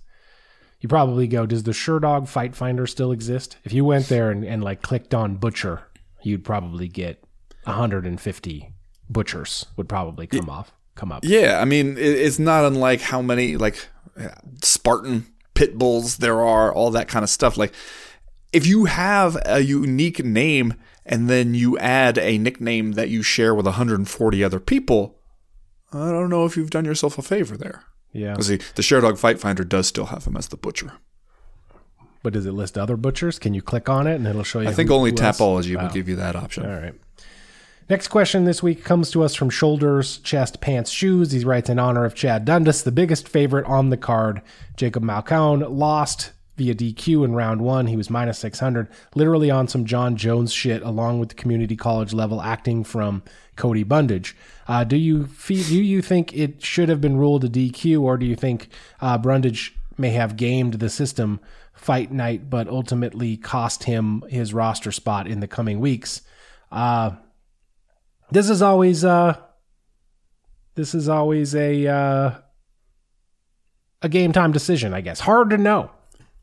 You 0.80 0.88
probably 0.88 1.26
go, 1.26 1.46
does 1.46 1.64
the 1.64 1.72
Sherdog 1.72 2.28
Fight 2.28 2.54
Finder 2.54 2.86
still 2.86 3.12
exist? 3.12 3.56
If 3.64 3.72
you 3.72 3.84
went 3.84 4.08
there 4.08 4.30
and, 4.30 4.44
and 4.44 4.62
like 4.62 4.82
clicked 4.82 5.14
on 5.14 5.36
Butcher, 5.36 5.82
you'd 6.22 6.44
probably 6.44 6.88
get 6.88 7.22
150 7.64 8.72
butchers 9.10 9.66
would 9.76 9.88
probably 9.88 10.26
come 10.26 10.50
off 10.50 10.72
come 10.94 11.12
up. 11.12 11.24
Yeah, 11.24 11.60
I 11.60 11.64
mean, 11.64 11.96
it's 11.96 12.38
not 12.38 12.64
unlike 12.64 13.00
how 13.00 13.22
many 13.22 13.56
like 13.56 13.88
Spartan 14.62 15.26
pit 15.54 15.78
bulls 15.78 16.18
there 16.18 16.42
are, 16.42 16.72
all 16.72 16.90
that 16.90 17.08
kind 17.08 17.22
of 17.22 17.30
stuff. 17.30 17.56
Like, 17.56 17.72
if 18.52 18.66
you 18.66 18.86
have 18.86 19.36
a 19.46 19.60
unique 19.60 20.24
name 20.24 20.74
and 21.06 21.28
then 21.30 21.54
you 21.54 21.78
add 21.78 22.18
a 22.18 22.36
nickname 22.38 22.92
that 22.92 23.08
you 23.08 23.22
share 23.22 23.54
with 23.54 23.66
140 23.66 24.44
other 24.44 24.60
people, 24.60 25.17
I 25.92 26.10
don't 26.10 26.28
know 26.30 26.44
if 26.44 26.56
you've 26.56 26.70
done 26.70 26.84
yourself 26.84 27.18
a 27.18 27.22
favor 27.22 27.56
there. 27.56 27.84
Yeah. 28.12 28.36
See, 28.40 28.56
the 28.74 28.82
Sherdog 28.82 29.18
Fight 29.18 29.38
Finder 29.38 29.64
does 29.64 29.86
still 29.86 30.06
have 30.06 30.24
him 30.26 30.36
as 30.36 30.48
the 30.48 30.56
butcher. 30.56 30.92
But 32.22 32.32
does 32.32 32.46
it 32.46 32.52
list 32.52 32.76
other 32.76 32.96
butchers? 32.96 33.38
Can 33.38 33.54
you 33.54 33.62
click 33.62 33.88
on 33.88 34.06
it 34.06 34.16
and 34.16 34.26
it'll 34.26 34.42
show 34.42 34.60
you? 34.60 34.68
I 34.68 34.72
think 34.72 34.88
who, 34.88 34.96
only 34.96 35.10
who? 35.10 35.16
Tapology 35.16 35.76
Wow. 35.76 35.84
will 35.84 35.90
give 35.92 36.08
you 36.08 36.16
that 36.16 36.36
option. 36.36 36.66
All 36.66 36.80
right. 36.80 36.94
Next 37.88 38.08
question 38.08 38.44
this 38.44 38.62
week 38.62 38.84
comes 38.84 39.10
to 39.12 39.22
us 39.22 39.34
from 39.34 39.48
Shoulders, 39.48 40.18
Chest, 40.18 40.60
Pants, 40.60 40.90
Shoes. 40.90 41.32
He 41.32 41.42
writes 41.44 41.70
in 41.70 41.78
honor 41.78 42.04
of 42.04 42.14
Chad 42.14 42.44
Dundas, 42.44 42.82
the 42.82 42.92
biggest 42.92 43.26
favorite 43.26 43.64
on 43.66 43.88
the 43.88 43.96
card. 43.96 44.42
Jacob 44.76 45.02
Malkoun 45.04 45.64
lost 45.70 46.32
via 46.58 46.74
DQ 46.74 47.24
in 47.24 47.34
round 47.34 47.62
one. 47.62 47.86
He 47.86 47.96
was 47.96 48.10
minus 48.10 48.38
600, 48.40 48.88
literally 49.14 49.50
on 49.50 49.68
some 49.68 49.86
Jon 49.86 50.16
Jones 50.16 50.52
shit, 50.52 50.82
along 50.82 51.20
with 51.20 51.30
the 51.30 51.34
community 51.36 51.76
college 51.76 52.12
level 52.12 52.42
acting 52.42 52.84
from 52.84 53.22
Cody 53.58 53.82
Brundage. 53.82 54.34
Uh, 54.66 54.84
do 54.84 54.96
you 54.96 55.26
feel, 55.26 55.62
do 55.64 55.82
you 55.82 56.00
think 56.00 56.34
it 56.34 56.62
should 56.62 56.88
have 56.88 57.02
been 57.02 57.18
ruled 57.18 57.44
a 57.44 57.48
DQ, 57.48 58.00
or 58.00 58.16
do 58.16 58.24
you 58.24 58.36
think 58.36 58.68
uh, 59.00 59.18
Brundage 59.18 59.74
may 59.98 60.10
have 60.10 60.36
gamed 60.36 60.74
the 60.74 60.88
system 60.88 61.40
fight 61.74 62.10
night, 62.10 62.48
but 62.48 62.68
ultimately 62.68 63.36
cost 63.36 63.84
him 63.84 64.22
his 64.30 64.54
roster 64.54 64.92
spot 64.92 65.26
in 65.26 65.40
the 65.40 65.48
coming 65.48 65.80
weeks? 65.80 66.22
Uh, 66.72 67.10
this 68.30 68.50
is 68.50 68.62
always 68.62 69.04
uh 69.04 69.36
this 70.74 70.94
is 70.94 71.08
always 71.08 71.54
a 71.54 71.86
uh 71.86 72.34
a 74.02 74.08
game 74.08 74.32
time 74.32 74.52
decision 74.52 74.94
i 74.94 75.00
guess 75.00 75.20
hard 75.20 75.50
to 75.50 75.58
know 75.58 75.90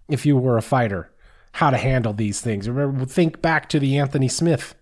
if 0.09 0.25
you 0.25 0.37
were 0.37 0.57
a 0.57 0.61
fighter 0.61 1.11
how 1.53 1.69
to 1.69 1.77
handle 1.77 2.13
these 2.13 2.41
things 2.41 2.67
remember 2.67 3.05
think 3.05 3.41
back 3.41 3.69
to 3.69 3.79
the 3.79 3.97
anthony 3.97 4.27
smith 4.27 4.75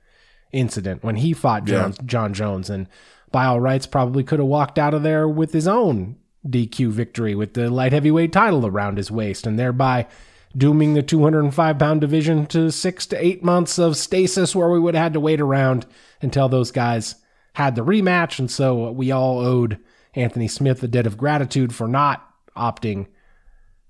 incident 0.54 1.04
when 1.04 1.18
he 1.18 1.34
fought 1.34 1.66
jon, 1.66 1.94
jon 2.06 2.34
jones 2.34 2.70
and 2.70 2.88
by 3.32 3.46
all 3.46 3.60
rights 3.60 3.86
probably 3.86 4.24
could 4.24 4.40
have 4.40 4.48
walked 4.48 4.80
out 4.80 4.94
of 4.94 5.04
there 5.04 5.28
with 5.28 5.52
his 5.52 5.68
own 5.68 6.16
dq 6.48 6.90
victory 6.90 7.36
with 7.36 7.54
the 7.54 7.70
light 7.70 7.92
heavyweight 7.92 8.32
title 8.32 8.66
around 8.66 8.98
his 8.98 9.12
waist 9.12 9.46
and 9.48 9.58
thereby 9.58 10.08
dooming 10.56 10.94
the 10.94 11.04
205 11.04 11.80
pound 11.80 12.02
division 12.02 12.46
to 12.48 12.72
six 12.72 13.06
to 13.08 13.24
eight 13.24 13.44
months 13.44 13.80
of 13.80 13.98
stasis 13.98 14.56
where 14.56 14.70
we 14.70 14.80
would 14.80 14.96
have 14.96 15.04
had 15.04 15.14
to 15.14 15.20
wait 15.20 15.42
around 15.42 15.86
until 16.22 16.48
those 16.48 16.72
guys 16.72 17.16
had 17.54 17.76
the 17.76 17.84
rematch. 17.84 18.40
And 18.40 18.50
so 18.50 18.92
we 18.92 19.12
all 19.12 19.40
owed 19.40 19.80
Anthony 20.16 20.48
Smith 20.48 20.84
a 20.84 20.88
debt 20.88 21.08
of 21.08 21.18
gratitude 21.18 21.74
for 21.74 21.88
not 21.88 22.28
opting 22.56 23.08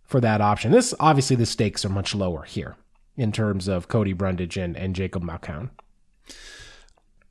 for 0.04 0.22
that 0.22 0.42
option. 0.42 0.72
This 0.72 0.94
obviously 1.00 1.36
the 1.36 1.46
stakes 1.46 1.84
are 1.84 1.90
much 1.90 2.16
lower 2.16 2.44
here 2.44 2.76
in 3.18 3.32
terms 3.32 3.68
of 3.68 3.88
Cody 3.88 4.14
Brundage 4.14 4.58
and, 4.58 4.76
and 4.76 4.96
Jacob 4.96 5.24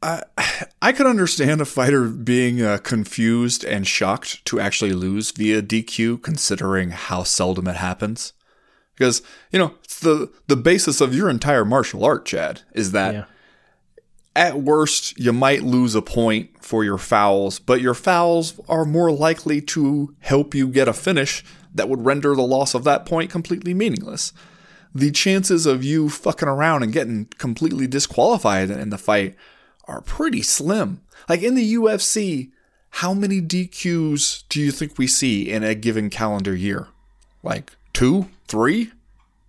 Malkoun. 0.02 0.22
I 0.82 0.92
could 0.92 1.06
understand 1.06 1.60
a 1.60 1.64
fighter 1.64 2.08
being 2.08 2.60
uh, 2.62 2.78
confused 2.78 3.64
and 3.64 3.86
shocked 3.86 4.44
to 4.46 4.58
actually 4.60 4.92
lose 4.92 5.30
via 5.30 5.62
DQ, 5.62 6.22
considering 6.22 6.90
how 6.90 7.22
seldom 7.22 7.68
it 7.68 7.76
happens. 7.76 8.32
Because 8.96 9.22
you 9.50 9.58
know 9.58 9.74
it's 9.84 10.00
the 10.00 10.30
the 10.48 10.56
basis 10.56 11.00
of 11.00 11.14
your 11.14 11.30
entire 11.30 11.64
martial 11.64 12.04
art, 12.04 12.26
Chad, 12.26 12.62
is 12.72 12.92
that 12.92 13.14
Yeah. 13.14 13.24
at 14.36 14.60
worst 14.60 15.18
you 15.18 15.32
might 15.32 15.62
lose 15.62 15.94
a 15.94 16.02
point 16.02 16.50
for 16.64 16.84
your 16.84 16.98
fouls, 16.98 17.58
but 17.58 17.80
your 17.80 17.94
fouls 17.94 18.60
are 18.68 18.84
more 18.84 19.10
likely 19.10 19.60
to 19.62 20.14
help 20.20 20.54
you 20.54 20.68
get 20.68 20.88
a 20.88 20.92
finish 20.92 21.44
that 21.74 21.88
would 21.88 22.04
render 22.04 22.34
the 22.34 22.42
loss 22.42 22.74
of 22.74 22.84
that 22.84 23.06
point 23.06 23.30
completely 23.30 23.72
meaningless. 23.72 24.32
The 24.94 25.10
chances 25.10 25.66
of 25.66 25.82
you 25.82 26.08
fucking 26.08 26.48
around 26.48 26.82
and 26.82 26.92
getting 26.92 27.26
completely 27.38 27.86
disqualified 27.86 28.70
in 28.70 28.90
the 28.90 28.98
fight 28.98 29.36
are 29.84 30.00
pretty 30.00 30.42
slim. 30.42 31.00
Like 31.28 31.42
in 31.42 31.54
the 31.54 31.74
UFC, 31.74 32.50
how 32.90 33.14
many 33.14 33.40
DQs 33.40 34.44
do 34.48 34.60
you 34.60 34.70
think 34.70 34.98
we 34.98 35.06
see 35.06 35.50
in 35.50 35.64
a 35.64 35.74
given 35.74 36.10
calendar 36.10 36.54
year? 36.54 36.88
Like 37.42 37.72
two, 37.92 38.28
three? 38.46 38.92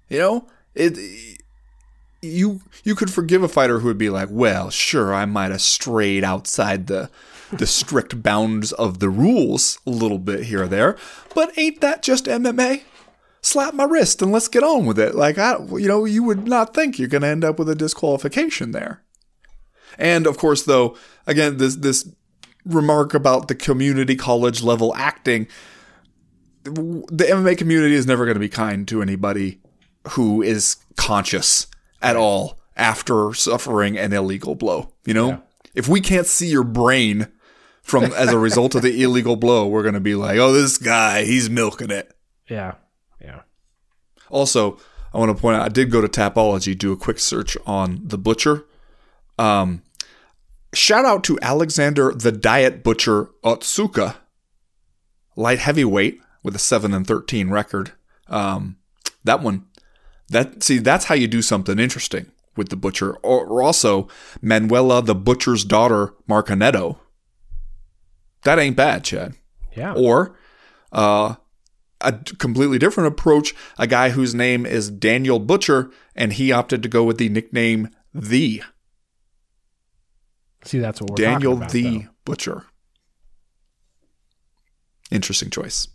You 0.09 0.19
know, 0.19 0.47
it. 0.75 0.97
You 2.21 2.61
you 2.85 2.95
could 2.95 3.11
forgive 3.11 3.43
a 3.43 3.49
fighter 3.49 3.79
who 3.79 3.87
would 3.87 3.97
be 3.97 4.09
like, 4.09 4.29
well, 4.31 4.69
sure, 4.69 5.13
I 5.13 5.25
might 5.25 5.51
have 5.51 5.61
strayed 5.61 6.23
outside 6.23 6.87
the 6.87 7.09
the 7.51 7.67
strict 7.67 8.23
bounds 8.23 8.71
of 8.71 8.99
the 8.99 9.09
rules 9.09 9.79
a 9.85 9.89
little 9.89 10.17
bit 10.17 10.45
here 10.45 10.63
or 10.63 10.67
there, 10.67 10.97
but 11.35 11.55
ain't 11.57 11.81
that 11.81 12.01
just 12.01 12.25
MMA? 12.25 12.83
Slap 13.43 13.73
my 13.73 13.83
wrist 13.83 14.21
and 14.21 14.31
let's 14.31 14.47
get 14.47 14.63
on 14.63 14.85
with 14.85 14.97
it. 14.97 15.15
Like 15.15 15.37
I, 15.37 15.57
you 15.73 15.87
know, 15.87 16.05
you 16.05 16.23
would 16.23 16.47
not 16.47 16.73
think 16.73 16.97
you're 16.97 17.09
going 17.09 17.23
to 17.23 17.27
end 17.27 17.43
up 17.43 17.59
with 17.59 17.69
a 17.69 17.75
disqualification 17.75 18.71
there. 18.71 19.03
And 19.97 20.25
of 20.25 20.37
course, 20.37 20.63
though, 20.63 20.97
again, 21.27 21.57
this 21.57 21.75
this 21.75 22.09
remark 22.65 23.13
about 23.13 23.49
the 23.49 23.55
community 23.55 24.15
college 24.15 24.63
level 24.63 24.95
acting, 24.95 25.47
the 26.63 27.25
MMA 27.29 27.57
community 27.57 27.93
is 27.95 28.07
never 28.07 28.25
going 28.25 28.35
to 28.35 28.39
be 28.39 28.49
kind 28.49 28.87
to 28.87 29.01
anybody 29.01 29.59
who 30.11 30.41
is 30.41 30.77
conscious 30.95 31.67
at 32.01 32.15
all 32.15 32.59
after 32.75 33.33
suffering 33.33 33.97
an 33.97 34.13
illegal 34.13 34.55
blow. 34.55 34.93
You 35.05 35.13
know, 35.13 35.43
if 35.75 35.87
we 35.87 36.01
can't 36.01 36.27
see 36.27 36.47
your 36.47 36.63
brain 36.63 37.27
from 37.81 38.05
as 38.05 38.31
a 38.31 38.39
result 38.39 38.73
of 38.75 38.81
the 38.81 39.03
illegal 39.03 39.35
blow, 39.35 39.67
we're 39.67 39.83
going 39.83 39.93
to 39.95 39.99
be 39.99 40.15
like, 40.15 40.37
"Oh, 40.37 40.53
this 40.53 40.77
guy, 40.77 41.25
he's 41.25 41.49
milking 41.49 41.91
it." 41.91 42.15
Yeah. 42.49 42.55
Yeah. 42.55 42.75
Also, 44.33 44.77
I 45.13 45.17
want 45.19 45.35
to 45.35 45.39
point 45.41 45.55
out 45.57 45.61
I 45.63 45.69
did 45.69 45.91
go 45.91 46.01
to 46.01 46.07
Tapology, 46.07 46.77
do 46.77 46.91
a 46.91 46.97
quick 46.97 47.19
search 47.19 47.55
on 47.65 48.01
the 48.03 48.17
butcher. 48.17 48.65
Um, 49.37 49.83
shout 50.73 51.05
out 51.05 51.23
to 51.25 51.39
Alexander 51.41 52.13
the 52.13 52.31
Diet 52.31 52.83
Butcher 52.83 53.29
Otsuka, 53.43 54.15
light 55.35 55.59
heavyweight 55.59 56.19
with 56.43 56.55
a 56.55 56.59
seven 56.59 56.93
and 56.93 57.05
thirteen 57.07 57.49
record. 57.49 57.91
Um, 58.27 58.77
that 59.23 59.41
one, 59.41 59.65
that 60.29 60.63
see, 60.63 60.79
that's 60.79 61.05
how 61.05 61.15
you 61.15 61.27
do 61.27 61.41
something 61.41 61.77
interesting 61.79 62.31
with 62.55 62.69
the 62.69 62.75
butcher. 62.75 63.13
Or, 63.17 63.45
or 63.45 63.61
also 63.61 64.07
Manuela 64.41 65.01
the 65.01 65.15
Butcher's 65.15 65.63
daughter 65.63 66.13
Marcanetto. 66.29 66.97
That 68.43 68.59
ain't 68.59 68.75
bad, 68.75 69.03
Chad 69.03 69.35
Yeah. 69.75 69.93
or 69.93 70.35
uh, 70.91 71.35
a 72.03 72.13
completely 72.37 72.77
different 72.77 73.07
approach. 73.07 73.55
A 73.77 73.87
guy 73.87 74.09
whose 74.09 74.35
name 74.35 74.65
is 74.65 74.89
Daniel 74.89 75.39
Butcher, 75.39 75.91
and 76.15 76.33
he 76.33 76.51
opted 76.51 76.83
to 76.83 76.89
go 76.89 77.03
with 77.03 77.17
the 77.17 77.29
nickname 77.29 77.89
The 78.13 78.61
See, 80.65 80.79
that's 80.79 81.01
what 81.01 81.09
we're 81.11 81.15
Daniel 81.15 81.53
talking 81.53 81.63
about, 81.63 81.71
the 81.71 81.97
though. 81.99 82.09
Butcher. 82.25 82.65
Interesting 85.11 85.49
choice. 85.49 85.87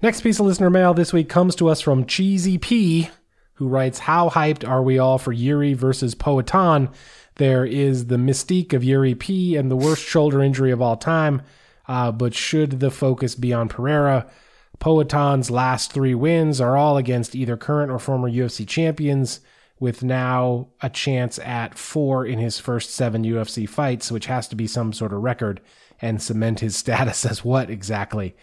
Next 0.00 0.20
piece 0.20 0.38
of 0.38 0.46
listener 0.46 0.70
mail 0.70 0.94
this 0.94 1.12
week 1.12 1.28
comes 1.28 1.56
to 1.56 1.68
us 1.68 1.80
from 1.80 2.06
Cheesy 2.06 2.56
P, 2.56 3.10
who 3.58 3.66
writes, 3.66 3.98
How 3.98 4.30
hyped 4.30 4.66
are 4.66 4.82
we 4.84 5.00
all 5.00 5.18
for 5.18 5.34
Jiri 5.34 5.74
versus 5.74 6.14
Poatan? 6.14 6.92
There 7.34 7.64
is 7.64 8.06
the 8.06 8.16
mystique 8.16 8.72
of 8.72 8.82
Jiri 8.82 9.18
P 9.18 9.56
and 9.56 9.68
the 9.68 9.76
worst 9.76 10.04
shoulder 10.04 10.40
injury 10.40 10.70
of 10.70 10.80
all 10.80 10.96
time, 10.96 11.42
uh, 11.88 12.12
but 12.12 12.34
should 12.34 12.78
the 12.78 12.92
focus 12.92 13.34
be 13.34 13.52
on 13.52 13.68
Pereira? 13.68 14.30
Poatan's 14.78 15.50
last 15.50 15.92
three 15.92 16.14
wins 16.14 16.60
are 16.60 16.76
all 16.76 16.96
against 16.96 17.34
either 17.34 17.56
current 17.56 17.90
or 17.90 17.98
former 17.98 18.30
UFC 18.30 18.66
champions, 18.66 19.40
with 19.80 20.04
now 20.04 20.68
a 20.80 20.88
chance 20.88 21.40
at 21.40 21.76
four 21.76 22.24
in 22.24 22.38
his 22.38 22.60
first 22.60 22.90
seven 22.90 23.24
UFC 23.24 23.68
fights, 23.68 24.12
which 24.12 24.26
has 24.26 24.46
to 24.48 24.56
be 24.56 24.68
some 24.68 24.92
sort 24.92 25.12
of 25.12 25.22
record 25.22 25.60
and 26.00 26.22
cement 26.22 26.60
his 26.60 26.76
status 26.82 27.26
as 27.26 27.44
what 27.44 27.70
exactly? 27.70 28.36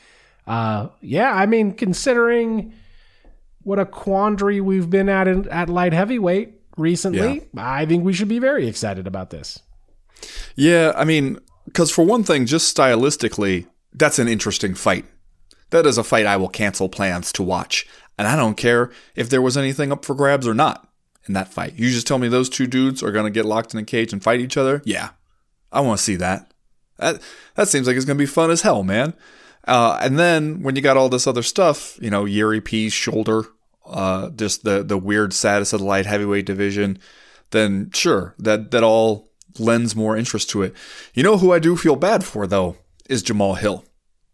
Uh, 0.46 0.90
yeah, 1.00 1.34
I 1.34 1.46
mean, 1.46 1.72
considering 1.72 2.74
what 3.66 3.80
a 3.80 3.86
quandary 3.86 4.62
we've 4.62 4.90
been 4.90 5.10
at 5.10 5.28
in, 5.28 5.48
at 5.50 5.68
light 5.70 5.92
heavyweight 5.92 6.54
recently, 6.78 7.48
I 7.58 7.86
think 7.86 8.06
we 8.06 8.14
should 8.14 8.30
be 8.30 8.40
very 8.40 8.68
excited 8.68 9.08
about 9.08 9.32
this. 9.32 9.60
Yeah, 10.56 10.94
I 10.96 11.04
mean, 11.04 11.40
Because 11.66 11.92
for 11.92 12.06
one 12.06 12.24
thing, 12.24 12.46
just 12.46 12.76
stylistically, 12.76 13.68
that's 13.94 14.20
an 14.20 14.28
interesting 14.28 14.76
fight. 14.76 15.06
That 15.72 15.86
is 15.86 15.98
a 15.98 16.04
fight 16.04 16.26
I 16.26 16.38
will 16.38 16.48
cancel 16.48 16.90
plans 16.90 17.32
to 17.34 17.44
watch. 17.44 17.88
And 18.18 18.28
I 18.28 18.36
don't 18.36 18.56
care 18.56 18.92
if 19.16 19.30
there 19.30 19.42
was 19.42 19.58
anything 19.58 19.92
up 19.92 20.06
for 20.06 20.16
grabs 20.16 20.48
or 20.48 20.54
not 20.54 20.88
in 21.28 21.34
that 21.34 21.52
fight. 21.52 21.74
You 21.76 21.90
just 21.90 22.08
tell 22.08 22.20
me 22.20 22.28
those 22.28 22.50
two 22.50 22.68
dudes 22.68 23.04
are 23.04 23.12
going 23.12 23.26
to 23.26 23.32
get 23.32 23.46
locked 23.46 23.74
in 23.74 23.80
a 23.80 23.84
cage 23.84 24.14
and 24.14 24.24
fight 24.24 24.40
each 24.40 24.58
other? 24.58 24.82
Yeah. 24.86 25.10
I 25.72 25.82
want 25.82 25.98
to 25.98 26.04
see 26.04 26.16
that. 26.18 26.52
That 26.98 27.22
that 27.56 27.68
seems 27.68 27.88
like 27.88 27.98
it's 27.98 28.06
going 28.06 28.18
to 28.18 28.22
be 28.22 28.26
fun 28.28 28.52
as 28.52 28.62
hell, 28.62 28.84
man. 28.84 29.16
Uh, 29.68 29.98
and 30.02 30.18
then 30.18 30.62
when 30.62 30.76
you 30.76 30.82
got 30.82 30.96
all 30.96 31.10
this 31.10 31.28
other 31.28 31.44
stuff, 31.44 31.98
you 32.02 32.10
know, 32.10 32.24
Jiri 32.24 32.64
P's 32.64 32.94
shoulder, 32.94 33.44
uh, 33.88 34.30
just 34.32 34.64
the 34.64 34.84
the 34.84 34.98
weird 34.98 35.34
status 35.34 35.74
of 35.74 35.80
the 35.80 35.86
light 35.86 36.06
heavyweight 36.06 36.46
division, 36.46 37.00
then 37.52 37.92
sure, 37.94 38.36
that 38.40 38.72
that 38.72 38.84
all 38.84 39.32
lends 39.58 39.96
more 39.96 40.18
interest 40.18 40.50
to 40.52 40.62
it. 40.64 40.74
You 41.14 41.24
know 41.24 41.38
who 41.38 41.54
I 41.54 41.60
do 41.60 41.76
feel 41.76 41.96
bad 41.96 42.24
for 42.24 42.48
though 42.48 42.78
is 43.10 43.24
Jamahal 43.24 43.58
Hill, 43.58 43.86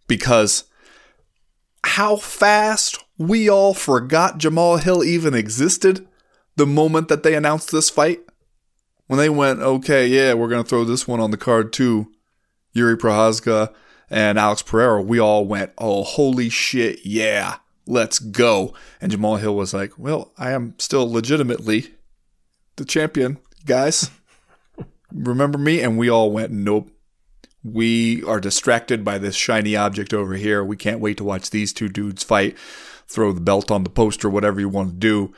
because 0.07 0.65
how 1.83 2.15
fast 2.15 3.03
we 3.17 3.49
all 3.49 3.73
forgot 3.73 4.39
Jamahal 4.39 4.81
Hill 4.81 5.03
even 5.03 5.33
existed 5.33 6.07
the 6.55 6.65
moment 6.65 7.07
that 7.07 7.23
they 7.23 7.35
announced 7.35 7.71
this 7.71 7.89
fight. 7.89 8.21
When 9.07 9.17
they 9.17 9.29
went, 9.29 9.59
okay, 9.59 10.07
yeah, 10.07 10.33
we're 10.33 10.47
gonna 10.47 10.63
throw 10.63 10.85
this 10.85 11.07
one 11.07 11.19
on 11.19 11.31
the 11.31 11.37
card 11.37 11.73
too. 11.73 12.11
Jiri 12.75 12.95
Prochazka 12.95 13.73
and 14.09 14.39
Alex 14.39 14.61
Pereira, 14.61 15.01
we 15.01 15.19
all 15.19 15.45
went, 15.45 15.71
oh, 15.77 16.03
holy 16.03 16.49
shit, 16.49 17.05
yeah, 17.05 17.57
let's 17.85 18.19
go. 18.19 18.73
And 18.99 19.11
Jamahal 19.11 19.39
Hill 19.39 19.55
was 19.55 19.73
like, 19.73 19.97
well, 19.97 20.31
I 20.37 20.51
am 20.51 20.75
still 20.77 21.09
legitimately 21.09 21.93
the 22.75 22.85
champion, 22.85 23.37
guys. 23.65 24.09
Remember 25.11 25.57
me? 25.57 25.81
And 25.81 25.97
we 25.97 26.09
all 26.09 26.31
went, 26.31 26.51
nope. 26.51 26.89
We 27.63 28.23
are 28.23 28.39
distracted 28.39 29.05
by 29.05 29.19
this 29.19 29.35
shiny 29.35 29.75
object 29.75 30.13
over 30.13 30.33
here. 30.33 30.63
We 30.63 30.77
can't 30.77 30.99
wait 30.99 31.17
to 31.17 31.23
watch 31.23 31.51
these 31.51 31.73
two 31.73 31.89
dudes 31.89 32.23
fight, 32.23 32.57
throw 33.07 33.31
the 33.31 33.41
belt 33.41 33.69
on 33.69 33.83
the 33.83 33.89
poster, 33.89 34.29
whatever 34.29 34.59
you 34.59 34.69
want 34.69 34.89
to 34.89 34.95
do. 34.95 35.33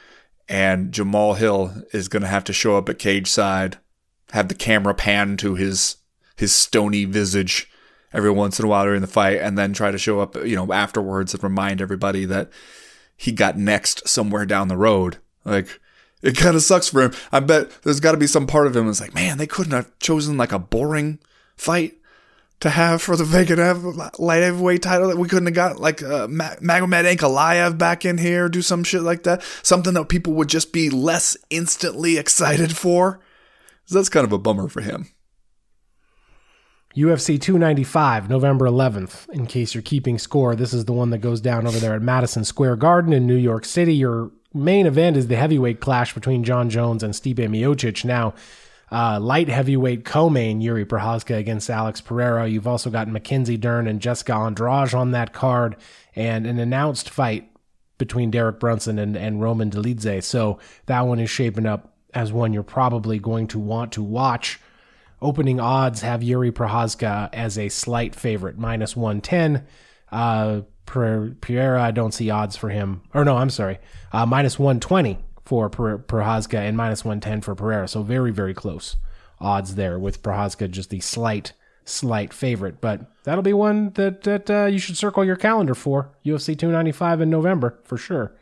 And 0.47 0.91
Jamal 0.93 1.33
Hill 1.33 1.73
is 1.91 2.07
going 2.07 2.21
to 2.21 2.29
have 2.29 2.45
to 2.45 2.53
show 2.53 2.77
up 2.77 2.87
at 2.87 2.99
cage 2.99 3.27
side, 3.27 3.77
have 4.31 4.47
the 4.47 4.55
camera 4.55 4.93
pan 4.93 5.35
to 5.37 5.55
his 5.55 5.97
his 6.35 6.53
stony 6.53 7.05
visage 7.05 7.69
every 8.13 8.31
once 8.31 8.59
in 8.59 8.65
a 8.65 8.67
while 8.67 8.85
during 8.85 9.01
the 9.01 9.07
fight, 9.07 9.39
and 9.39 9.57
then 9.57 9.73
try 9.73 9.91
to 9.91 9.97
show 9.97 10.19
up, 10.19 10.35
you 10.35 10.55
know, 10.55 10.71
afterwards 10.71 11.33
and 11.33 11.43
remind 11.43 11.81
everybody 11.81 12.25
that 12.25 12.49
he 13.15 13.31
got 13.31 13.57
next 13.57 14.07
somewhere 14.07 14.45
down 14.45 14.67
the 14.67 14.77
road. 14.77 15.17
Like, 15.45 15.79
it 16.21 16.37
kind 16.37 16.55
of 16.55 16.61
sucks 16.63 16.87
for 16.87 17.01
him. 17.01 17.13
I 17.31 17.39
bet 17.41 17.69
there's 17.83 17.99
got 17.99 18.13
to 18.13 18.17
be 18.17 18.27
some 18.27 18.47
part 18.47 18.67
of 18.67 18.75
him 18.75 18.87
that's 18.87 19.01
like, 19.01 19.13
man, 19.13 19.37
they 19.37 19.47
couldn't 19.47 19.73
have 19.73 19.91
chosen 19.99 20.37
like 20.37 20.51
a 20.51 20.59
boring 20.59 21.19
fight 21.57 21.97
to 22.61 22.69
have 22.69 23.01
for 23.01 23.17
the 23.17 23.25
vacant 23.25 23.59
light 24.19 24.41
heavyweight 24.41 24.81
title 24.81 25.09
that 25.09 25.17
we 25.17 25.27
couldn't 25.27 25.47
have 25.47 25.53
got 25.53 25.79
like 25.81 26.01
uh, 26.01 26.27
Magomed 26.27 27.13
Ankalaev 27.13 27.77
back 27.77 28.05
in 28.05 28.17
here, 28.17 28.47
do 28.47 28.61
some 28.61 28.85
shit 28.85 29.01
like 29.01 29.23
that. 29.23 29.43
Something 29.63 29.93
that 29.95 30.07
people 30.07 30.33
would 30.33 30.47
just 30.47 30.71
be 30.71 30.89
less 30.89 31.35
instantly 31.49 32.17
excited 32.17 32.77
for. 32.77 33.19
So 33.85 33.95
that's 33.95 34.07
kind 34.07 34.25
of 34.25 34.31
a 34.31 34.37
bummer 34.37 34.69
for 34.69 34.79
him. 34.79 35.09
UFC 36.95 37.41
295, 37.41 38.29
November 38.29 38.65
11th. 38.65 39.27
In 39.29 39.47
case 39.47 39.73
you're 39.73 39.81
keeping 39.81 40.19
score, 40.19 40.55
this 40.55 40.73
is 40.73 40.85
the 40.85 40.93
one 40.93 41.09
that 41.09 41.17
goes 41.19 41.41
down 41.41 41.65
over 41.65 41.79
there 41.79 41.95
at 41.95 42.03
Madison 42.03 42.45
Square 42.45 42.75
Garden 42.75 43.13
in 43.13 43.25
New 43.25 43.35
York 43.35 43.65
City. 43.65 43.95
Your 43.95 44.29
main 44.53 44.85
event 44.85 45.17
is 45.17 45.25
the 45.25 45.35
heavyweight 45.35 45.79
clash 45.79 46.13
between 46.13 46.43
Jon 46.43 46.69
Jones 46.69 47.01
and 47.01 47.15
Stipe 47.15 47.37
Miocic. 47.37 48.05
Now, 48.05 48.35
uh, 48.91 49.19
light 49.19 49.49
heavyweight 49.49 50.05
co-main 50.05 50.61
Jiri 50.61 50.85
Prochazka 50.85 51.35
against 51.35 51.67
Alex 51.67 51.99
Pereira. 51.99 52.47
You've 52.47 52.67
also 52.67 52.91
got 52.91 53.07
Mackenzie 53.07 53.57
Dern 53.57 53.87
and 53.87 53.99
Jessica 53.99 54.35
Andrade 54.35 54.93
on 54.93 55.09
that 55.11 55.33
card, 55.33 55.75
and 56.15 56.45
an 56.45 56.59
announced 56.59 57.09
fight 57.09 57.49
between 57.97 58.29
Derek 58.29 58.59
Brunson 58.59 58.99
and, 58.99 59.17
and 59.17 59.41
Roman 59.41 59.71
Dolidze. 59.71 60.23
So 60.23 60.59
that 60.85 61.07
one 61.07 61.19
is 61.19 61.31
shaping 61.31 61.65
up 61.65 61.95
as 62.13 62.31
one 62.31 62.53
you're 62.53 62.61
probably 62.61 63.17
going 63.17 63.47
to 63.47 63.57
want 63.57 63.91
to 63.93 64.03
watch. 64.03 64.59
Opening 65.23 65.61
odds 65.61 66.01
have 66.01 66.19
Jiri 66.19 66.51
Prochazka 66.51 67.29
as 67.31 67.57
a 67.57 67.69
slight 67.69 68.13
favorite, 68.13 68.57
minus 68.57 68.93
110. 68.95 69.65
Uh, 70.11 70.61
Pereira, 70.85 71.81
I 71.81 71.91
don't 71.91 72.13
see 72.13 72.29
odds 72.29 72.57
for 72.57 72.69
him. 72.69 73.01
Or 73.13 73.23
no, 73.23 73.37
I'm 73.37 73.49
sorry, 73.49 73.79
uh, 74.11 74.25
minus 74.25 74.59
120 74.59 75.17
for 75.45 75.69
Prochazka 75.69 76.55
and 76.55 76.75
minus 76.75 77.05
110 77.05 77.39
for 77.39 77.55
Pereira. 77.55 77.87
So 77.87 78.03
very, 78.03 78.31
very 78.31 78.53
close 78.53 78.97
odds 79.39 79.75
there 79.75 79.97
with 79.97 80.21
Prochazka 80.21 80.69
just 80.69 80.89
the 80.89 80.99
slight, 80.99 81.53
slight 81.85 82.33
favorite. 82.33 82.81
But 82.81 83.09
that'll 83.23 83.43
be 83.43 83.53
one 83.53 83.91
that, 83.91 84.23
that 84.23 84.49
uh, 84.51 84.65
you 84.65 84.77
should 84.77 84.97
circle 84.97 85.23
your 85.23 85.37
calendar 85.37 85.73
for. 85.73 86.11
UFC 86.25 86.47
295 86.57 87.21
in 87.21 87.29
November 87.29 87.79
for 87.85 87.97
sure. 87.97 88.35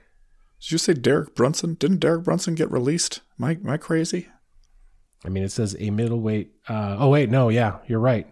Did 0.59 0.71
you 0.71 0.77
say 0.79 0.93
Derek 0.93 1.35
Brunson? 1.35 1.75
Didn't 1.75 1.99
Derek 1.99 2.23
Brunson 2.23 2.55
get 2.55 2.71
released? 2.71 3.21
Am 3.39 3.45
I, 3.45 3.51
am 3.51 3.69
I 3.69 3.77
crazy? 3.77 4.29
I 5.23 5.29
mean, 5.29 5.43
it 5.43 5.51
says 5.51 5.75
a 5.79 5.89
middleweight. 5.89 6.51
Uh, 6.67 6.97
oh 6.99 7.09
wait, 7.09 7.29
no, 7.29 7.49
yeah, 7.49 7.77
you're 7.87 7.99
right. 7.99 8.27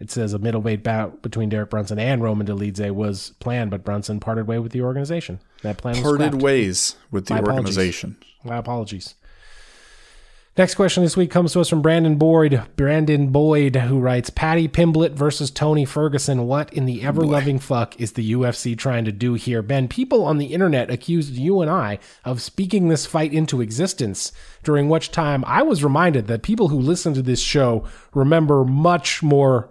It 0.00 0.10
says 0.10 0.32
a 0.32 0.38
middleweight 0.38 0.82
bout 0.82 1.22
between 1.22 1.48
Derek 1.48 1.70
Brunson 1.70 1.98
and 1.98 2.22
Roman 2.22 2.46
Dolidze 2.46 2.90
was 2.90 3.32
planned, 3.38 3.70
but 3.70 3.84
Brunson 3.84 4.20
parted 4.20 4.46
way 4.46 4.58
with 4.58 4.72
the 4.72 4.82
organization. 4.82 5.40
That 5.62 5.78
plan 5.78 6.02
parted 6.02 6.42
ways 6.42 6.96
with 7.10 7.26
the 7.26 7.34
My 7.34 7.40
organization. 7.40 8.16
Apologies. 8.18 8.44
My 8.44 8.56
apologies. 8.56 9.14
Next 10.56 10.76
question 10.76 11.02
this 11.02 11.16
week 11.16 11.32
comes 11.32 11.52
to 11.52 11.60
us 11.60 11.68
from 11.68 11.82
Brandon 11.82 12.14
Boyd. 12.14 12.62
Brandon 12.76 13.30
Boyd, 13.30 13.74
who 13.74 13.98
writes 13.98 14.30
Paddy 14.30 14.68
Pimblett 14.68 15.10
versus 15.10 15.50
Tony 15.50 15.84
Ferguson. 15.84 16.46
What 16.46 16.72
in 16.72 16.86
the 16.86 17.02
ever 17.02 17.22
loving 17.22 17.58
fuck 17.58 18.00
is 18.00 18.12
the 18.12 18.32
UFC 18.32 18.78
trying 18.78 19.04
to 19.04 19.10
do 19.10 19.34
here? 19.34 19.62
Ben, 19.62 19.88
people 19.88 20.24
on 20.24 20.38
the 20.38 20.54
internet 20.54 20.92
accused 20.92 21.32
you 21.32 21.60
and 21.60 21.68
I 21.68 21.98
of 22.24 22.40
speaking 22.40 22.86
this 22.86 23.04
fight 23.04 23.32
into 23.32 23.60
existence, 23.60 24.30
during 24.62 24.88
which 24.88 25.10
time 25.10 25.44
I 25.44 25.62
was 25.62 25.82
reminded 25.82 26.28
that 26.28 26.44
people 26.44 26.68
who 26.68 26.78
listen 26.78 27.14
to 27.14 27.22
this 27.22 27.40
show 27.40 27.84
remember 28.14 28.64
much 28.64 29.24
more 29.24 29.68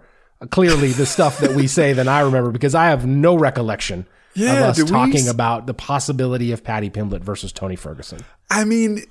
clearly 0.50 0.92
the 0.92 1.06
stuff 1.06 1.38
that 1.38 1.52
we 1.56 1.66
say 1.66 1.94
than 1.94 2.08
I 2.08 2.20
remember 2.20 2.50
because 2.50 2.74
I 2.74 2.86
have 2.86 3.06
no 3.06 3.36
recollection 3.36 4.06
yeah, 4.34 4.54
of 4.54 4.78
us 4.78 4.90
talking 4.90 5.24
we... 5.24 5.30
about 5.30 5.66
the 5.66 5.74
possibility 5.74 6.52
of 6.52 6.62
Paddy 6.62 6.90
Pimblett 6.90 7.22
versus 7.22 7.52
Tony 7.52 7.76
Ferguson. 7.76 8.20
I 8.50 8.64
mean, 8.64 9.02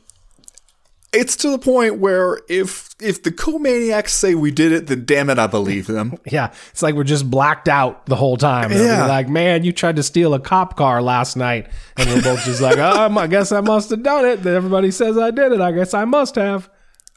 it's 1.14 1.36
to 1.38 1.50
the 1.52 1.60
point 1.60 2.00
where 2.00 2.42
if 2.50 2.90
if 3.00 3.24
the 3.24 3.32
co-maniacs 3.32 4.14
say 4.14 4.34
we 4.36 4.52
did 4.52 4.72
it, 4.72 4.88
then 4.88 5.06
damn 5.06 5.30
it, 5.30 5.38
I 5.38 5.48
believe 5.48 5.88
them. 5.88 6.18
yeah, 6.26 6.52
it's 6.72 6.82
like 6.82 6.96
we're 6.96 7.04
just 7.04 7.30
blacked 7.30 7.70
out 7.70 8.08
the 8.08 8.16
whole 8.16 8.36
time. 8.36 8.72
Yeah, 8.72 9.06
like 9.06 9.30
man, 9.30 9.64
you 9.64 9.72
tried 9.72 9.96
to 9.98 10.04
steal 10.04 10.34
a 10.34 10.40
cop 10.40 10.76
car 10.76 11.02
last 11.02 11.38
night, 11.38 11.68
and 11.98 12.10
we're 12.10 12.22
both 12.22 12.44
just 12.44 12.62
like, 12.62 12.78
oh, 12.78 13.18
I 13.18 13.28
guess 13.28 13.52
I 13.52 13.62
must 13.62 13.92
have 13.92 14.04
done 14.04 14.26
it. 14.26 14.44
Then 14.44 14.56
everybody 14.56 14.92
says 14.92 15.18
I 15.18 15.32
did 15.32 15.52
it. 15.52 15.62
I 15.62 15.72
guess 15.72 15.94
I 15.94 16.06
must 16.06 16.36
have. 16.36 16.70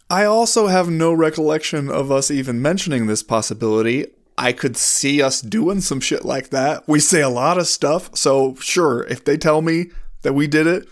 I 0.09 0.25
also 0.25 0.69
have 0.69 0.89
no 0.89 1.13
recollection 1.13 1.91
of 1.91 2.13
us 2.13 2.31
even 2.31 2.63
mentioning 2.63 3.07
this 3.07 3.23
possibility. 3.23 4.07
I 4.39 4.53
could 4.53 4.77
see 4.77 5.23
us 5.23 5.41
doing 5.41 5.81
some 5.81 6.01
shit 6.01 6.25
like 6.25 6.51
that. 6.51 6.87
We 6.87 7.01
say 7.01 7.23
a 7.23 7.29
lot 7.29 7.59
of 7.59 7.67
stuff, 7.67 8.11
so 8.15 8.55
sure, 8.57 9.05
if 9.05 9.25
they 9.25 9.39
tell 9.39 9.63
me 9.63 9.87
that 10.23 10.35
we 10.35 10.47
did 10.47 10.67
it, 10.67 10.87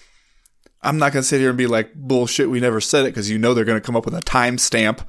I'm 0.85 0.99
not 0.99 1.13
going 1.13 1.23
to 1.23 1.29
sit 1.29 1.41
here 1.41 1.49
and 1.49 1.59
be 1.59 1.67
like, 1.67 1.95
bullshit, 1.95 2.51
we 2.51 2.61
never 2.61 2.81
said 2.81 3.05
it 3.05 3.11
because 3.11 3.31
you 3.31 3.39
know 3.39 3.55
they're 3.55 3.65
going 3.65 3.81
to 3.81 3.85
come 3.85 3.97
up 3.97 4.05
with 4.05 4.15
a 4.15 4.21
timestamp 4.21 5.01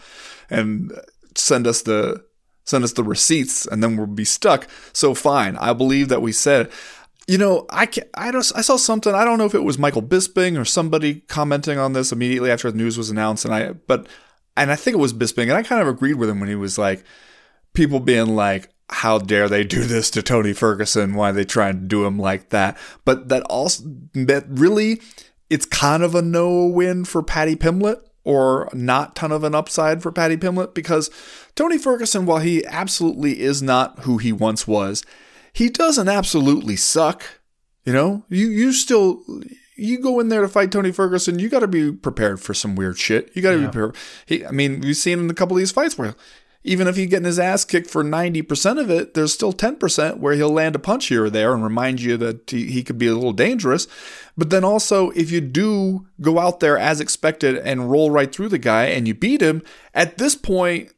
and 0.50 0.92
send 1.36 1.68
us 1.68 1.82
the 1.82 2.24
send 2.64 2.84
us 2.84 2.94
the 2.94 3.04
receipts 3.04 3.68
and 3.68 3.84
then 3.84 3.96
we'll 3.96 4.08
be 4.08 4.26
stuck. 4.26 4.68
So 4.92 5.14
fine, 5.14 5.56
I 5.58 5.74
believe 5.74 6.10
that 6.10 6.22
we 6.22 6.32
said 6.32 6.68
it. 6.68 6.74
You 7.28 7.38
know, 7.38 7.66
I 7.70 7.88
can, 7.88 8.04
I 8.14 8.32
just 8.32 8.56
I 8.56 8.62
saw 8.62 8.78
something. 8.78 9.14
I 9.14 9.26
don't 9.26 9.40
know 9.40 9.46
if 9.46 9.56
it 9.56 9.64
was 9.64 9.80
Michael 9.80 10.04
Bisping 10.04 10.60
or 10.60 10.66
somebody 10.66 11.22
commenting 11.22 11.80
on 11.80 11.94
this 11.94 12.12
immediately 12.12 12.52
after 12.52 12.70
the 12.70 12.78
news 12.78 12.98
was 12.98 13.10
announced, 13.10 13.46
and 13.46 13.54
I 13.54 13.74
but 13.74 14.08
and 14.56 14.72
I 14.72 14.76
think 14.76 14.96
it 14.96 15.00
was 15.00 15.14
Bisping, 15.14 15.44
and 15.44 15.54
I 15.54 15.64
kind 15.64 15.82
of 15.82 15.88
agreed 15.88 16.16
with 16.16 16.30
him 16.30 16.40
when 16.40 16.50
he 16.50 16.56
was 16.56 16.78
like, 16.78 17.04
people 17.74 18.00
being 18.00 18.36
like, 18.36 18.70
how 18.90 19.18
dare 19.18 19.50
they 19.50 19.64
do 19.64 19.84
this 19.84 20.12
to 20.12 20.22
Tony 20.22 20.54
Ferguson? 20.54 21.16
Why 21.16 21.32
they 21.32 21.46
trying 21.46 21.74
to 21.82 21.88
do 21.88 22.06
him 22.06 22.20
like 22.20 22.50
that? 22.50 22.78
But 23.04 23.30
that 23.30 23.44
also 23.44 23.84
that 24.14 24.46
really 24.48 25.02
it's 25.50 25.66
kind 25.66 26.04
of 26.04 26.16
a 26.16 26.22
no 26.22 26.66
win 26.66 27.06
for 27.06 27.22
Paddy 27.22 27.56
Pimblett 27.56 28.02
or 28.24 28.70
not 28.74 29.16
ton 29.16 29.32
of 29.32 29.44
an 29.44 29.56
upside 29.56 30.02
for 30.02 30.12
Paddy 30.12 30.38
Pimblett 30.38 30.74
because 30.74 31.10
Tony 31.56 31.78
Ferguson, 31.78 32.26
while 32.26 32.40
he 32.40 32.66
absolutely 32.66 33.42
is 33.42 33.62
not 33.62 34.00
who 34.00 34.18
he 34.18 34.32
once 34.32 34.68
was, 34.68 35.04
he 35.54 35.70
doesn't 35.70 36.10
absolutely 36.10 36.76
suck. 36.76 37.24
You 37.86 37.94
know, 37.94 38.26
you 38.30 38.48
you 38.48 38.74
still 38.74 39.22
you 39.76 40.00
go 40.00 40.20
in 40.20 40.30
there 40.30 40.42
to 40.42 40.48
fight 40.48 40.72
Tony 40.72 40.92
Ferguson, 40.92 41.40
you 41.40 41.50
got 41.50 41.60
to 41.60 41.68
be 41.68 41.92
prepared 41.92 42.42
for 42.42 42.54
some 42.54 42.76
weird 42.76 42.98
shit. 42.98 43.32
You 43.36 43.42
got 43.42 43.52
to 43.52 43.60
yeah. 43.60 43.68
be 43.68 43.72
prepared. 43.72 43.96
He, 44.26 44.46
I 44.46 44.52
mean, 44.52 44.82
we've 44.82 44.98
seen 44.98 45.20
in 45.20 45.30
a 45.30 45.34
couple 45.34 45.56
of 45.56 45.60
these 45.60 45.72
fights 45.72 45.98
where 45.98 46.16
even 46.66 46.88
if 46.88 46.96
he's 46.96 47.08
getting 47.08 47.26
his 47.26 47.38
ass 47.38 47.64
kicked 47.64 47.90
for 47.90 48.04
90% 48.04 48.82
of 48.82 48.90
it, 48.90 49.14
there's 49.14 49.32
still 49.32 49.54
10% 49.54 50.18
where 50.18 50.34
he'll 50.34 50.50
land 50.50 50.76
a 50.76 50.80
punch 50.80 51.06
here 51.06 51.26
or 51.26 51.30
there 51.30 51.54
and 51.54 51.64
remind 51.64 52.02
you 52.02 52.18
that 52.18 52.50
he, 52.50 52.84
could 52.84 52.98
be 52.98 53.06
a 53.06 53.14
little 53.14 53.34
dangerous. 53.34 53.88
But 54.36 54.50
then 54.50 54.64
also, 54.64 55.12
if 55.12 55.30
you 55.30 55.42
do 55.42 56.08
go 56.20 56.40
out 56.40 56.62
there 56.62 56.78
as 56.78 57.00
expected 57.00 57.56
and 57.58 57.92
roll 57.92 58.10
right 58.10 58.34
through 58.34 58.50
the 58.50 58.58
guy 58.58 58.86
and 58.86 59.08
you 59.08 59.14
beat 59.14 59.42
him, 59.42 59.62
at 59.94 60.18
this 60.18 60.36
point, 60.36 60.92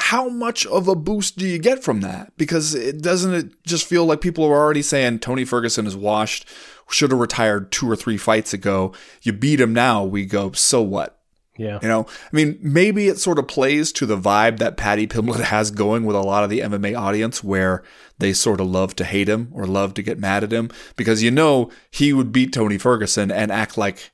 how 0.00 0.28
much 0.28 0.66
of 0.66 0.88
a 0.88 0.96
boost 0.96 1.38
do 1.38 1.46
you 1.46 1.60
get 1.60 1.84
from 1.84 2.00
that? 2.00 2.36
Because 2.36 2.74
it 2.74 3.00
doesn't 3.00 3.32
it 3.32 3.64
just 3.64 3.86
feel 3.86 4.04
like 4.04 4.20
people 4.20 4.44
are 4.44 4.56
already 4.56 4.82
saying 4.82 5.20
Tony 5.20 5.44
Ferguson 5.44 5.86
is 5.86 5.96
washed, 5.96 6.48
should 6.90 7.12
have 7.12 7.20
retired 7.20 7.70
two 7.70 7.88
or 7.88 7.94
three 7.94 8.16
fights 8.16 8.52
ago. 8.52 8.92
You 9.22 9.32
beat 9.32 9.60
him 9.60 9.72
now, 9.72 10.02
we 10.02 10.26
go, 10.26 10.50
so 10.50 10.82
what? 10.82 11.21
Yeah. 11.56 11.78
You 11.82 11.88
know, 11.88 12.06
I 12.06 12.34
mean, 12.36 12.58
maybe 12.62 13.08
it 13.08 13.18
sort 13.18 13.38
of 13.38 13.46
plays 13.46 13.92
to 13.92 14.06
the 14.06 14.16
vibe 14.16 14.58
that 14.58 14.76
Paddy 14.76 15.06
Pimblett 15.06 15.40
has 15.44 15.70
going 15.70 16.04
with 16.04 16.16
a 16.16 16.20
lot 16.20 16.44
of 16.44 16.50
the 16.50 16.60
MMA 16.60 16.98
audience 16.98 17.44
where 17.44 17.82
they 18.18 18.32
sort 18.32 18.60
of 18.60 18.68
love 18.68 18.96
to 18.96 19.04
hate 19.04 19.28
him 19.28 19.48
or 19.52 19.66
love 19.66 19.94
to 19.94 20.02
get 20.02 20.18
mad 20.18 20.44
at 20.44 20.52
him 20.52 20.70
because 20.96 21.22
you 21.22 21.30
know 21.30 21.70
he 21.90 22.12
would 22.12 22.32
beat 22.32 22.52
Tony 22.52 22.78
Ferguson 22.78 23.30
and 23.30 23.50
act 23.52 23.76
like 23.76 24.12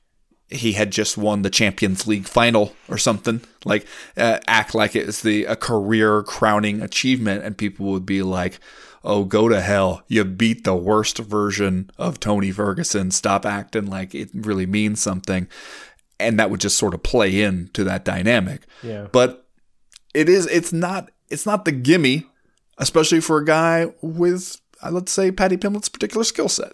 he 0.49 0.73
had 0.73 0.91
just 0.91 1.17
won 1.17 1.43
the 1.43 1.49
Champions 1.49 2.07
League 2.07 2.25
final 2.25 2.73
or 2.87 2.97
something, 2.97 3.41
like 3.65 3.85
uh, 4.17 4.39
act 4.47 4.73
like 4.73 4.95
it's 4.95 5.21
the 5.21 5.45
a 5.45 5.55
career 5.55 6.23
crowning 6.23 6.81
achievement 6.81 7.43
and 7.43 7.57
people 7.57 7.85
would 7.87 8.05
be 8.05 8.23
like, 8.23 8.59
"Oh, 9.03 9.25
go 9.25 9.47
to 9.47 9.61
hell. 9.61 10.01
You 10.07 10.25
beat 10.25 10.63
the 10.63 10.75
worst 10.75 11.19
version 11.19 11.91
of 11.99 12.19
Tony 12.19 12.51
Ferguson. 12.51 13.11
Stop 13.11 13.45
acting 13.45 13.85
like 13.85 14.15
it 14.15 14.29
really 14.33 14.65
means 14.65 14.99
something." 14.99 15.47
And 16.19 16.39
that 16.39 16.51
would 16.51 16.59
just 16.59 16.77
sort 16.77 16.93
of 16.93 17.01
play 17.01 17.41
into 17.41 17.83
that 17.85 18.05
dynamic. 18.05 18.63
Yeah. 18.83 19.07
But 19.11 19.47
it 20.13 20.29
is 20.29 20.45
it's 20.47 20.73
not 20.73 21.11
it's 21.29 21.45
not 21.45 21.65
the 21.65 21.71
gimme, 21.71 22.25
especially 22.77 23.21
for 23.21 23.37
a 23.37 23.45
guy 23.45 23.93
with 24.01 24.59
uh, 24.83 24.91
let's 24.91 25.11
say 25.11 25.31
Paddy 25.31 25.57
Pimblett's 25.57 25.89
particular 25.89 26.23
skill 26.23 26.49
set. 26.49 26.73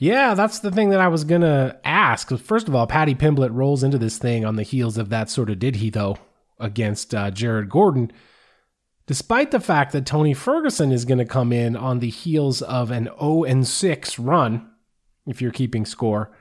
Yeah, 0.00 0.34
that's 0.34 0.60
the 0.60 0.70
thing 0.70 0.90
that 0.90 1.00
I 1.00 1.08
was 1.08 1.24
gonna 1.24 1.78
ask. 1.84 2.36
First 2.38 2.68
of 2.68 2.74
all, 2.74 2.86
Paddy 2.86 3.14
Pimblett 3.14 3.52
rolls 3.52 3.82
into 3.82 3.98
this 3.98 4.18
thing 4.18 4.44
on 4.44 4.56
the 4.56 4.62
heels 4.62 4.96
of 4.96 5.10
that 5.10 5.28
sort 5.28 5.50
of 5.50 5.58
did 5.58 5.76
he 5.76 5.90
though 5.90 6.18
against 6.60 7.14
uh, 7.14 7.30
Jared 7.30 7.68
Gordon, 7.68 8.10
despite 9.06 9.50
the 9.50 9.60
fact 9.60 9.92
that 9.92 10.06
Tony 10.06 10.34
Ferguson 10.34 10.90
is 10.90 11.04
going 11.04 11.18
to 11.18 11.24
come 11.24 11.52
in 11.52 11.76
on 11.76 12.00
the 12.00 12.10
heels 12.10 12.62
of 12.62 12.90
an 12.90 13.04
0 13.20 13.44
and 13.44 13.64
6 13.64 14.18
run, 14.18 14.68
if 15.26 15.40
you're 15.40 15.52
keeping 15.52 15.84
score 15.84 16.32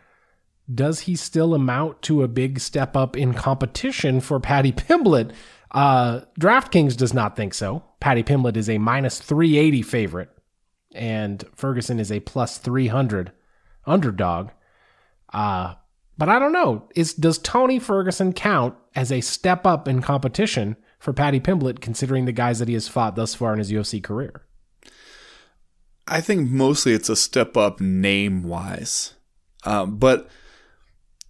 does 0.74 1.02
he 1.02 1.16
still 1.16 1.54
amount 1.54 2.02
to 2.04 2.24
a 2.24 2.28
big 2.28 2.60
step 2.60 2.96
up 2.96 3.16
in 3.16 3.34
competition 3.34 4.20
for 4.20 4.40
Paddy 4.40 4.72
Pimblett? 4.72 5.32
Uh, 5.72 6.22
DraftKings 6.40 6.96
does 6.96 7.14
not 7.14 7.36
think 7.36 7.54
so. 7.54 7.84
Paddy 8.00 8.24
Pimblett 8.24 8.58
is 8.58 8.70
a 8.70 8.78
minus 8.78 9.20
380 9.20 9.82
favorite, 9.82 10.30
and 10.94 11.44
Ferguson 11.56 12.00
is 12.00 12.12
a 12.12 12.20
plus 12.22 12.58
300 12.58 13.32
underdog. 13.86 14.50
Uh, 15.32 15.76
but 16.18 16.30
I 16.30 16.40
don't 16.40 16.52
know. 16.52 16.90
Is 16.96 17.14
does 17.14 17.38
Tony 17.38 17.80
Ferguson 17.80 18.34
count 18.34 18.76
as 18.96 19.12
a 19.12 19.22
step 19.22 19.66
up 19.66 19.88
in 19.88 20.02
competition 20.02 20.76
for 21.00 21.14
Paddy 21.14 21.40
Pimblett, 21.40 21.80
considering 21.80 22.26
the 22.26 22.32
guys 22.32 22.60
that 22.60 22.68
he 22.68 22.74
has 22.74 22.88
fought 22.88 23.16
thus 23.16 23.36
far 23.36 23.54
in 23.54 23.60
his 23.60 23.72
UFC 23.72 24.02
career? 24.02 24.44
I 26.08 26.22
think 26.22 26.50
mostly 26.50 26.94
it's 26.94 27.10
a 27.10 27.16
step 27.16 27.58
up 27.58 27.82
name 27.82 28.44
wise, 28.44 29.14
um, 29.66 29.98
but 29.98 30.30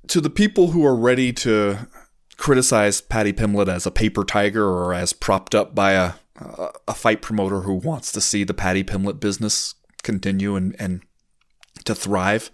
to 0.08 0.22
the 0.22 0.30
people 0.30 0.72
who 0.72 0.86
are 0.86 0.95
ready 0.95 1.34
to 1.34 1.88
criticize 2.38 3.01
Paddy 3.01 3.34
Pimblett 3.34 3.68
as 3.68 3.86
a 3.86 3.91
paper 3.91 4.24
tiger 4.24 4.66
or 4.66 4.93
as 4.93 5.14
propped 5.14 5.55
up 5.55 5.74
by 5.74 5.93
a 5.93 6.14
a 6.88 6.93
fight 6.93 7.22
promoter 7.22 7.62
who 7.62 7.74
wants 7.74 8.12
to 8.12 8.22
see 8.22 8.43
the 8.43 8.53
Paddy 8.53 8.84
Pimblett 8.84 9.20
business 9.20 9.76
continue 10.03 10.55
and, 10.55 10.76
and 10.80 11.01
to 11.86 11.95
thrive, 11.95 12.51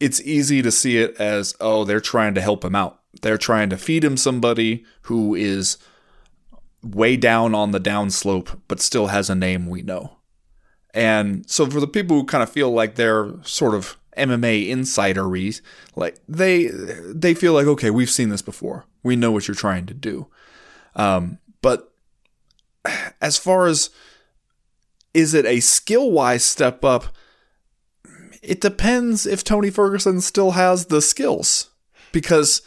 it's 0.00 0.20
easy 0.20 0.62
to 0.62 0.70
see 0.70 0.98
it 0.98 1.16
as, 1.20 1.54
oh, 1.60 1.84
they're 1.84 2.00
trying 2.00 2.34
to 2.34 2.40
help 2.40 2.64
him 2.64 2.74
out. 2.74 3.00
They're 3.22 3.38
trying 3.38 3.70
to 3.70 3.76
feed 3.76 4.04
him 4.04 4.16
somebody 4.16 4.84
who 5.02 5.34
is 5.34 5.76
way 6.82 7.16
down 7.16 7.54
on 7.54 7.72
the 7.72 7.80
downslope, 7.80 8.60
but 8.68 8.80
still 8.80 9.08
has 9.08 9.28
a 9.28 9.34
name 9.34 9.66
we 9.66 9.82
know. 9.82 10.18
And 10.94 11.48
so 11.50 11.68
for 11.68 11.80
the 11.80 11.88
people 11.88 12.16
who 12.16 12.24
kind 12.24 12.42
of 12.42 12.50
feel 12.50 12.70
like 12.70 12.94
they're 12.94 13.34
sort 13.42 13.74
of 13.74 13.96
MMA 14.18 14.68
insideries, 14.68 15.62
like 15.96 16.18
they 16.28 16.66
they 16.66 17.34
feel 17.34 17.52
like 17.52 17.66
okay, 17.66 17.90
we've 17.90 18.10
seen 18.10 18.28
this 18.28 18.42
before. 18.42 18.84
We 19.02 19.16
know 19.16 19.30
what 19.30 19.48
you're 19.48 19.54
trying 19.54 19.86
to 19.86 19.94
do. 19.94 20.26
Um, 20.94 21.38
but 21.62 21.92
as 23.20 23.36
far 23.36 23.66
as 23.66 23.90
is 25.14 25.34
it 25.34 25.46
a 25.46 25.60
skill 25.60 26.10
wise 26.10 26.44
step 26.44 26.84
up? 26.84 27.06
It 28.42 28.60
depends 28.60 29.26
if 29.26 29.42
Tony 29.42 29.70
Ferguson 29.70 30.20
still 30.20 30.52
has 30.52 30.86
the 30.86 31.02
skills 31.02 31.70
because 32.12 32.62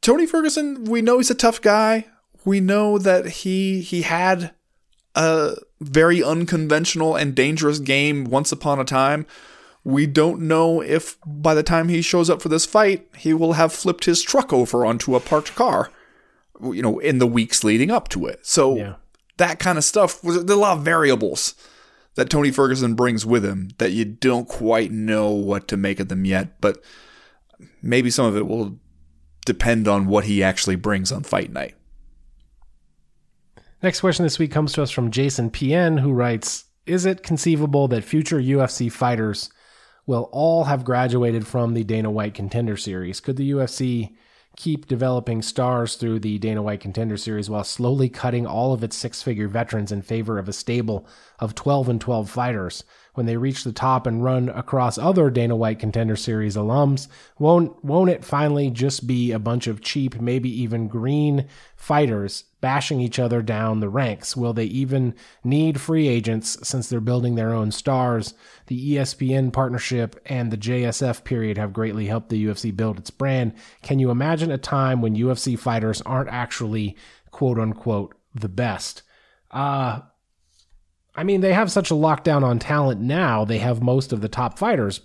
Tony 0.00 0.26
Ferguson, 0.26 0.84
we 0.84 1.02
know 1.02 1.18
he's 1.18 1.30
a 1.30 1.34
tough 1.34 1.60
guy. 1.60 2.06
We 2.44 2.60
know 2.60 2.98
that 2.98 3.26
he 3.26 3.80
he 3.80 4.02
had 4.02 4.52
a 5.14 5.56
very 5.80 6.22
unconventional 6.22 7.16
and 7.16 7.34
dangerous 7.34 7.78
game 7.78 8.24
once 8.24 8.52
upon 8.52 8.78
a 8.78 8.84
time 8.84 9.26
we 9.86 10.04
don't 10.04 10.40
know 10.40 10.80
if 10.80 11.16
by 11.24 11.54
the 11.54 11.62
time 11.62 11.88
he 11.88 12.02
shows 12.02 12.28
up 12.28 12.42
for 12.42 12.48
this 12.48 12.66
fight, 12.66 13.08
he 13.16 13.32
will 13.32 13.52
have 13.52 13.72
flipped 13.72 14.04
his 14.04 14.20
truck 14.20 14.52
over 14.52 14.84
onto 14.84 15.14
a 15.14 15.20
parked 15.20 15.54
car, 15.54 15.92
you 16.60 16.82
know, 16.82 16.98
in 16.98 17.18
the 17.18 17.26
weeks 17.26 17.62
leading 17.62 17.88
up 17.88 18.08
to 18.08 18.26
it. 18.26 18.44
So 18.44 18.74
yeah. 18.74 18.94
that 19.36 19.60
kind 19.60 19.78
of 19.78 19.84
stuff 19.84 20.24
was 20.24 20.38
a 20.38 20.56
lot 20.56 20.78
of 20.78 20.84
variables 20.84 21.54
that 22.16 22.28
Tony 22.28 22.50
Ferguson 22.50 22.94
brings 22.96 23.24
with 23.24 23.44
him 23.44 23.68
that 23.78 23.92
you 23.92 24.04
don't 24.04 24.48
quite 24.48 24.90
know 24.90 25.30
what 25.30 25.68
to 25.68 25.76
make 25.76 26.00
of 26.00 26.08
them 26.08 26.24
yet, 26.24 26.60
but 26.60 26.82
maybe 27.80 28.10
some 28.10 28.26
of 28.26 28.36
it 28.36 28.48
will 28.48 28.80
depend 29.44 29.86
on 29.86 30.08
what 30.08 30.24
he 30.24 30.42
actually 30.42 30.74
brings 30.74 31.12
on 31.12 31.22
fight 31.22 31.52
night. 31.52 31.76
Next 33.84 34.00
question 34.00 34.24
this 34.24 34.40
week 34.40 34.50
comes 34.50 34.72
to 34.72 34.82
us 34.82 34.90
from 34.90 35.12
Jason 35.12 35.48
PN, 35.48 36.00
who 36.00 36.10
writes 36.10 36.64
Is 36.86 37.06
it 37.06 37.22
conceivable 37.22 37.86
that 37.86 38.02
future 38.02 38.40
UFC 38.40 38.90
fighters 38.90 39.48
will 40.06 40.28
all 40.32 40.64
have 40.64 40.84
graduated 40.84 41.46
from 41.46 41.74
the 41.74 41.84
Dana 41.84 42.10
White 42.10 42.34
Contender 42.34 42.76
Series. 42.76 43.20
Could 43.20 43.36
the 43.36 43.50
UFC 43.50 44.14
keep 44.56 44.86
developing 44.86 45.42
stars 45.42 45.96
through 45.96 46.20
the 46.20 46.38
Dana 46.38 46.62
White 46.62 46.80
Contender 46.80 47.16
Series 47.16 47.50
while 47.50 47.64
slowly 47.64 48.08
cutting 48.08 48.46
all 48.46 48.72
of 48.72 48.82
its 48.82 48.96
six 48.96 49.22
figure 49.22 49.48
veterans 49.48 49.92
in 49.92 50.02
favor 50.02 50.38
of 50.38 50.48
a 50.48 50.52
stable 50.52 51.06
of 51.38 51.54
12 51.54 51.88
and 51.88 52.00
12 52.00 52.30
fighters? 52.30 52.84
When 53.16 53.24
they 53.24 53.38
reach 53.38 53.64
the 53.64 53.72
top 53.72 54.06
and 54.06 54.22
run 54.22 54.50
across 54.50 54.98
other 54.98 55.30
Dana 55.30 55.56
White 55.56 55.78
Contender 55.78 56.16
Series 56.16 56.54
alums, 56.54 57.08
won't, 57.38 57.82
won't 57.82 58.10
it 58.10 58.26
finally 58.26 58.68
just 58.68 59.06
be 59.06 59.32
a 59.32 59.38
bunch 59.38 59.66
of 59.66 59.80
cheap, 59.80 60.20
maybe 60.20 60.50
even 60.50 60.86
green 60.86 61.46
fighters 61.76 62.44
bashing 62.60 63.00
each 63.00 63.18
other 63.18 63.40
down 63.40 63.80
the 63.80 63.88
ranks? 63.88 64.36
Will 64.36 64.52
they 64.52 64.66
even 64.66 65.14
need 65.42 65.80
free 65.80 66.08
agents 66.08 66.58
since 66.62 66.90
they're 66.90 67.00
building 67.00 67.36
their 67.36 67.54
own 67.54 67.72
stars? 67.72 68.34
The 68.66 68.96
ESPN 68.96 69.50
partnership 69.50 70.20
and 70.26 70.50
the 70.50 70.58
JSF 70.58 71.24
period 71.24 71.56
have 71.56 71.72
greatly 71.72 72.08
helped 72.08 72.28
the 72.28 72.44
UFC 72.44 72.76
build 72.76 72.98
its 72.98 73.10
brand. 73.10 73.54
Can 73.80 73.98
you 73.98 74.10
imagine 74.10 74.50
a 74.50 74.58
time 74.58 75.00
when 75.00 75.16
UFC 75.16 75.58
fighters 75.58 76.02
aren't 76.02 76.28
actually 76.28 76.98
quote 77.30 77.58
unquote 77.58 78.14
the 78.34 78.50
best? 78.50 79.04
Uh, 79.50 80.00
I 81.16 81.24
mean, 81.24 81.40
they 81.40 81.54
have 81.54 81.72
such 81.72 81.90
a 81.90 81.94
lockdown 81.94 82.44
on 82.44 82.58
talent 82.58 83.00
now, 83.00 83.44
they 83.44 83.58
have 83.58 83.82
most 83.82 84.12
of 84.12 84.20
the 84.20 84.28
top 84.28 84.58
fighters. 84.58 85.00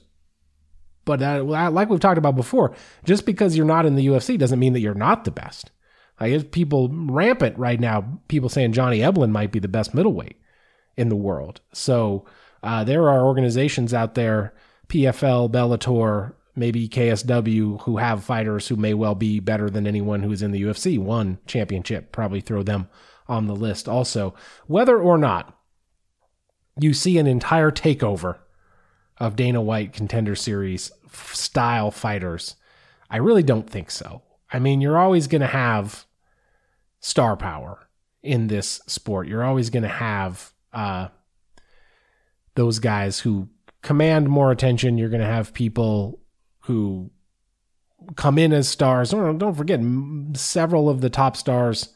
But 1.06 1.24
uh, 1.24 1.44
like 1.44 1.90
we've 1.90 2.00
talked 2.00 2.20
about 2.20 2.36
before, 2.36 2.76
just 3.06 3.26
because 3.26 3.58
you're 3.58 3.66
not 3.66 3.86
in 3.86 3.96
the 3.96 4.06
UFC 4.06 4.38
doesn't 4.38 4.60
mean 4.60 4.74
that 4.74 4.82
you're 4.82 4.94
not 4.94 5.24
the 5.24 5.32
best. 5.32 5.72
I 6.20 6.30
guess 6.30 6.44
people 6.52 6.90
rampant 6.90 7.58
right 7.58 7.80
now. 7.80 8.20
People 8.28 8.50
saying 8.50 8.74
Johnny 8.74 9.00
Eblen 9.00 9.32
might 9.32 9.52
be 9.52 9.58
the 9.58 9.68
best 9.68 9.96
middleweight 9.96 10.38
in 10.96 11.10
the 11.10 11.16
world. 11.16 11.62
So 11.74 12.26
uh, 12.62 12.84
there 12.84 13.10
are 13.10 13.26
organizations 13.26 13.94
out 13.94 14.14
there, 14.14 14.54
PFL, 14.88 15.52
Bellator, 15.52 16.34
maybe 16.56 16.88
KSW, 16.88 17.82
who 17.82 17.98
have 17.98 18.24
fighters 18.24 18.68
who 18.68 18.76
may 18.76 18.94
well 18.94 19.16
be 19.16 19.40
better 19.40 19.70
than 19.70 19.88
anyone 19.88 20.22
who's 20.22 20.44
in 20.44 20.52
the 20.52 20.62
UFC. 20.62 21.00
One 21.00 21.40
championship, 21.48 22.12
probably 22.12 22.42
throw 22.42 22.62
them 22.62 22.88
on 23.28 23.48
the 23.48 23.56
list 23.56 23.90
also. 23.90 24.36
Whether 24.68 25.00
or 25.00 25.18
not 25.18 25.58
you 26.80 26.94
see 26.94 27.18
an 27.18 27.28
entire 27.28 27.72
takeover 27.72 28.40
of 29.18 29.36
Dana 29.36 29.62
White 29.62 29.94
contender 29.94 30.36
series 30.36 30.92
style 31.12 31.92
fighters, 31.92 32.56
I 33.10 33.18
really 33.18 33.44
don't 33.44 33.70
think 33.70 33.92
so. 33.92 34.24
I 34.52 34.60
mean, 34.60 34.82
you're 34.82 34.98
always 34.98 35.28
going 35.28 35.42
to 35.42 35.48
have 35.48 36.06
star 37.00 37.36
power 37.36 37.88
in 38.24 38.48
this 38.48 38.82
sport. 38.88 39.28
You're 39.28 39.44
always 39.44 39.70
going 39.70 39.84
to 39.84 39.90
have 39.90 40.52
uh, 40.74 41.10
those 42.56 42.80
guys 42.80 43.20
who 43.20 43.50
command 43.82 44.30
more 44.30 44.52
attention. 44.52 44.98
You're 44.98 45.10
going 45.10 45.22
to 45.22 45.28
have 45.28 45.54
people 45.54 46.20
who 46.62 47.12
come 48.16 48.38
in 48.38 48.54
as 48.54 48.68
stars. 48.68 49.12
Don't, 49.12 49.38
don't 49.38 49.56
forget, 49.56 49.80
several 50.34 50.90
of 50.90 51.02
the 51.02 51.10
top 51.10 51.36
stars 51.36 51.90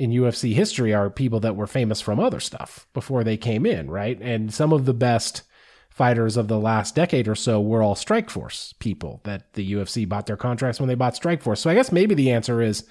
in 0.00 0.12
UFC 0.12 0.54
history 0.54 0.94
are 0.94 1.10
people 1.10 1.40
that 1.40 1.56
were 1.56 1.66
famous 1.66 2.00
from 2.00 2.18
other 2.18 2.40
stuff 2.40 2.86
before 2.94 3.22
they 3.22 3.36
came 3.36 3.66
in, 3.66 3.90
right? 3.90 4.18
And 4.22 4.52
some 4.52 4.72
of 4.72 4.86
the 4.86 4.94
best 4.94 5.42
fighters 5.90 6.38
of 6.38 6.48
the 6.48 6.58
last 6.58 6.94
decade 6.94 7.28
or 7.28 7.34
so 7.34 7.60
were 7.60 7.82
all 7.82 7.94
Strikeforce 7.94 8.72
people 8.78 9.20
that 9.24 9.52
the 9.52 9.74
UFC 9.74 10.08
bought 10.08 10.24
their 10.24 10.38
contracts 10.38 10.80
when 10.80 10.88
they 10.88 10.94
bought 10.94 11.20
Strikeforce. 11.20 11.58
So 11.58 11.68
I 11.68 11.74
guess 11.74 11.92
maybe 11.92 12.14
the 12.14 12.30
answer 12.30 12.62
is 12.62 12.86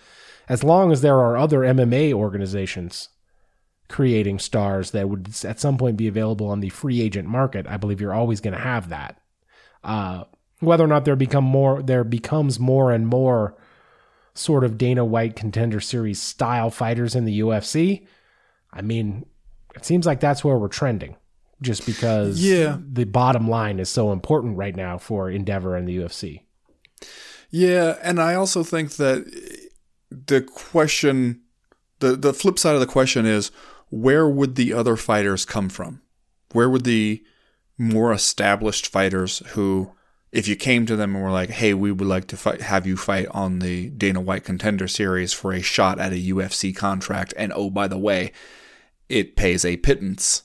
as 0.48 0.64
long 0.64 0.92
as 0.92 1.02
there 1.02 1.18
are 1.18 1.36
other 1.36 1.62
MMA 1.62 2.14
organizations 2.14 3.10
creating 3.88 4.38
stars 4.38 4.92
that 4.92 5.10
would 5.10 5.30
at 5.44 5.60
some 5.60 5.80
point 5.80 5.98
be 5.98 6.08
available 6.08 6.46
on 6.46 6.60
the 6.60 6.70
free 6.70 7.02
agent 7.02 7.28
market, 7.28 7.66
I 7.66 7.78
believe 7.78 8.00
you're 8.00 8.14
always 8.14 8.40
going 8.40 8.54
to 8.54 8.60
have 8.60 8.90
that. 8.90 9.20
Uh, 9.84 10.26
whether 10.60 10.84
or 10.84 10.88
not 10.88 11.06
there 11.06 11.16
become 11.16 11.44
more, 11.44 11.82
there 11.82 12.04
becomes 12.04 12.60
more 12.60 12.92
and 12.92 13.08
more 13.08 13.58
sort 14.40 14.64
of 14.64 14.78
Dana 14.78 15.04
White 15.04 15.36
contender 15.36 15.80
series 15.80 16.22
style 16.22 16.70
fighters 16.70 17.14
in 17.16 17.26
the 17.26 17.40
UFC. 17.42 18.06
I 18.72 18.82
mean, 18.82 19.26
it 19.76 19.86
seems 19.86 20.06
like 20.06 20.20
that's 20.20 20.44
where 20.44 20.58
we're 20.58 20.68
trending, 20.70 21.16
just 21.62 21.86
because 21.86 22.40
Yeah. 22.42 22.78
the 22.92 23.04
bottom 23.04 23.50
line 23.50 23.80
is 23.80 23.90
so 23.90 24.12
important 24.12 24.58
right 24.58 24.76
now 24.76 24.98
for 24.98 25.30
Endeavor 25.30 25.76
and 25.76 25.88
the 25.88 25.98
UFC. 25.98 26.44
Yeah, 27.50 27.98
and 28.02 28.22
I 28.22 28.36
also 28.36 28.64
think 28.64 28.94
that 28.94 29.26
the 30.10 30.42
question, 30.42 31.42
the 32.00 32.16
the 32.16 32.34
flip 32.34 32.60
side 32.60 32.76
of 32.76 32.80
the 32.80 32.86
question 32.88 33.26
is, 33.26 33.52
where 33.90 34.28
would 34.30 34.56
the 34.56 34.72
other 34.74 34.96
fighters 34.96 35.46
come 35.46 35.68
from? 35.70 36.02
Where 36.54 36.70
would 36.70 36.84
the 36.84 37.24
more 37.78 38.12
established 38.14 38.88
fighters 38.88 39.40
who, 39.54 39.92
if 40.32 40.48
you 40.48 40.56
came 40.56 40.86
to 40.86 40.96
them 40.96 41.16
and 41.16 41.24
were 41.24 41.32
like, 41.32 41.50
"Hey, 41.50 41.74
we 41.74 41.92
would 41.92 42.08
like 42.08 42.28
to 42.28 42.38
fight, 42.38 42.62
have 42.62 42.86
you 42.86 42.98
fight 42.98 43.28
on 43.32 43.60
the 43.60 43.90
Dana 43.90 44.22
White 44.22 44.44
Contender 44.44 44.88
Series 44.88 45.34
for 45.34 45.54
a 45.54 45.62
shot 45.62 46.00
at 46.00 46.14
a 46.14 46.32
UFC 46.32 46.76
contract," 46.76 47.34
and 47.38 47.52
oh 47.56 47.70
by 47.70 47.88
the 47.88 47.98
way, 47.98 48.32
it 49.08 49.36
pays 49.36 49.66
a 49.66 49.78
pittance 49.78 50.44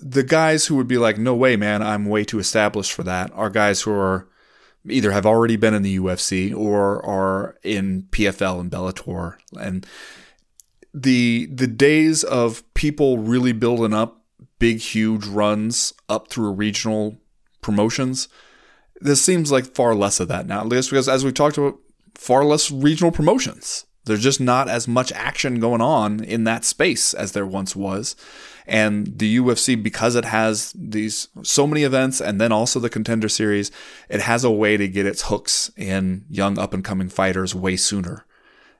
the 0.00 0.22
guys 0.22 0.66
who 0.66 0.76
would 0.76 0.88
be 0.88 0.98
like, 0.98 1.18
no 1.18 1.34
way, 1.34 1.56
man, 1.56 1.82
I'm 1.82 2.06
way 2.06 2.24
too 2.24 2.38
established 2.38 2.92
for 2.92 3.02
that, 3.04 3.30
are 3.34 3.50
guys 3.50 3.82
who 3.82 3.92
are 3.92 4.28
either 4.88 5.10
have 5.12 5.26
already 5.26 5.56
been 5.56 5.74
in 5.74 5.82
the 5.82 5.98
UFC 5.98 6.54
or 6.54 7.04
are 7.04 7.56
in 7.62 8.04
PFL 8.10 8.60
and 8.60 8.70
Bellator. 8.70 9.36
And 9.58 9.86
the 10.94 11.46
the 11.52 11.66
days 11.66 12.24
of 12.24 12.62
people 12.74 13.18
really 13.18 13.52
building 13.52 13.92
up 13.92 14.22
big, 14.58 14.78
huge 14.78 15.26
runs 15.26 15.92
up 16.08 16.28
through 16.28 16.52
regional 16.52 17.18
promotions, 17.60 18.28
this 19.00 19.22
seems 19.22 19.52
like 19.52 19.74
far 19.74 19.94
less 19.94 20.20
of 20.20 20.28
that 20.28 20.46
now. 20.46 20.60
at 20.60 20.68
least 20.68 20.90
because, 20.90 21.08
as 21.08 21.24
we 21.24 21.32
talked 21.32 21.58
about, 21.58 21.78
far 22.14 22.44
less 22.44 22.70
regional 22.70 23.12
promotions. 23.12 23.86
There's 24.04 24.22
just 24.22 24.40
not 24.40 24.68
as 24.68 24.88
much 24.88 25.12
action 25.12 25.60
going 25.60 25.82
on 25.82 26.24
in 26.24 26.44
that 26.44 26.64
space 26.64 27.12
as 27.12 27.32
there 27.32 27.46
once 27.46 27.76
was. 27.76 28.16
And 28.66 29.18
the 29.18 29.38
UFC, 29.38 29.80
because 29.80 30.14
it 30.14 30.24
has 30.24 30.72
these 30.74 31.28
so 31.42 31.66
many 31.66 31.84
events 31.84 32.20
and 32.20 32.40
then 32.40 32.50
also 32.50 32.80
the 32.80 32.90
contender 32.90 33.28
series, 33.28 33.70
it 34.08 34.22
has 34.22 34.44
a 34.44 34.50
way 34.50 34.76
to 34.76 34.88
get 34.88 35.06
its 35.06 35.22
hooks 35.22 35.70
in 35.76 36.24
young 36.28 36.58
up 36.58 36.74
and 36.74 36.84
coming 36.84 37.08
fighters 37.08 37.54
way 37.54 37.76
sooner. 37.76 38.26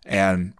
And 0.04 0.54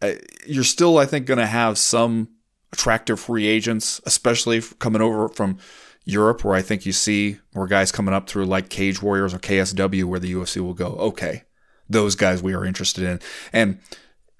uh, 0.00 0.12
you're 0.46 0.64
still, 0.64 0.98
I 0.98 1.06
think, 1.06 1.26
going 1.26 1.38
to 1.38 1.46
have 1.46 1.78
some 1.78 2.28
attractive 2.72 3.20
free 3.20 3.46
agents, 3.46 4.00
especially 4.04 4.62
coming 4.78 5.02
over 5.02 5.28
from 5.28 5.58
Europe, 6.04 6.44
where 6.44 6.54
I 6.54 6.62
think 6.62 6.84
you 6.84 6.92
see 6.92 7.38
more 7.54 7.66
guys 7.66 7.92
coming 7.92 8.14
up 8.14 8.28
through 8.28 8.46
like 8.46 8.68
Cage 8.68 9.02
Warriors 9.02 9.34
or 9.34 9.38
KSW, 9.38 10.04
where 10.04 10.20
the 10.20 10.32
UFC 10.32 10.60
will 10.60 10.74
go, 10.74 10.96
okay, 10.96 11.44
those 11.88 12.14
guys 12.14 12.42
we 12.42 12.54
are 12.54 12.64
interested 12.64 13.04
in. 13.04 13.20
And 13.52 13.78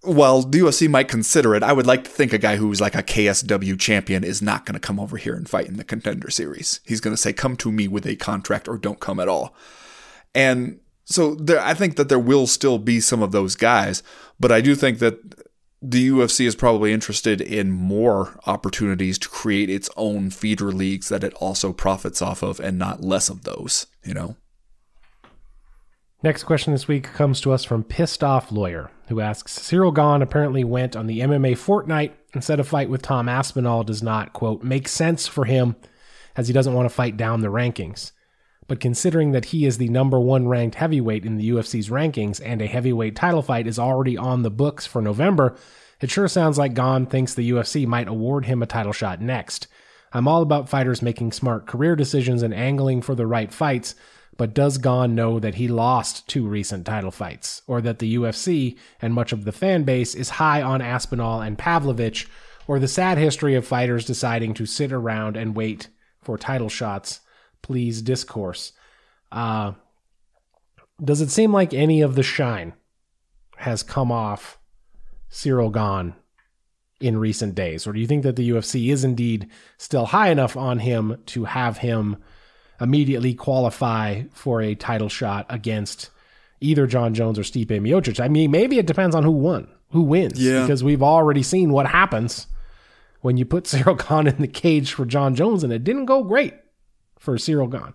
while 0.02 0.42
the 0.42 0.58
UFC 0.58 0.88
might 0.88 1.08
consider 1.08 1.54
it, 1.54 1.62
I 1.62 1.72
would 1.72 1.86
like 1.86 2.04
to 2.04 2.10
think 2.10 2.32
a 2.32 2.38
guy 2.38 2.56
who's 2.56 2.80
like 2.80 2.96
a 2.96 3.02
KSW 3.02 3.78
champion 3.78 4.24
is 4.24 4.42
not 4.42 4.66
going 4.66 4.74
to 4.74 4.80
come 4.80 4.98
over 4.98 5.16
here 5.16 5.34
and 5.34 5.48
fight 5.48 5.68
in 5.68 5.76
the 5.76 5.84
contender 5.84 6.30
series. 6.30 6.80
He's 6.84 7.00
going 7.00 7.14
to 7.14 7.20
say, 7.20 7.32
come 7.32 7.56
to 7.58 7.70
me 7.70 7.86
with 7.86 8.06
a 8.06 8.16
contract 8.16 8.66
or 8.68 8.76
don't 8.76 8.98
come 8.98 9.20
at 9.20 9.28
all. 9.28 9.54
And 10.34 10.80
so 11.04 11.34
there, 11.34 11.60
I 11.60 11.74
think 11.74 11.96
that 11.96 12.08
there 12.08 12.18
will 12.18 12.46
still 12.46 12.78
be 12.78 13.00
some 13.00 13.22
of 13.22 13.32
those 13.32 13.54
guys, 13.54 14.02
but 14.40 14.50
I 14.50 14.60
do 14.60 14.74
think 14.74 14.98
that 14.98 15.20
the 15.82 16.10
UFC 16.10 16.46
is 16.46 16.54
probably 16.54 16.92
interested 16.92 17.40
in 17.40 17.72
more 17.72 18.38
opportunities 18.46 19.18
to 19.18 19.28
create 19.28 19.68
its 19.68 19.90
own 19.96 20.30
feeder 20.30 20.70
leagues 20.70 21.08
that 21.08 21.24
it 21.24 21.34
also 21.34 21.72
profits 21.72 22.22
off 22.22 22.42
of 22.42 22.60
and 22.60 22.78
not 22.78 23.02
less 23.02 23.28
of 23.28 23.42
those, 23.42 23.88
you 24.04 24.14
know? 24.14 24.36
Next 26.22 26.44
question 26.44 26.72
this 26.72 26.86
week 26.86 27.12
comes 27.12 27.40
to 27.40 27.50
us 27.50 27.64
from 27.64 27.82
Pissed 27.82 28.22
Off 28.22 28.52
Lawyer, 28.52 28.92
who 29.08 29.18
asks 29.18 29.58
Ciryl 29.58 29.92
Gane 29.92 30.22
apparently 30.22 30.62
went 30.62 30.94
on 30.94 31.08
the 31.08 31.18
MMA 31.18 31.58
Fortnight 31.58 32.16
instead 32.32 32.60
of 32.60 32.68
fight 32.68 32.88
with 32.88 33.02
Tom 33.02 33.28
Aspinall 33.28 33.82
does 33.82 34.04
not, 34.04 34.32
quote, 34.32 34.62
make 34.62 34.86
sense 34.86 35.26
for 35.26 35.46
him 35.46 35.74
as 36.36 36.46
he 36.46 36.54
doesn't 36.54 36.74
want 36.74 36.88
to 36.88 36.94
fight 36.94 37.16
down 37.16 37.40
the 37.40 37.48
rankings. 37.48 38.12
But 38.72 38.80
considering 38.80 39.32
that 39.32 39.44
he 39.44 39.66
is 39.66 39.76
the 39.76 39.90
number 39.90 40.18
one 40.18 40.48
ranked 40.48 40.76
heavyweight 40.76 41.26
in 41.26 41.36
the 41.36 41.50
UFC's 41.50 41.90
rankings 41.90 42.40
and 42.42 42.62
a 42.62 42.66
heavyweight 42.66 43.14
title 43.14 43.42
fight 43.42 43.66
is 43.66 43.78
already 43.78 44.16
on 44.16 44.40
the 44.40 44.50
books 44.50 44.86
for 44.86 45.02
November, 45.02 45.58
it 46.00 46.10
sure 46.10 46.26
sounds 46.26 46.56
like 46.56 46.72
Gane 46.72 47.04
thinks 47.04 47.34
the 47.34 47.50
UFC 47.50 47.86
might 47.86 48.08
award 48.08 48.46
him 48.46 48.62
a 48.62 48.66
title 48.66 48.94
shot 48.94 49.20
next. 49.20 49.66
I'm 50.14 50.26
all 50.26 50.40
about 50.40 50.70
fighters 50.70 51.02
making 51.02 51.32
smart 51.32 51.66
career 51.66 51.94
decisions 51.94 52.42
and 52.42 52.54
angling 52.54 53.02
for 53.02 53.14
the 53.14 53.26
right 53.26 53.52
fights, 53.52 53.94
but 54.38 54.54
does 54.54 54.78
Gane 54.78 55.14
know 55.14 55.38
that 55.38 55.56
he 55.56 55.68
lost 55.68 56.26
two 56.26 56.48
recent 56.48 56.86
title 56.86 57.10
fights, 57.10 57.60
or 57.66 57.82
that 57.82 57.98
the 57.98 58.16
UFC 58.16 58.78
and 59.02 59.12
much 59.12 59.34
of 59.34 59.44
the 59.44 59.52
fan 59.52 59.82
base 59.82 60.14
is 60.14 60.30
high 60.40 60.62
on 60.62 60.80
Aspinall 60.80 61.42
and 61.42 61.58
Pavlovich, 61.58 62.26
or 62.66 62.78
the 62.78 62.88
sad 62.88 63.18
history 63.18 63.54
of 63.54 63.66
fighters 63.66 64.06
deciding 64.06 64.54
to 64.54 64.64
sit 64.64 64.92
around 64.92 65.36
and 65.36 65.54
wait 65.54 65.88
for 66.22 66.38
title 66.38 66.70
shots? 66.70 67.20
Please 67.62 68.02
discourse. 68.02 68.72
Uh, 69.30 69.72
does 71.02 71.20
it 71.20 71.30
seem 71.30 71.52
like 71.52 71.72
any 71.72 72.00
of 72.00 72.14
the 72.14 72.22
shine 72.22 72.74
has 73.56 73.82
come 73.82 74.12
off 74.12 74.58
Ciryl 75.30 75.72
Gane 75.72 76.14
in 77.00 77.16
recent 77.16 77.54
days? 77.54 77.86
Or 77.86 77.92
do 77.92 78.00
you 78.00 78.06
think 78.06 78.22
that 78.24 78.36
the 78.36 78.48
UFC 78.50 78.90
is 78.92 79.04
indeed 79.04 79.48
still 79.78 80.06
high 80.06 80.28
enough 80.30 80.56
on 80.56 80.80
him 80.80 81.16
to 81.26 81.44
have 81.44 81.78
him 81.78 82.16
immediately 82.80 83.34
qualify 83.34 84.22
for 84.32 84.60
a 84.60 84.74
title 84.74 85.08
shot 85.08 85.46
against 85.48 86.10
either 86.60 86.86
Jon 86.86 87.14
Jones 87.14 87.38
or 87.38 87.42
Stipe 87.42 87.66
Miocic? 87.68 88.20
I 88.20 88.28
mean, 88.28 88.50
maybe 88.50 88.78
it 88.78 88.86
depends 88.86 89.14
on 89.16 89.22
who 89.24 89.30
won, 89.32 89.68
who 89.90 90.02
wins, 90.02 90.38
Yeah. 90.44 90.62
because 90.62 90.84
we've 90.84 91.02
already 91.02 91.42
seen 91.42 91.72
what 91.72 91.86
happens 91.86 92.46
when 93.20 93.36
you 93.36 93.44
put 93.44 93.64
Ciryl 93.66 93.96
Gane 94.08 94.26
in 94.26 94.40
the 94.40 94.48
cage 94.48 94.92
for 94.92 95.04
Jon 95.04 95.34
Jones, 95.34 95.64
and 95.64 95.72
it 95.72 95.84
didn't 95.84 96.06
go 96.06 96.22
great 96.22 96.54
for 97.22 97.36
Ciryl 97.36 97.70
Gane. 97.70 97.94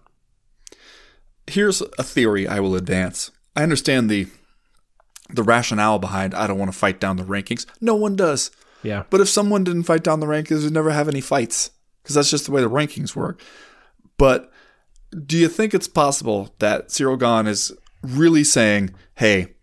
here's 1.47 1.81
a 1.81 2.03
theory 2.03 2.47
I 2.47 2.61
will 2.61 2.75
advance. 2.75 3.29
I 3.55 3.63
understand 3.63 4.09
the 4.09 4.27
the 5.29 5.43
rationale 5.43 5.99
behind 5.99 6.33
I 6.33 6.47
don't 6.47 6.57
want 6.57 6.71
to 6.71 6.77
fight 6.77 7.01
down 7.01 7.17
the 7.17 7.23
rankings. 7.23 7.65
No 7.81 7.95
one 7.95 8.15
does. 8.15 8.49
Yeah. 8.83 9.03
But 9.09 9.19
if 9.19 9.27
someone 9.27 9.65
didn't 9.65 9.83
fight 9.83 10.03
down 10.03 10.21
the 10.21 10.27
rankings, 10.27 10.63
we'd 10.63 10.71
never 10.71 10.91
have 10.91 11.09
any 11.09 11.19
fights 11.19 11.71
because 12.01 12.15
that's 12.15 12.31
just 12.31 12.45
the 12.45 12.51
way 12.53 12.61
the 12.61 12.69
rankings 12.69 13.15
work. 13.15 13.41
But 14.17 14.49
do 15.25 15.37
you 15.37 15.49
think 15.49 15.73
it's 15.73 15.89
possible 15.89 16.55
that 16.59 16.87
Ciryl 16.87 17.19
Gane 17.19 17.47
is 17.51 17.73
really 18.01 18.45
saying, 18.45 18.93
"Hey, 19.15 19.55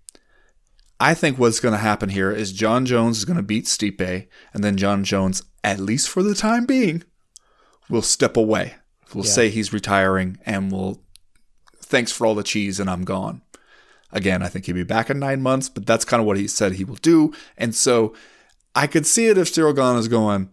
I 1.01 1.15
think 1.15 1.39
what's 1.39 1.61
going 1.61 1.73
to 1.73 1.79
happen 1.79 2.11
here 2.11 2.31
is 2.31 2.53
Jon 2.53 2.85
Jones 2.85 3.17
is 3.17 3.25
going 3.25 3.39
to 3.39 3.43
beat 3.43 3.65
Stipe, 3.65 4.29
and 4.53 4.62
then 4.62 4.77
Jon 4.77 5.05
Jones, 5.05 5.43
at 5.62 5.81
least 5.81 6.11
for 6.11 6.23
the 6.23 6.35
time 6.35 6.67
being, 6.67 7.03
will 7.89 8.03
step 8.03 8.37
away. 8.37 8.75
Will 9.15 9.25
Yeah. 9.25 9.31
say 9.31 9.49
he's 9.51 9.73
retiring 9.73 10.39
and 10.45 10.71
will 10.73 11.01
thanks 11.81 12.11
for 12.12 12.27
all 12.27 12.35
the 12.35 12.43
cheese 12.43 12.81
and 12.81 12.89
I'm 12.91 13.05
gone. 13.05 13.43
Again, 14.12 14.43
I 14.43 14.49
think 14.49 14.67
he'll 14.67 14.75
be 14.75 14.83
back 14.85 15.11
in 15.11 15.19
nine 15.19 15.43
months, 15.43 15.69
but 15.69 15.87
that's 15.87 16.05
kind 16.05 16.21
of 16.21 16.27
what 16.27 16.37
he 16.37 16.47
said 16.49 16.73
he 16.73 16.85
will 16.85 16.97
do. 16.97 17.33
And 17.59 17.75
so 17.75 18.15
I 18.75 18.87
could 18.87 19.07
see 19.07 19.27
it 19.27 19.39
if 19.39 19.53
Ciryl 19.53 19.75
Gane 19.75 19.97
is 19.99 20.09
going, 20.09 20.51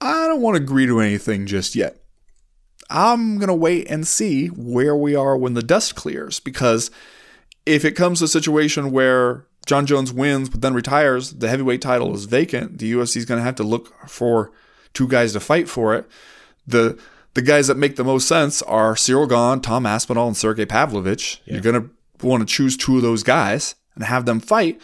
I 0.00 0.26
don't 0.26 0.40
want 0.42 0.56
to 0.56 0.62
agree 0.62 0.86
to 0.86 1.00
anything 1.00 1.46
just 1.46 1.74
yet. 1.74 1.98
I'm 2.88 3.38
going 3.38 3.48
to 3.48 3.54
wait 3.54 3.86
and 3.90 4.06
see 4.06 4.46
where 4.48 4.94
we 4.96 5.14
are 5.14 5.36
when 5.36 5.54
the 5.54 5.62
dust 5.62 5.94
clears 5.94 6.38
because 6.40 6.90
if 7.64 7.84
it 7.84 7.92
comes 7.92 8.20
to 8.20 8.26
a 8.26 8.28
situation 8.28 8.92
where 8.92 9.44
Jon 9.66 9.86
Jones 9.86 10.12
wins 10.12 10.48
but 10.48 10.60
then 10.60 10.72
retires, 10.74 11.32
the 11.32 11.48
heavyweight 11.48 11.82
title 11.82 12.14
is 12.14 12.26
vacant, 12.26 12.78
the 12.78 12.92
UFC 12.92 13.16
is 13.16 13.24
going 13.24 13.38
to 13.40 13.44
have 13.44 13.56
to 13.56 13.64
look 13.64 13.92
for 14.08 14.52
two 14.94 15.08
guys 15.08 15.32
to 15.32 15.40
fight 15.40 15.68
for 15.68 15.94
it. 15.94 16.06
The 16.66 16.98
the 17.36 17.42
guys 17.42 17.66
that 17.66 17.76
make 17.76 17.96
the 17.96 18.02
most 18.02 18.26
sense 18.26 18.62
are 18.62 18.94
Ciryl 18.94 19.28
Gane, 19.28 19.60
Tom 19.60 19.84
Aspinall, 19.84 20.26
and 20.26 20.36
Sergey 20.36 20.64
Pavlovich. 20.64 21.42
You're 21.44 21.60
going 21.60 21.82
to 21.82 22.26
want 22.26 22.40
to 22.40 22.52
choose 22.52 22.78
two 22.78 22.96
of 22.96 23.02
those 23.02 23.22
guys 23.22 23.74
and 23.94 24.04
have 24.04 24.24
them 24.24 24.40
fight. 24.40 24.80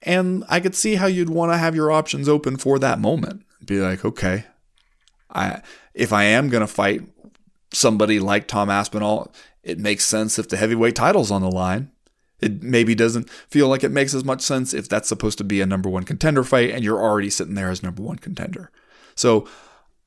And 0.00 0.42
I 0.48 0.58
could 0.58 0.74
see 0.74 0.94
how 0.94 1.04
you'd 1.04 1.28
want 1.28 1.52
to 1.52 1.58
have 1.58 1.76
your 1.76 1.92
options 1.92 2.30
open 2.30 2.56
for 2.56 2.78
that 2.78 2.98
moment. 2.98 3.44
Be 3.62 3.78
like, 3.78 4.06
okay, 4.06 4.46
I 5.30 5.60
if 5.92 6.14
I 6.14 6.24
am 6.24 6.48
going 6.48 6.62
to 6.62 6.66
fight 6.66 7.02
somebody 7.74 8.18
like 8.18 8.48
Tom 8.48 8.70
Aspinall, 8.70 9.30
it 9.62 9.78
makes 9.78 10.06
sense 10.06 10.38
if 10.38 10.48
the 10.48 10.56
heavyweight 10.56 10.96
title's 10.96 11.30
on 11.30 11.42
the 11.42 11.50
line. 11.50 11.90
It 12.40 12.62
maybe 12.62 12.94
doesn't 12.94 13.28
feel 13.28 13.68
like 13.68 13.84
it 13.84 13.90
makes 13.90 14.14
as 14.14 14.24
much 14.24 14.40
sense 14.40 14.72
if 14.72 14.88
that's 14.88 15.10
supposed 15.10 15.36
to 15.38 15.44
be 15.44 15.60
a 15.60 15.66
number 15.66 15.90
one 15.90 16.04
contender 16.04 16.42
fight 16.42 16.70
and 16.70 16.82
you're 16.82 17.00
already 17.00 17.30
sitting 17.30 17.54
there 17.54 17.70
as 17.70 17.82
number 17.82 18.02
one 18.02 18.16
contender. 18.16 18.70
So 19.14 19.46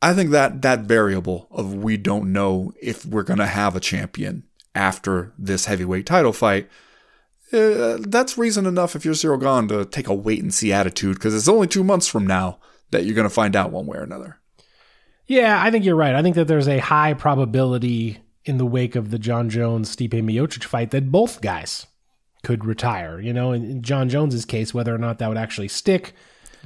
I 0.02 0.14
think 0.14 0.32
that 0.32 0.62
that 0.62 0.82
variable 0.82 1.48
of 1.52 1.74
we 1.74 1.98
don't 1.98 2.32
know 2.32 2.74
if 2.82 3.06
we're 3.06 3.24
going 3.24 3.40
to 3.40 3.48
have 3.48 3.76
a 3.76 3.80
champion 3.80 4.44
after 4.76 5.34
this 5.38 5.66
heavyweight 5.66 6.06
title 6.06 6.34
fight 6.34 6.70
uh, 7.54 7.98
that's 8.00 8.38
reason 8.38 8.66
enough 8.66 8.96
if 8.96 9.06
you're 9.06 9.14
Ciryl 9.14 9.40
Gane 9.40 9.68
to 9.70 9.86
take 9.86 10.08
a 10.08 10.14
wait 10.14 10.42
and 10.42 10.54
see 10.54 10.74
attitude 10.74 11.16
because 11.16 11.36
it's 11.36 11.48
only 11.48 11.68
two 11.68 11.84
months 11.84 12.08
from 12.08 12.26
now 12.26 12.60
that 12.92 13.06
you're 13.06 13.16
going 13.16 13.28
to 13.28 13.34
find 13.34 13.56
out 13.56 13.72
one 13.72 13.86
way 13.86 13.98
or 13.98 14.04
another. 14.04 14.40
Yeah, 15.28 15.62
I 15.62 15.72
think 15.72 15.86
you're 15.86 15.96
right. 15.96 16.16
I 16.16 16.22
think 16.22 16.36
that 16.36 16.48
there's 16.48 16.68
a 16.68 16.80
high 16.80 17.14
probability 17.14 18.20
in 18.46 18.58
the 18.58 18.66
wake 18.66 18.96
of 18.96 19.12
the 19.12 19.20
Jon 19.20 19.50
Jones 19.50 19.96
Stipe 19.96 20.12
Miocic 20.12 20.64
fight 20.64 20.92
that 20.92 21.12
both 21.12 21.42
guys 21.42 21.88
could 22.44 22.66
retire. 22.66 23.20
You 23.20 23.34
know, 23.34 23.52
in, 23.52 23.64
in 23.64 23.82
Jon 23.82 24.10
Jones's 24.10 24.46
case, 24.46 24.74
whether 24.74 24.94
or 24.94 25.00
not 25.00 25.20
that 25.20 25.28
would 25.28 25.38
actually 25.38 25.68
stick 25.68 26.14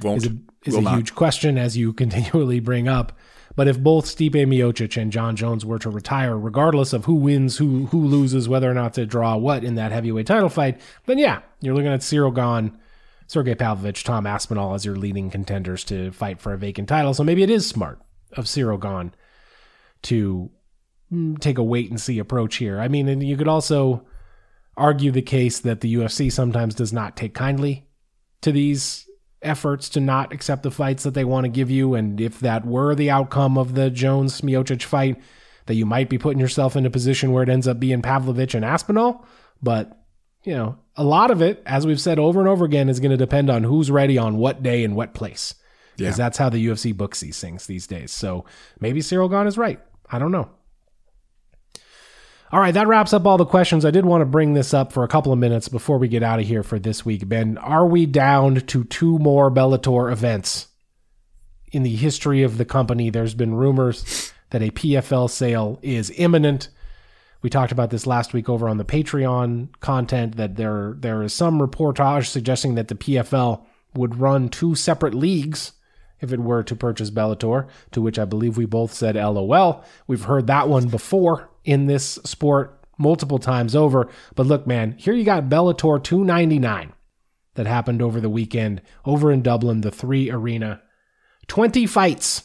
Won't. 0.02 0.24
is 0.24 0.32
a, 0.32 0.36
is 0.64 0.74
Will 0.74 0.80
a 0.80 0.82
not. 0.82 0.96
huge 0.96 1.14
question, 1.14 1.58
as 1.58 1.76
you 1.76 1.92
continually 1.94 2.60
bring 2.60 2.88
up. 2.88 3.12
But 3.56 3.66
if 3.68 3.80
both 3.80 4.06
Stipe 4.06 4.32
Miocic 4.32 5.00
and 5.00 5.10
Jon 5.10 5.34
Jones 5.34 5.66
were 5.66 5.78
to 5.80 5.90
retire, 5.90 6.38
regardless 6.38 6.92
of 6.92 7.06
who 7.06 7.14
wins, 7.14 7.58
who 7.58 7.86
who 7.86 8.06
loses, 8.06 8.48
whether 8.48 8.70
or 8.70 8.74
not 8.74 8.94
to 8.94 9.06
draw 9.06 9.36
what 9.36 9.64
in 9.64 9.74
that 9.74 9.92
heavyweight 9.92 10.26
title 10.26 10.48
fight, 10.48 10.80
then 11.06 11.18
yeah, 11.18 11.40
you're 11.60 11.74
looking 11.74 11.92
at 11.92 12.00
Ciryl 12.00 12.34
Gane, 12.34 12.78
Sergey 13.26 13.56
Pavlovich, 13.56 14.04
Tom 14.04 14.26
Aspinall 14.26 14.74
as 14.74 14.84
your 14.84 14.96
leading 14.96 15.30
contenders 15.30 15.82
to 15.84 16.12
fight 16.12 16.40
for 16.40 16.52
a 16.52 16.58
vacant 16.58 16.88
title. 16.88 17.12
So 17.12 17.24
maybe 17.24 17.42
it 17.42 17.50
is 17.50 17.66
smart 17.66 18.00
of 18.32 18.44
Ciryl 18.44 18.80
Gane 18.80 19.12
to 20.02 20.50
mm, 21.12 21.38
take 21.40 21.58
a 21.58 21.62
wait 21.62 21.90
and 21.90 22.00
see 22.00 22.20
approach 22.20 22.56
here. 22.56 22.78
I 22.80 22.86
mean, 22.86 23.08
and 23.08 23.22
you 23.22 23.36
could 23.36 23.48
also 23.48 24.06
argue 24.76 25.10
the 25.10 25.22
case 25.22 25.58
that 25.58 25.80
the 25.80 25.94
UFC 25.96 26.30
sometimes 26.30 26.74
does 26.74 26.92
not 26.92 27.16
take 27.16 27.34
kindly 27.34 27.88
to 28.42 28.52
these 28.52 29.09
efforts 29.42 29.88
to 29.90 30.00
not 30.00 30.32
accept 30.32 30.62
the 30.62 30.70
fights 30.70 31.02
that 31.04 31.14
they 31.14 31.24
want 31.24 31.44
to 31.44 31.48
give 31.48 31.70
you. 31.70 31.94
And 31.94 32.20
if 32.20 32.40
that 32.40 32.66
were 32.66 32.94
the 32.94 33.10
outcome 33.10 33.56
of 33.56 33.74
the 33.74 33.90
Jones 33.90 34.40
Miocic 34.42 34.82
fight, 34.82 35.20
that 35.66 35.74
you 35.74 35.86
might 35.86 36.08
be 36.08 36.18
putting 36.18 36.40
yourself 36.40 36.76
in 36.76 36.84
a 36.86 36.90
position 36.90 37.32
where 37.32 37.42
it 37.42 37.48
ends 37.48 37.68
up 37.68 37.78
being 37.80 38.02
Pavlovich 38.02 38.54
and 38.54 38.64
Aspinall. 38.64 39.24
But, 39.62 39.96
you 40.44 40.54
know, 40.54 40.76
a 40.96 41.04
lot 41.04 41.30
of 41.30 41.40
it, 41.42 41.62
as 41.64 41.86
we've 41.86 42.00
said 42.00 42.18
over 42.18 42.40
and 42.40 42.48
over 42.48 42.64
again, 42.64 42.88
is 42.88 43.00
going 43.00 43.10
to 43.12 43.16
depend 43.16 43.50
on 43.50 43.62
who's 43.64 43.90
ready 43.90 44.18
on 44.18 44.36
what 44.36 44.62
day 44.62 44.84
and 44.84 44.96
what 44.96 45.14
place. 45.14 45.54
Because 45.96 46.18
Yeah. 46.18 46.24
that's 46.24 46.38
how 46.38 46.48
the 46.48 46.66
UFC 46.66 46.92
books 46.96 47.20
these 47.20 47.38
things 47.40 47.66
these 47.66 47.86
days. 47.86 48.10
So 48.10 48.44
maybe 48.80 49.00
Ciryl 49.00 49.30
Gane 49.30 49.46
is 49.46 49.58
right. 49.58 49.80
I 50.10 50.18
don't 50.18 50.32
know. 50.32 50.48
All 52.52 52.58
right, 52.58 52.74
that 52.74 52.88
wraps 52.88 53.12
up 53.12 53.26
all 53.26 53.38
the 53.38 53.44
questions. 53.44 53.84
I 53.84 53.92
did 53.92 54.04
want 54.04 54.22
to 54.22 54.26
bring 54.26 54.54
this 54.54 54.74
up 54.74 54.92
for 54.92 55.04
a 55.04 55.08
couple 55.08 55.32
of 55.32 55.38
minutes 55.38 55.68
before 55.68 55.98
we 55.98 56.08
get 56.08 56.24
out 56.24 56.40
of 56.40 56.46
here 56.46 56.64
for 56.64 56.80
this 56.80 57.04
week. 57.04 57.28
Ben, 57.28 57.56
are 57.58 57.86
we 57.86 58.06
down 58.06 58.56
to 58.56 58.82
two 58.82 59.20
more 59.20 59.52
Bellator 59.52 60.10
events? 60.10 60.66
In 61.70 61.84
the 61.84 61.94
history 61.94 62.42
of 62.42 62.58
the 62.58 62.64
company, 62.64 63.08
there's 63.08 63.34
been 63.34 63.54
rumors 63.54 64.32
that 64.50 64.62
a 64.62 64.72
PFL 64.72 65.30
sale 65.30 65.78
is 65.80 66.12
imminent. 66.16 66.70
We 67.40 67.50
talked 67.50 67.70
about 67.70 67.90
this 67.90 68.04
last 68.04 68.32
week 68.32 68.48
over 68.48 68.68
on 68.68 68.78
the 68.78 68.84
Patreon 68.84 69.68
content 69.78 70.36
that 70.36 70.56
there 70.56 70.96
there 70.98 71.22
is 71.22 71.32
some 71.32 71.60
reportage 71.60 72.26
suggesting 72.26 72.74
that 72.74 72.88
the 72.88 72.96
PFL 72.96 73.64
would 73.94 74.18
run 74.18 74.48
two 74.48 74.74
separate 74.74 75.14
leagues 75.14 75.72
if 76.20 76.32
it 76.32 76.40
were 76.40 76.62
to 76.62 76.76
purchase 76.76 77.10
Bellator, 77.10 77.68
to 77.92 78.00
which 78.00 78.18
I 78.18 78.24
believe 78.24 78.56
we 78.56 78.66
both 78.66 78.92
said 78.92 79.16
LOL. 79.16 79.84
We've 80.06 80.24
heard 80.24 80.46
that 80.46 80.68
one 80.68 80.88
before 80.88 81.50
in 81.64 81.86
this 81.86 82.18
sport 82.24 82.80
multiple 82.98 83.38
times 83.38 83.74
over. 83.74 84.08
But 84.34 84.46
look, 84.46 84.66
man, 84.66 84.94
here 84.98 85.14
you 85.14 85.24
got 85.24 85.48
Bellator 85.48 86.02
299 86.02 86.92
that 87.54 87.66
happened 87.66 88.02
over 88.02 88.20
the 88.20 88.30
weekend 88.30 88.82
over 89.04 89.32
in 89.32 89.42
Dublin, 89.42 89.80
the 89.80 89.90
three 89.90 90.30
arena. 90.30 90.82
20 91.48 91.86
fights. 91.86 92.44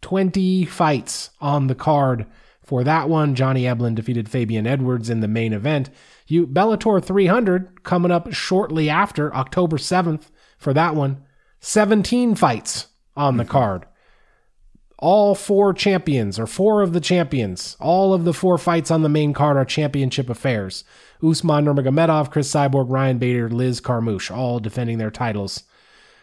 20 0.00 0.64
fights 0.64 1.30
on 1.40 1.66
the 1.66 1.74
card 1.74 2.26
for 2.62 2.84
that 2.84 3.08
one. 3.08 3.34
Johnny 3.34 3.62
Eblen 3.62 3.94
defeated 3.94 4.28
Fabian 4.28 4.66
Edwards 4.66 5.10
in 5.10 5.20
the 5.20 5.28
main 5.28 5.52
event. 5.52 5.90
You 6.26 6.46
Bellator 6.46 7.02
300 7.02 7.82
coming 7.84 8.10
up 8.10 8.32
shortly 8.32 8.90
after 8.90 9.34
October 9.34 9.76
7th 9.76 10.30
for 10.58 10.72
that 10.74 10.94
one. 10.94 11.24
17 11.60 12.34
fights 12.34 12.88
on 13.16 13.36
the 13.36 13.44
hmm. 13.44 13.50
card. 13.50 13.86
All 15.00 15.36
four 15.36 15.72
champions, 15.74 16.40
or 16.40 16.46
four 16.46 16.82
of 16.82 16.92
the 16.92 17.00
champions, 17.00 17.76
all 17.78 18.12
of 18.12 18.24
the 18.24 18.34
four 18.34 18.58
fights 18.58 18.90
on 18.90 19.02
the 19.02 19.08
main 19.08 19.32
card 19.32 19.56
are 19.56 19.64
championship 19.64 20.28
affairs. 20.28 20.82
Usman 21.22 21.66
Nurmagomedov, 21.66 22.32
Cris 22.32 22.52
Cyborg, 22.52 22.86
Ryan 22.88 23.18
Bader, 23.18 23.48
Liz 23.48 23.80
Carmouche, 23.80 24.30
all 24.30 24.58
defending 24.58 24.98
their 24.98 25.12
titles 25.12 25.62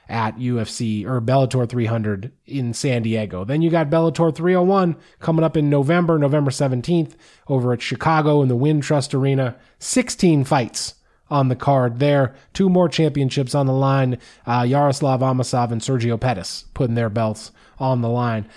at 0.08 0.38
UFC 0.38 1.06
or 1.06 1.22
Bellator 1.22 1.68
300 1.68 2.32
in 2.46 2.74
San 2.74 3.02
Diego. 3.04 3.44
Then 3.44 3.62
you 3.62 3.70
got 3.70 3.90
Bellator 3.90 4.36
301 4.36 4.96
coming 5.20 5.44
up 5.44 5.58
in 5.58 5.70
November, 5.70 6.20
November 6.20 6.52
17th 6.52 7.14
over 7.48 7.74
at 7.74 7.82
Chicago 7.82 8.42
in 8.42 8.48
the 8.48 8.58
Wintrust 8.58 9.14
Arena. 9.14 9.56
16 9.80 10.44
fights 10.44 10.95
on 11.30 11.50
the 11.50 11.56
card 11.56 12.00
there. 12.00 12.36
Two 12.54 12.70
more 12.70 12.90
championships 12.90 13.56
on 13.56 13.66
the 13.66 13.74
line. 13.74 14.18
Uh, 14.46 14.66
Yaroslav 14.68 15.22
Amosov 15.22 15.72
and 15.72 15.82
Sergio 15.82 16.20
Pettis 16.20 16.66
putting 16.74 16.96
their 16.96 17.10
belts 17.10 17.52
on 17.80 18.02
the 18.02 18.10
line. 18.10 18.48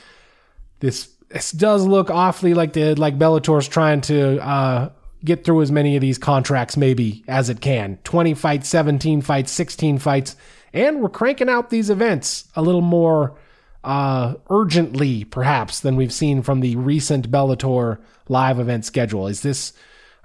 This 0.81 1.09
this 1.29 1.53
does 1.53 1.87
look 1.87 2.11
awfully 2.11 2.55
like 2.55 2.73
the 2.73 2.95
like 2.95 3.19
Bellator's 3.19 3.69
trying 3.69 4.01
to 4.03 4.39
uh, 4.43 4.91
get 5.25 5.45
through 5.45 5.63
as 5.63 5.71
many 5.71 5.97
of 5.97 6.01
these 6.01 6.19
contracts 6.19 6.77
maybe 6.77 7.25
as 7.29 7.51
it 7.51 7.61
can. 7.61 7.99
20 8.05 8.35
fights, 8.35 8.69
17 8.69 9.21
fights, 9.21 9.51
16 9.53 9.99
fights, 9.99 10.37
and 10.73 11.01
we're 11.01 11.09
cranking 11.09 11.49
out 11.49 11.71
these 11.71 11.91
events 11.91 12.49
a 12.55 12.63
little 12.63 12.81
more 12.81 13.37
uh, 13.85 14.35
urgently 14.51 15.25
perhaps 15.25 15.81
than 15.81 15.97
we've 15.97 16.13
seen 16.13 16.43
from 16.43 16.61
the 16.61 16.77
recent 16.77 17.31
Bellator 17.31 17.99
live 18.29 18.59
event 18.59 18.85
schedule. 18.85 19.27
Is 19.27 19.43
this 19.43 19.73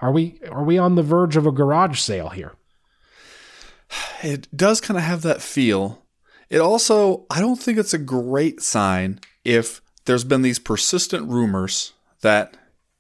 are 0.03 0.11
we 0.11 0.37
are 0.51 0.65
we 0.65 0.77
on 0.77 0.95
the 0.95 1.01
verge 1.01 1.37
of 1.37 1.47
a 1.47 1.51
garage 1.51 1.97
sale 1.97 2.27
here? 2.27 2.51
It 4.21 4.49
does 4.55 4.81
kind 4.81 4.97
of 4.97 5.03
have 5.03 5.21
that 5.21 5.41
feel. 5.41 6.03
It 6.49 6.59
also, 6.59 7.25
I 7.29 7.39
don't 7.39 7.55
think 7.55 7.77
it's 7.77 7.93
a 7.93 7.99
great 7.99 8.61
sign 8.61 9.21
if 9.45 9.81
there's 10.03 10.25
been 10.25 10.41
these 10.41 10.59
persistent 10.59 11.29
rumors 11.29 11.93
that 12.19 12.57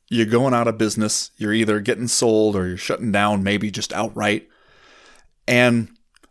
you're 0.07 0.25
going 0.25 0.53
out 0.53 0.69
of 0.69 0.77
business, 0.77 1.31
you're 1.35 1.53
either 1.53 1.81
getting 1.81 2.07
sold 2.07 2.55
or 2.55 2.67
you're 2.67 2.77
shutting 2.77 3.11
down, 3.11 3.43
maybe 3.43 3.69
just 3.69 3.91
outright. 3.91 4.47
And 5.45 5.89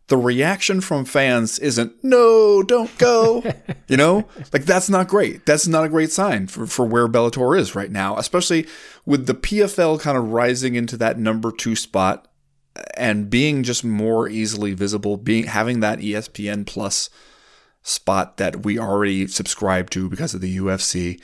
the 0.08 0.16
reaction 0.16 0.80
from 0.80 1.04
fans 1.04 1.58
isn't, 1.58 1.92
no, 2.02 2.62
don't 2.62 2.96
go. 2.98 3.42
you 3.88 3.96
know, 3.96 4.26
like 4.52 4.64
that's 4.64 4.88
not 4.88 5.08
great. 5.08 5.46
That's 5.46 5.66
not 5.66 5.84
a 5.84 5.88
great 5.88 6.10
sign 6.10 6.46
for, 6.48 6.66
for 6.66 6.84
where 6.84 7.08
Bellator 7.08 7.58
is 7.58 7.74
right 7.74 7.90
now, 7.90 8.16
especially 8.16 8.66
with 9.06 9.26
the 9.26 9.34
PFL 9.34 10.00
kind 10.00 10.18
of 10.18 10.30
rising 10.30 10.74
into 10.74 10.96
that 10.98 11.18
number 11.18 11.52
two 11.52 11.76
spot 11.76 12.28
and 12.96 13.30
being 13.30 13.62
just 13.62 13.84
more 13.84 14.28
easily 14.28 14.74
visible, 14.74 15.16
being 15.16 15.44
having 15.44 15.80
that 15.80 15.98
ESPN 15.98 16.66
plus 16.66 17.10
spot 17.82 18.36
that 18.36 18.64
we 18.64 18.78
already 18.78 19.26
subscribe 19.26 19.90
to 19.90 20.08
because 20.08 20.34
of 20.34 20.40
the 20.40 20.56
UFC. 20.56 21.20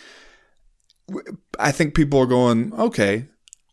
I 1.58 1.72
think 1.72 1.94
people 1.94 2.18
are 2.20 2.26
going, 2.26 2.72
okay, 2.74 3.26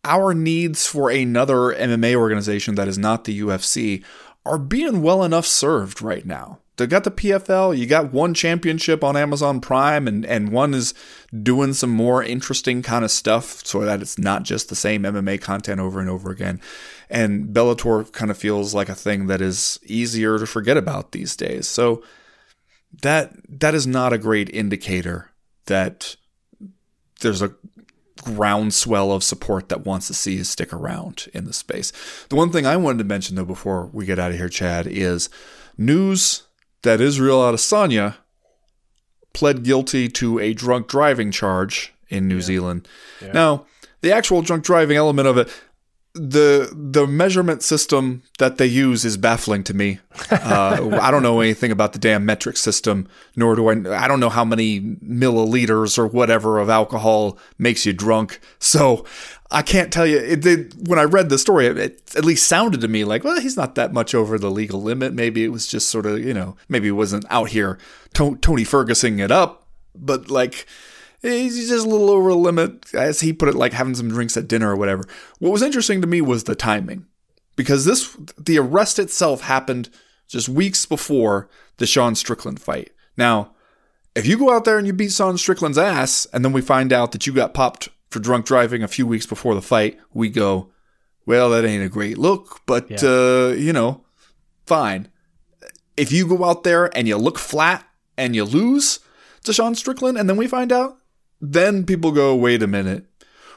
our 0.05 0.33
needs 0.33 0.85
for 0.85 1.09
another 1.09 1.73
MMA 1.73 2.15
organization 2.15 2.75
that 2.75 2.87
is 2.87 2.97
not 2.97 3.25
the 3.25 3.41
UFC 3.41 4.03
are 4.45 4.59
being 4.59 5.01
well 5.01 5.23
enough 5.23 5.45
served 5.45 6.01
right 6.01 6.25
now. 6.25 6.59
They 6.77 6.87
got 6.87 7.05
the 7.05 7.11
PFL, 7.11 7.77
you 7.77 7.85
got 7.85 8.11
one 8.11 8.33
championship 8.33 9.01
on 9.01 9.15
Amazon 9.15 9.61
Prime, 9.61 10.09
and, 10.09 10.25
and 10.25 10.51
one 10.51 10.73
is 10.73 10.93
doing 11.41 11.71
some 11.73 11.89
more 11.89 12.21
interesting 12.21 12.81
kind 12.81 13.05
of 13.05 13.11
stuff 13.11 13.65
so 13.65 13.79
that 13.81 14.01
it's 14.01 14.17
not 14.17 14.43
just 14.43 14.67
the 14.67 14.75
same 14.75 15.03
MMA 15.03 15.39
content 15.39 15.79
over 15.79 16.01
and 16.01 16.09
over 16.09 16.31
again. 16.31 16.59
And 17.09 17.53
Bellator 17.55 18.11
kind 18.11 18.29
of 18.29 18.37
feels 18.37 18.73
like 18.73 18.89
a 18.89 18.95
thing 18.95 19.27
that 19.27 19.41
is 19.41 19.79
easier 19.85 20.37
to 20.37 20.45
forget 20.45 20.75
about 20.75 21.13
these 21.13 21.37
days. 21.37 21.65
So 21.67 22.03
that 23.01 23.33
that 23.47 23.73
is 23.73 23.87
not 23.87 24.13
a 24.13 24.17
great 24.17 24.49
indicator 24.49 25.31
that 25.67 26.15
there's 27.21 27.41
a 27.41 27.53
groundswell 28.25 29.11
of 29.11 29.23
support 29.23 29.69
that 29.69 29.85
wants 29.85 30.07
to 30.07 30.13
see 30.13 30.39
us 30.41 30.49
stick 30.49 30.73
around 30.73 31.27
in 31.33 31.45
the 31.45 31.53
space. 31.53 31.91
The 32.29 32.35
one 32.35 32.51
thing 32.51 32.65
I 32.65 32.75
wanted 32.75 32.97
to 32.97 33.03
mention 33.05 33.35
though 33.35 33.45
before 33.45 33.89
we 33.93 34.05
get 34.05 34.19
out 34.19 34.31
of 34.31 34.37
here, 34.37 34.49
Chad, 34.49 34.87
is 34.87 35.29
news 35.77 36.43
that 36.81 36.99
Israel 36.99 37.39
Adesanya 37.39 38.15
pled 39.33 39.63
guilty 39.63 40.07
to 40.09 40.39
a 40.39 40.53
drunk 40.53 40.87
driving 40.87 41.31
charge 41.31 41.93
in 42.09 42.27
New 42.27 42.41
Zealand. 42.41 42.87
Now, 43.33 43.65
the 44.01 44.11
actual 44.13 44.41
drunk 44.41 44.63
driving 44.63 44.97
element 44.97 45.27
of 45.27 45.37
it, 45.37 45.49
the 46.15 46.73
the 46.73 47.05
measurement 47.05 47.61
system 47.61 48.23
that 48.39 48.57
they 48.57 48.65
use 48.65 49.03
is 49.03 49.17
baffling 49.17 49.63
to 49.65 49.73
me. 49.73 49.99
Uh, 50.31 50.97
I 51.01 51.11
don't 51.11 51.23
know 51.23 51.41
anything 51.41 51.71
about 51.71 51.91
the 51.91 51.99
damn 51.99 52.25
metric 52.25 52.55
system, 52.55 53.07
nor 53.35 53.55
do 53.55 53.67
I. 53.67 54.03
I 54.03 54.07
don't 54.07 54.21
know 54.21 54.29
how 54.29 54.45
many 54.45 54.79
milliliters 54.79 55.97
or 55.97 56.07
whatever 56.07 56.57
of 56.59 56.69
alcohol 56.69 57.37
makes 57.57 57.85
you 57.85 57.91
drunk. 57.91 58.39
So 58.59 59.05
I 59.51 59.61
can't 59.61 59.91
tell 59.91 60.07
you. 60.07 60.17
It 60.17 60.41
did, 60.41 60.87
when 60.87 60.99
I 60.99 61.03
read 61.03 61.29
the 61.29 61.37
story, 61.37 61.67
it, 61.67 61.77
it 61.77 62.15
at 62.15 62.23
least 62.23 62.47
sounded 62.47 62.79
to 62.81 62.87
me 62.87 63.03
like, 63.03 63.25
well, 63.25 63.39
he's 63.41 63.57
not 63.57 63.75
that 63.75 63.91
much 63.91 64.15
over 64.15 64.39
the 64.39 64.49
legal 64.49 64.81
limit. 64.81 65.13
Maybe 65.13 65.43
it 65.43 65.49
was 65.49 65.67
just 65.67 65.89
sort 65.89 66.05
of, 66.05 66.19
you 66.19 66.33
know, 66.33 66.55
maybe 66.69 66.87
it 66.87 66.91
wasn't 66.91 67.25
out 67.29 67.49
here 67.49 67.77
to- 68.13 68.37
Tony 68.37 68.63
Ferguson 68.63 69.19
it 69.19 69.31
up, 69.31 69.67
but 69.93 70.31
like 70.31 70.65
he's 71.21 71.69
just 71.69 71.85
a 71.85 71.89
little 71.89 72.09
over 72.09 72.29
the 72.29 72.35
limit, 72.37 72.93
as 72.93 73.19
he 73.21 73.33
put 73.33 73.49
it, 73.49 73.55
like 73.55 73.73
having 73.73 73.95
some 73.95 74.09
drinks 74.09 74.37
at 74.37 74.47
dinner 74.47 74.71
or 74.71 74.75
whatever. 74.75 75.03
What 75.39 75.51
was 75.51 75.61
interesting 75.61 76.01
to 76.01 76.07
me 76.07 76.21
was 76.21 76.43
the 76.45 76.55
timing. 76.55 77.05
because 77.55 77.85
this 77.85 78.17
the 78.37 78.57
arrest 78.59 78.99
itself 78.99 79.41
happened 79.41 79.89
just 80.27 80.49
weeks 80.49 80.85
before 80.85 81.47
the 81.77 81.85
Sean 81.85 82.13
Strickland 82.15 82.59
fight. 82.61 82.91
Now, 83.17 83.53
if 84.15 84.25
you 84.25 84.37
go 84.37 84.53
out 84.53 84.65
there 84.65 84.77
and 84.77 84.85
you 84.87 84.93
beat 84.93 85.11
Sean 85.13 85.37
Strickland's 85.37 85.77
ass, 85.77 86.25
and 86.33 86.43
then 86.43 86.51
we 86.53 86.61
find 86.61 86.91
out 86.91 87.11
that 87.13 87.25
you 87.25 87.33
got 87.33 87.53
popped 87.53 87.87
for 88.09 88.19
drunk 88.19 88.45
driving 88.45 88.83
a 88.83 88.87
few 88.87 89.05
weeks 89.07 89.25
before 89.25 89.55
the 89.55 89.61
fight, 89.61 89.97
we 90.13 90.29
go, 90.29 90.69
well, 91.25 91.49
that 91.49 91.65
ain't 91.65 91.83
a 91.83 91.89
great 91.89 92.17
look, 92.17 92.61
but 92.65 92.89
Yeah. 92.89 92.97
uh, 93.03 93.47
you 93.57 93.71
know, 93.73 94.03
fine. 94.65 95.07
If 95.97 96.11
you 96.11 96.27
go 96.27 96.43
out 96.43 96.63
there 96.63 96.95
and 96.97 97.07
you 97.07 97.17
look 97.17 97.37
flat 97.39 97.85
and 98.17 98.35
you 98.35 98.43
lose 98.43 98.99
to 99.43 99.53
Sean 99.53 99.75
Strickland, 99.75 100.17
and 100.17 100.29
then 100.29 100.37
we 100.37 100.47
find 100.47 100.71
out, 100.71 100.97
then 101.53 101.85
people 101.85 102.11
go, 102.11 102.35
wait 102.35 102.63
a 102.63 102.67
minute. 102.67 103.05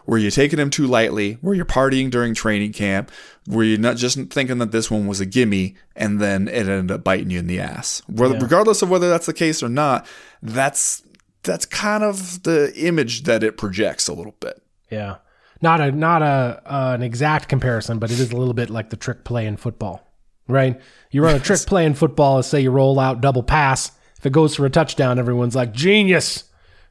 Were 0.06 0.16
you 0.16 0.30
taking 0.30 0.58
him 0.58 0.70
too 0.70 0.86
lightly? 0.86 1.36
Were 1.42 1.52
you 1.52 1.66
partying 1.66 2.10
during 2.10 2.32
training 2.32 2.72
camp? 2.72 3.10
Were 3.46 3.62
you 3.62 3.76
not 3.76 3.98
just 3.98 4.18
thinking 4.30 4.56
that 4.58 4.72
this 4.72 4.90
one 4.90 5.06
was 5.06 5.20
a 5.20 5.26
gimme 5.26 5.76
and 5.94 6.18
then 6.18 6.48
it 6.48 6.66
ended 6.66 6.90
up 6.90 7.04
biting 7.04 7.28
you 7.28 7.38
in 7.38 7.46
the 7.46 7.60
ass? 7.60 8.00
Whether, 8.08 8.36
Yeah. 8.36 8.42
Regardless 8.42 8.80
of 8.80 8.88
whether 8.88 9.10
that's 9.10 9.26
the 9.26 9.34
case 9.34 9.62
or 9.62 9.68
not, 9.68 10.06
that's 10.42 11.02
that's 11.42 11.66
kind 11.66 12.02
of 12.02 12.42
the 12.44 12.72
image 12.74 13.24
that 13.24 13.42
it 13.44 13.58
projects 13.58 14.08
a 14.08 14.14
little 14.14 14.34
bit. 14.40 14.62
Yeah. 14.90 15.16
Not 15.60 15.80
a 15.82 15.92
not 15.92 16.22
a 16.22 16.62
uh, 16.64 16.94
an 16.94 17.02
exact 17.02 17.48
comparison, 17.48 17.98
but 17.98 18.10
it 18.10 18.18
is 18.18 18.30
a 18.30 18.36
little 18.36 18.54
bit 18.54 18.70
like 18.70 18.88
the 18.88 18.96
trick 18.96 19.24
play 19.24 19.44
in 19.44 19.56
football, 19.58 20.10
right? 20.46 20.80
You 21.10 21.22
run 21.22 21.34
a 21.36 21.40
trick 21.40 21.60
play 21.66 21.84
in 21.84 21.92
football, 21.94 22.36
let's 22.36 22.48
say 22.48 22.60
you 22.60 22.70
roll 22.70 22.98
out 22.98 23.20
double 23.20 23.42
pass. 23.42 23.92
If 24.16 24.24
it 24.24 24.32
goes 24.32 24.54
for 24.54 24.64
a 24.64 24.70
touchdown, 24.70 25.18
everyone's 25.18 25.54
like 25.54 25.72
genius, 25.72 26.44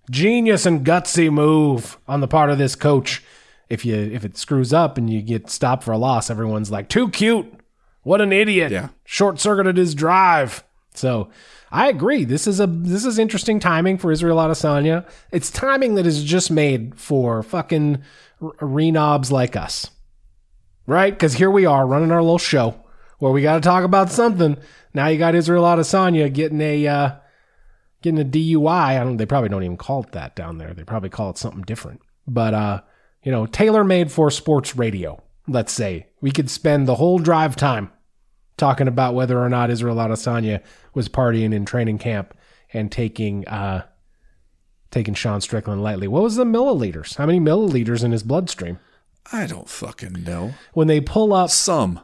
genius 0.10 0.66
and 0.66 0.86
gutsy 0.86 1.32
move 1.32 1.98
on 2.08 2.22
the 2.22 2.28
part 2.28 2.50
of 2.50 2.58
this 2.58 2.76
coach. 2.76 3.24
If 3.70 3.86
you 3.86 3.96
if 3.96 4.24
it 4.24 4.38
screws 4.38 4.74
up 4.74 4.98
and 4.98 5.10
you 5.10 5.22
get 5.22 5.50
stopped 5.50 5.84
for 5.84 5.92
a 5.92 5.98
loss, 5.98 6.30
everyone's 6.30 6.72
like 6.72 6.88
too 6.90 7.10
cute. 7.10 7.52
What 8.04 8.22
an 8.22 8.32
idiot! 8.32 8.72
Yeah. 8.72 8.90
Short 9.04 9.40
circuited 9.40 9.76
his 9.76 9.94
drive. 9.94 10.64
So 10.94 11.30
I 11.72 11.90
agree. 11.90 12.24
This 12.24 12.48
is 12.48 12.60
a 12.60 12.68
this 12.68 13.04
is 13.04 13.20
interesting 13.20 13.60
timing 13.60 13.98
for 13.98 14.12
Israel 14.12 14.38
Adesanya. 14.38 15.06
It's 15.32 15.52
timing 15.52 15.96
that 15.96 16.06
is 16.06 16.24
just 16.24 16.50
made 16.50 16.98
for 16.98 17.44
fucking 17.44 18.02
r- 18.42 18.52
renobs 18.62 19.32
like 19.32 19.58
us, 19.58 19.92
right? 20.86 21.14
Because 21.14 21.34
here 21.34 21.52
we 21.52 21.66
are 21.66 21.86
running 21.86 22.12
our 22.12 22.22
little 22.22 22.38
show 22.38 22.82
where 23.20 23.32
we 23.32 23.42
got 23.42 23.56
to 23.56 23.62
talk 23.62 23.84
about 23.84 24.12
something. 24.12 24.58
Now 24.94 25.08
you 25.08 25.18
got 25.18 25.36
Israel 25.36 25.64
Adesanya 25.64 26.34
getting 26.34 26.62
a 26.62 26.88
uh, 26.88 27.16
getting 28.02 28.20
a 28.20 28.26
DUI. 28.26 28.68
I 28.68 29.04
don't. 29.04 29.18
They 29.18 29.26
probably 29.26 29.50
don't 29.50 29.64
even 29.64 29.78
call 29.78 30.04
it 30.04 30.12
that 30.12 30.36
down 30.36 30.58
there. 30.58 30.74
They 30.74 30.84
probably 30.84 31.10
call 31.10 31.30
it 31.30 31.38
something 31.38 31.64
different. 31.64 32.02
But 32.28 32.54
uh, 32.54 32.82
you 33.24 33.32
know, 33.32 33.46
tailor 33.46 33.84
made 33.84 34.12
for 34.12 34.32
sports 34.32 34.76
radio. 34.76 35.22
Let's 35.48 35.72
say 35.72 36.08
we 36.22 36.32
could 36.32 36.50
spend 36.50 36.88
the 36.88 36.96
whole 36.96 37.20
drive 37.20 37.56
time 37.56 37.92
talking 38.58 38.88
about 38.88 39.16
whether 39.16 39.40
or 39.40 39.50
not 39.50 39.70
Israel 39.70 39.96
Adesanya 39.96 40.62
was 40.94 41.08
partying 41.08 41.54
in 41.54 41.64
training 41.64 42.00
camp 42.00 42.34
and 42.74 42.92
taking 42.92 43.48
uh, 43.48 43.86
taking 44.92 45.14
Sean 45.14 45.42
Strickland 45.42 45.82
lightly. 45.84 46.08
What 46.08 46.24
was 46.24 46.36
the 46.36 46.46
milliliters? 46.46 47.16
How 47.16 47.26
many 47.26 47.40
milliliters 47.40 48.04
in 48.04 48.12
his 48.12 48.24
bloodstream? 48.24 48.80
I 49.32 49.46
don't 49.46 49.70
fucking 49.70 50.24
know. 50.24 50.54
When 50.74 50.88
they 50.88 51.02
pull 51.02 51.34
up, 51.34 51.50
Some. 51.50 52.00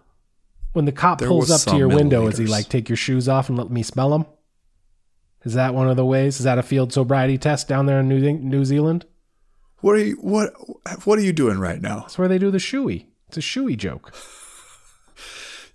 when 0.73 0.85
the 0.85 0.91
cop 0.91 1.19
There 1.19 1.27
pulls 1.27 1.49
up 1.49 1.61
to 1.71 1.77
your 1.77 1.87
window, 1.87 2.27
is 2.27 2.37
he 2.37 2.45
like, 2.45 2.67
"Take 2.69 2.89
your 2.89 2.97
shoes 2.97 3.29
off 3.29 3.49
and 3.49 3.57
let 3.57 3.69
me 3.69 3.83
smell 3.83 4.09
them"? 4.09 4.25
Is 5.43 5.53
that 5.53 5.73
one 5.73 5.89
of 5.89 5.97
the 5.97 6.05
ways? 6.05 6.37
Is 6.37 6.45
that 6.45 6.57
a 6.57 6.63
field 6.63 6.93
sobriety 6.93 7.37
test 7.37 7.67
down 7.67 7.85
there 7.85 7.99
in 7.99 8.07
New, 8.07 8.19
New 8.19 8.65
Zealand? 8.65 9.05
What 9.81 9.95
are 9.95 9.99
you 9.99 10.15
what 10.15 10.53
what 11.05 11.19
are 11.19 11.23
you 11.23 11.33
doing 11.33 11.59
right 11.59 11.81
now? 11.81 12.01
That's 12.01 12.17
where 12.17 12.29
they 12.29 12.37
do 12.37 12.51
the 12.51 12.57
shoey. 12.57 13.07
It's 13.27 13.37
a 13.37 13.41
shoey 13.41 13.77
joke. 13.77 14.13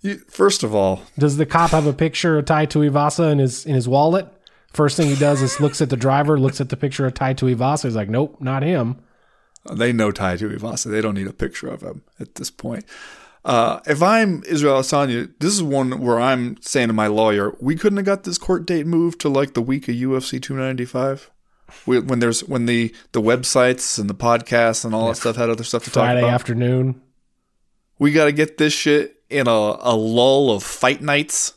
You, 0.01 0.17
first 0.29 0.63
of 0.63 0.73
all, 0.73 1.03
Does 1.17 1.37
the 1.37 1.45
cop 1.45 1.71
have 1.71 1.85
a 1.85 1.93
picture 1.93 2.37
of 2.37 2.45
Tai 2.45 2.67
Tuivasa 2.67 3.31
in 3.31 3.39
his 3.39 3.65
in 3.65 3.75
his 3.75 3.87
wallet? 3.87 4.27
First 4.71 4.95
thing 4.97 5.09
he 5.09 5.15
does 5.15 5.41
is 5.41 5.59
looks 5.59 5.81
at 5.81 5.89
the 5.89 5.97
driver, 5.97 6.39
looks 6.39 6.61
at 6.61 6.69
the 6.69 6.77
picture 6.77 7.05
of 7.05 7.13
Tai 7.13 7.33
Tuivasa. 7.33 7.83
He's 7.83 7.95
like, 7.95 8.09
"Nope, 8.09 8.37
not 8.39 8.63
him." 8.63 8.97
they 9.69 9.91
know 9.91 10.11
Tai 10.11 10.37
Tuivasa. 10.37 10.89
They 10.89 11.01
don't 11.01 11.15
need 11.15 11.27
a 11.27 11.33
picture 11.33 11.67
of 11.67 11.81
him 11.81 12.03
at 12.19 12.35
this 12.35 12.49
point. 12.49 12.85
Uh, 13.45 13.79
if 13.87 14.03
I'm 14.03 14.43
Israel 14.47 14.79
Asanya, 14.79 15.31
this 15.39 15.53
is 15.53 15.63
one 15.63 16.01
where 16.01 16.19
I'm 16.19 16.57
saying 16.61 16.87
to 16.87 16.93
my 16.93 17.07
lawyer, 17.07 17.55
we 17.61 17.75
couldn't 17.75 17.97
have 17.97 18.05
got 18.05 18.23
this 18.23 18.37
court 18.37 18.65
date 18.65 18.85
moved 18.85 19.21
to 19.21 19.29
like 19.29 19.53
the 19.53 19.61
week 19.61 19.87
of 19.87 19.95
UFC 19.95 20.41
295. 20.41 21.31
We, 21.85 21.99
when 21.99 22.19
there's 22.19 22.43
when 22.43 22.65
the 22.65 22.93
the 23.11 23.21
websites 23.21 23.99
and 23.99 24.09
the 24.09 24.15
podcasts 24.15 24.83
and 24.83 24.93
all 24.93 25.07
that 25.07 25.15
stuff 25.17 25.35
had 25.35 25.49
other 25.49 25.63
stuff 25.63 25.83
to 25.85 25.89
Friday 25.91 26.07
talk 26.07 26.11
about. 26.13 26.21
Friday 26.21 26.33
afternoon. 26.33 27.01
we 27.99 28.11
got 28.11 28.25
to 28.25 28.31
get 28.31 28.57
this 28.57 28.73
shit 28.73 29.21
in 29.29 29.47
a, 29.47 29.51
a 29.51 29.95
lull 29.95 30.51
of 30.51 30.63
fight 30.63 31.01
nights. 31.01 31.53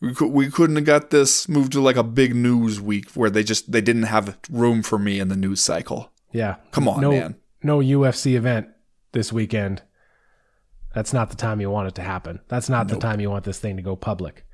We, 0.00 0.14
could, 0.14 0.28
we 0.32 0.50
couldn't 0.50 0.76
have 0.76 0.86
got 0.86 1.10
this 1.10 1.46
moved 1.48 1.72
to 1.72 1.80
like 1.82 1.96
a 1.96 2.02
big 2.02 2.34
news 2.34 2.80
week 2.80 3.10
where 3.12 3.28
they 3.28 3.42
just 3.42 3.70
they 3.70 3.82
didn't 3.82 4.04
have 4.04 4.38
room 4.50 4.82
for 4.82 4.98
me 4.98 5.20
in 5.20 5.28
the 5.28 5.36
news 5.36 5.60
cycle. 5.60 6.10
Yeah. 6.32 6.56
Come 6.72 6.88
on, 6.88 7.00
no, 7.02 7.10
man. 7.10 7.36
No 7.62 7.80
UFC 7.80 8.34
event 8.34 8.68
this 9.12 9.32
weekend. 9.32 9.82
That's 10.94 11.12
not 11.12 11.30
the 11.30 11.36
time 11.36 11.60
you 11.60 11.70
want 11.70 11.88
it 11.88 11.94
to 11.96 12.02
happen. 12.02 12.40
That's 12.48 12.68
not 12.68 12.88
the 12.88 12.96
time 12.96 13.20
you 13.20 13.30
want 13.30 13.44
this 13.44 13.58
thing 13.58 13.76
to 13.76 13.82
go 13.82 13.96
public. 13.96 14.44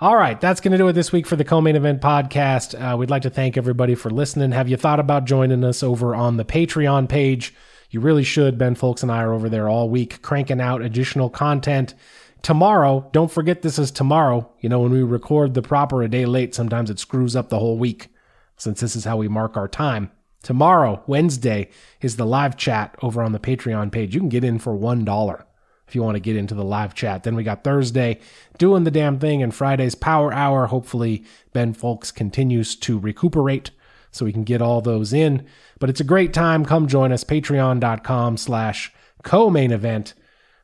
All 0.00 0.16
right, 0.16 0.40
that's 0.40 0.60
going 0.60 0.72
to 0.72 0.78
do 0.78 0.88
it 0.88 0.94
this 0.94 1.12
week 1.12 1.26
for 1.26 1.36
the 1.36 1.44
co-main 1.44 1.76
event 1.76 2.00
podcast. 2.00 2.74
Uh, 2.74 2.96
we'd 2.96 3.10
like 3.10 3.22
to 3.22 3.30
thank 3.30 3.56
everybody 3.56 3.94
for 3.94 4.08
listening. 4.08 4.52
Have 4.52 4.68
you 4.68 4.78
thought 4.78 4.98
about 4.98 5.26
joining 5.26 5.62
us 5.62 5.82
over 5.82 6.14
on 6.14 6.38
the 6.38 6.44
Patreon 6.44 7.08
page? 7.08 7.54
You 7.90 8.00
really 8.00 8.24
should. 8.24 8.56
Ben 8.56 8.74
Fowlkes 8.74 9.02
and 9.02 9.12
I 9.12 9.22
are 9.22 9.34
over 9.34 9.48
there 9.48 9.68
all 9.68 9.90
week 9.90 10.22
cranking 10.22 10.60
out 10.60 10.80
additional 10.80 11.28
content. 11.28 11.94
Tomorrow, 12.40 13.10
don't 13.12 13.30
forget 13.30 13.60
this 13.60 13.78
is 13.78 13.90
tomorrow. 13.90 14.50
You 14.60 14.70
know, 14.70 14.80
when 14.80 14.92
we 14.92 15.02
record 15.02 15.52
the 15.52 15.60
proper 15.60 16.02
a 16.02 16.08
day 16.08 16.24
late, 16.24 16.54
sometimes 16.54 16.88
it 16.88 16.98
screws 16.98 17.36
up 17.36 17.50
the 17.50 17.58
whole 17.58 17.76
week 17.76 18.08
since 18.56 18.80
this 18.80 18.96
is 18.96 19.04
how 19.04 19.18
we 19.18 19.28
mark 19.28 19.56
our 19.56 19.68
time. 19.68 20.10
Tomorrow, 20.42 21.02
Wednesday, 21.06 21.68
is 22.00 22.16
the 22.16 22.24
live 22.24 22.56
chat 22.56 22.96
over 23.02 23.22
on 23.22 23.32
the 23.32 23.38
Patreon 23.38 23.92
page. 23.92 24.14
You 24.14 24.20
can 24.20 24.30
get 24.30 24.44
in 24.44 24.58
for 24.58 24.72
$1 24.72 25.44
if 25.90 25.96
you 25.96 26.04
want 26.04 26.14
to 26.14 26.20
get 26.20 26.36
into 26.36 26.54
the 26.54 26.64
live 26.64 26.94
chat. 26.94 27.24
Then 27.24 27.34
we 27.34 27.42
got 27.42 27.64
Thursday 27.64 28.20
doing 28.58 28.84
the 28.84 28.92
damn 28.92 29.18
thing 29.18 29.42
and 29.42 29.52
Friday's 29.52 29.96
power 29.96 30.32
hour. 30.32 30.66
Hopefully, 30.66 31.24
Ben 31.52 31.74
Fowlkes 31.74 32.14
continues 32.14 32.76
to 32.76 32.96
recuperate 32.96 33.72
so 34.12 34.24
we 34.24 34.32
can 34.32 34.44
get 34.44 34.62
all 34.62 34.80
those 34.80 35.12
in. 35.12 35.44
But 35.80 35.90
it's 35.90 36.00
a 36.00 36.04
great 36.04 36.32
time. 36.32 36.64
Come 36.64 36.86
join 36.86 37.10
us, 37.10 37.24
patreon.com 37.24 38.36
slash 38.36 38.92
co-main 39.24 39.72
event. 39.72 40.14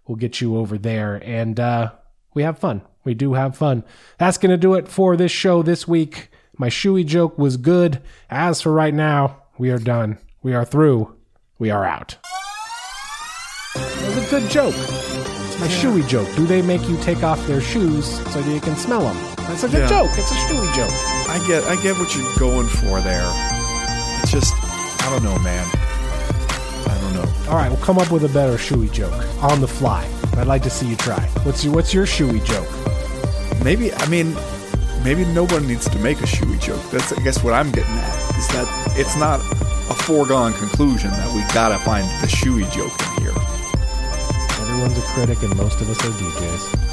We'll 0.06 0.14
get 0.14 0.40
you 0.40 0.56
over 0.56 0.78
there 0.78 1.20
and 1.24 1.58
uh, 1.58 1.90
we 2.32 2.44
have 2.44 2.60
fun. 2.60 2.82
We 3.02 3.14
do 3.14 3.32
have 3.32 3.56
fun. 3.56 3.82
That's 4.18 4.38
going 4.38 4.50
to 4.50 4.56
do 4.56 4.74
it 4.74 4.86
for 4.86 5.16
this 5.16 5.32
show 5.32 5.60
this 5.64 5.88
week. 5.88 6.30
My 6.56 6.68
shoey 6.68 7.04
joke 7.04 7.36
was 7.36 7.56
good. 7.56 8.00
As 8.30 8.62
for 8.62 8.70
right 8.70 8.94
now, 8.94 9.42
we 9.58 9.70
are 9.70 9.78
done. 9.78 10.18
We 10.40 10.54
are 10.54 10.64
through. 10.64 11.16
We 11.58 11.70
are 11.70 11.84
out. 11.84 12.16
It 13.74 14.14
was 14.14 14.26
a 14.26 14.30
good 14.30 14.50
joke. 14.50 15.15
It's 15.58 15.60
my 15.60 15.68
shoey 15.68 16.06
joke. 16.06 16.28
Do 16.36 16.46
they 16.46 16.60
make 16.62 16.86
you 16.88 16.96
take 16.98 17.22
off 17.22 17.44
their 17.46 17.60
shoes 17.60 18.06
so 18.32 18.40
that 18.42 18.52
you 18.52 18.60
can 18.60 18.76
smell 18.76 19.00
them? 19.00 19.16
That's 19.48 19.62
a 19.64 19.68
good 19.68 19.88
Yeah. 19.88 19.88
joke. 19.88 20.10
It's 20.18 20.30
a 20.30 20.34
shoey 20.34 20.74
joke. 20.74 20.92
I 21.30 21.38
get 21.46 21.64
I 21.64 21.76
get 21.76 21.96
what 21.98 22.14
you're 22.14 22.34
going 22.38 22.68
for 22.68 23.00
there. 23.00 23.26
It's 24.22 24.30
just 24.30 24.54
I 25.02 25.08
don't 25.10 25.22
know, 25.24 25.38
man. 25.38 25.66
I 26.86 26.98
don't 27.00 27.14
know. 27.14 27.28
All 27.50 27.56
right, 27.56 27.68
we'll 27.70 27.80
come 27.80 27.98
up 27.98 28.10
with 28.10 28.24
a 28.24 28.28
better 28.28 28.56
shoey 28.58 28.90
joke 28.92 29.14
on 29.42 29.60
the 29.60 29.68
fly. 29.68 30.06
I'd 30.36 30.46
like 30.46 30.62
to 30.64 30.70
see 30.70 30.86
you 30.86 30.96
try. 30.96 31.20
What's 31.44 31.64
your 31.64 31.72
What's 31.74 31.94
your 31.94 32.04
shoey 32.06 32.44
joke? 32.44 32.68
Maybe 33.64 33.94
I 33.94 34.06
mean 34.08 34.36
maybe 35.04 35.24
no 35.24 35.46
one 35.46 35.66
needs 35.66 35.88
to 35.88 35.98
make 36.00 36.20
a 36.20 36.26
shoey 36.26 36.60
joke. 36.60 36.82
That's 36.90 37.12
I 37.12 37.22
guess 37.22 37.42
what 37.42 37.54
I'm 37.54 37.70
getting 37.72 37.94
at 37.96 38.36
is 38.38 38.46
that 38.48 38.66
it's 38.98 39.16
not 39.16 39.40
a 39.88 39.94
foregone 39.94 40.52
conclusion 40.54 41.10
that 41.10 41.34
we 41.34 41.40
gotta 41.54 41.78
find 41.78 42.06
the 42.20 42.26
shoey 42.26 42.70
joke 42.72 42.92
in 43.16 43.22
here. 43.22 43.25
Everyone's 44.76 44.98
a 44.98 45.08
critic, 45.12 45.42
and 45.42 45.56
most 45.56 45.80
of 45.80 45.88
us 45.88 45.98
are 46.04 46.10
DJs. 46.10 46.85